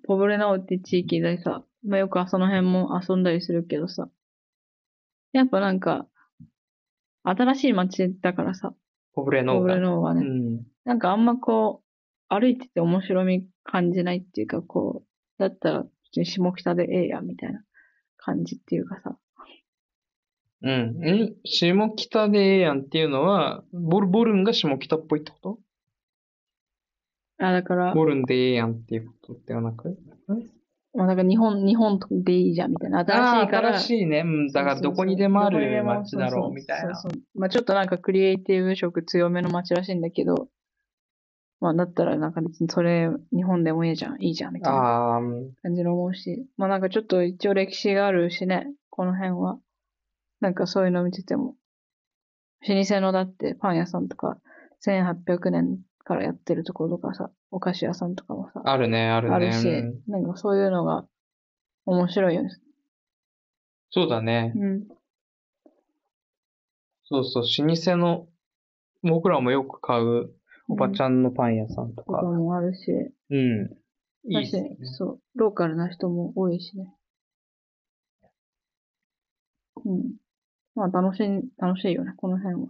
[0.09, 4.09] ポブレナオって地域でさ、まあよくその辺も遊んだりするけどさ。
[5.33, 6.09] やっぱなんか、
[7.25, 8.75] 新しい街だからさ、
[9.15, 9.75] ポブレノポブーが。
[9.77, 10.23] レノオはね。
[10.23, 10.67] うん。
[10.85, 11.83] なんかあんまこ
[12.31, 15.09] う、歩いてて面白み感じないっていうか、こう、
[15.39, 17.63] だったら、普通に下北でええやんみたいな
[18.17, 19.19] 感じっていうかさ。
[20.63, 20.73] うん。
[21.01, 25.59] ん下北でええやんっていうのは、ボル、ボルンが下北っぽいってこ
[27.39, 29.99] あ、だからと、ボルンでええやんっていうことではなく？
[30.95, 32.99] まあだから日本、日本でいいじゃんみたいな。
[33.01, 33.69] 新しいから。
[33.79, 34.23] 新しいね。
[34.25, 34.47] うん。
[34.49, 36.95] だからどこにでもある街だろうみたいな。
[36.97, 40.49] そうそうまあちょっとなんかクリエイティブ色強めの街らしいんだけど、
[41.61, 45.21] まあだったらなんか別にそれ日本でもいいじゃん、いいじゃんみたいな
[45.63, 49.59] 感じの思うし、まあなんかちょっと一応歴史があるしね、この辺は。
[50.41, 51.55] なんかそういうの見てても。
[52.69, 54.39] 老舗のだってパン屋さんとか、
[54.87, 59.35] 1800年からやってるところとかさ、お菓子屋さんとかもさ、あるね、あるね。
[59.35, 61.05] あるしうん、なんかそういうのが
[61.85, 62.51] 面白いよね。
[63.91, 64.53] そうだね。
[64.57, 64.89] うん。
[67.05, 68.27] そうそう、老舗の、
[69.03, 70.31] 僕らもよく買う
[70.69, 72.27] おばちんゃんのパン屋さんととかか。
[72.27, 72.91] もあるし、
[73.31, 73.71] うん。
[74.25, 76.95] いいだしね。、そう、ローカルな人も多いしね。
[79.85, 80.15] うん。
[80.75, 81.27] まあ楽しい、
[81.59, 82.69] 楽しいよね、この辺は。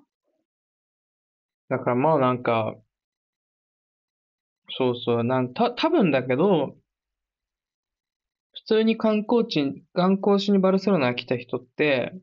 [1.69, 2.75] だからまあなんか、
[4.77, 6.77] そうそう、なんた、多分だけど、
[8.55, 12.15] 普通に観光地、観光地にバルセロナ来た人って、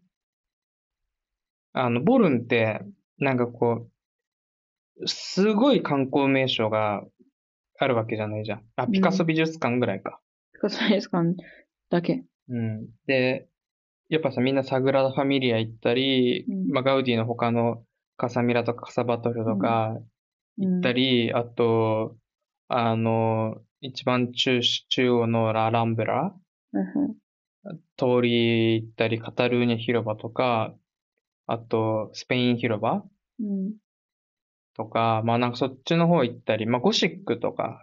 [1.73, 2.81] あの、ボルンって、
[3.17, 3.87] なんかこ
[4.99, 7.03] う、すごい観光名所が
[7.77, 8.63] あるわけじゃないじゃん。
[8.75, 10.19] あ、ピカソ美術館ぐらいか。
[10.53, 11.35] ピカソ美術館
[11.89, 12.23] だけ。
[12.49, 12.87] うん。
[13.05, 13.47] で、
[14.09, 17.83] やっぱさ、みんなサグラダ・ファミリア行ったり、うんまあ、ガウディの他の
[18.17, 19.95] カサミラとかカサバトルとか
[20.57, 22.17] 行行ったり、あと、
[22.69, 26.35] あの、一番中、中央のラ・ランブラ
[27.97, 30.75] 通り行ったり、カタルーニャ広場とか、
[31.47, 33.03] あと、スペイン広場
[33.39, 33.73] うん。
[34.75, 37.81] とか、まあなんかそっちの方行ったり、まあゴシックとか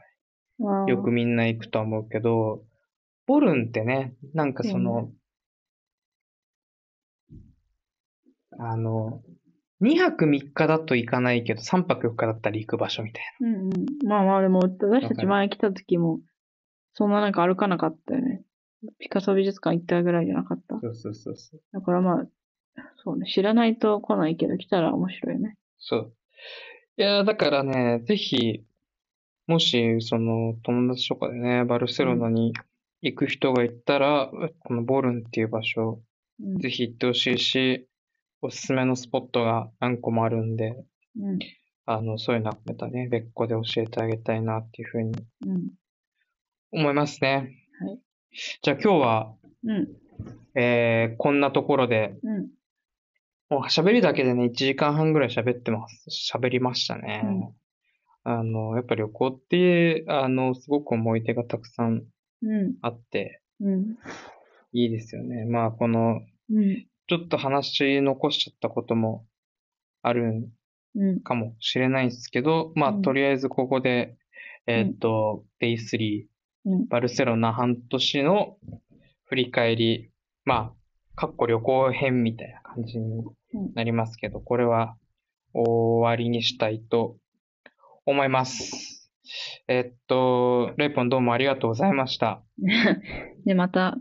[0.61, 0.87] うん。
[0.87, 2.65] よくみんな行くと思うけど、
[3.27, 5.11] ボルンってね、なんかその、
[8.57, 9.21] あの、
[9.83, 13.73] 2泊3日だと行かないけど、3泊4日だったら行く場所みたいうんうん。
[14.07, 16.21] まあまあでも、私たち前来た時も、
[16.95, 18.43] そんななんか歩かなかったよね。
[18.99, 20.81] ピカソ美術館行ったぐらいじゃなかったな。。
[20.81, 21.61] そうそうそうそう。
[21.73, 22.27] だからまあ、
[23.05, 25.57] そうね、知らないと来ないけど、来たら面白いね。
[25.79, 26.13] そう。
[26.97, 28.65] いや、だからね、ぜひ、
[29.47, 32.53] もし、その、友達とかでね、バルセロナに
[33.03, 34.31] 行く人がいたら、
[34.61, 36.01] このボルンっていう場所、
[36.41, 36.59] うん。
[36.59, 37.87] ぜひ行ってほしいし、
[38.43, 40.77] おすすめのスポットが何個もあるんで、
[41.19, 41.39] うん。
[41.87, 45.15] あの、そういうのはまたね、別個で教えてあげたいなっていうふうに
[45.47, 45.71] うん。
[46.73, 47.57] 思いますね。
[47.81, 48.01] はい。
[48.63, 49.35] じゃあ今日は、
[49.65, 49.89] うん。
[50.55, 52.49] えー、こんなところで、うん。
[53.49, 56.09] もう喋りだけでね、1時間半ぐらい喋ってます。
[56.35, 57.23] 喋りましたね。
[58.25, 62.03] あの、やっぱ旅行って、あの、すごく思い出がたくさん
[62.43, 62.75] うん。
[62.83, 63.97] あって、うん。
[64.73, 65.45] いいですよね。
[65.45, 66.87] まあ、この、うん。
[67.09, 69.27] ちょっと話残しちゃったことも
[70.03, 70.49] ある
[70.97, 71.21] うん。
[71.21, 74.17] かもしれないんですけど、まあ、うんとりあえずここで、
[74.67, 76.27] えーっと、Day3、
[76.65, 76.89] うん。
[76.89, 78.57] バルセロナ半年の
[79.25, 80.11] 振り返り、
[80.45, 80.73] まあ、
[81.15, 83.25] かっこ旅行編みたいな感じに
[83.75, 84.97] なりますけど、これは
[85.53, 87.19] 終わりにしたいと
[88.05, 89.11] 思います。
[89.69, 92.43] えっと、レイポンどうもありがとうございました。
[93.45, 93.97] で、 また、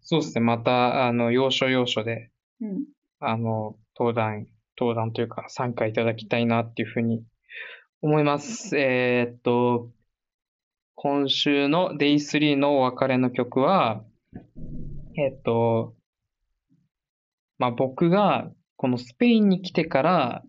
[0.00, 2.30] そうですね、また、あの、要所要所で、
[2.62, 2.84] うん。
[3.18, 4.46] あの、登壇、
[4.78, 7.24] 登壇というか参加いただきたいなっていうふうに
[8.00, 8.78] 思います。
[8.78, 9.90] えーっと、
[10.94, 14.04] 今週の Day3 のお別れの曲は、
[15.16, 15.94] えーっと、
[17.58, 20.42] まあ、僕がこのスペインに来てから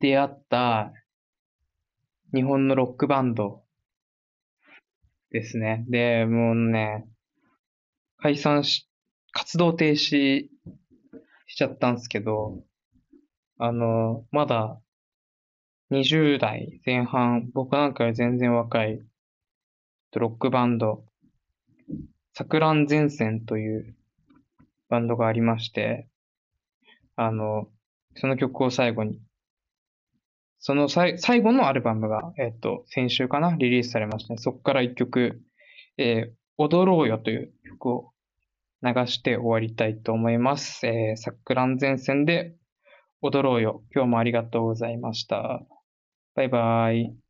[0.00, 0.92] 出会った
[2.32, 3.62] 日本のロックバンド
[5.30, 5.84] ですね。
[5.88, 7.06] で、もうね、
[8.18, 8.88] 解散し、
[9.32, 10.46] 活動停止
[11.46, 12.62] しちゃったんですけど、
[13.58, 14.80] あの、まだ
[15.90, 19.00] 20代前半、僕なんかより全然若い
[20.14, 21.04] ロックバンド、
[22.36, 23.96] 錯乱前線という
[24.88, 26.08] バンドがありまして、
[27.16, 27.68] あの、
[28.16, 29.20] その曲を最後に、
[30.58, 34.38] そのさい最後のアルバムが、えっと、先週かな、リリースされましたね。
[34.38, 35.42] そこから一曲、
[35.98, 38.13] えー踊ろうよという曲を
[38.84, 40.86] 流して終わりたいと思います。
[40.86, 42.54] えー、錯乱前線で
[43.22, 43.82] 踊ろうよ。
[43.94, 45.62] 今日もありがとうございました。
[46.34, 47.23] バイバイ。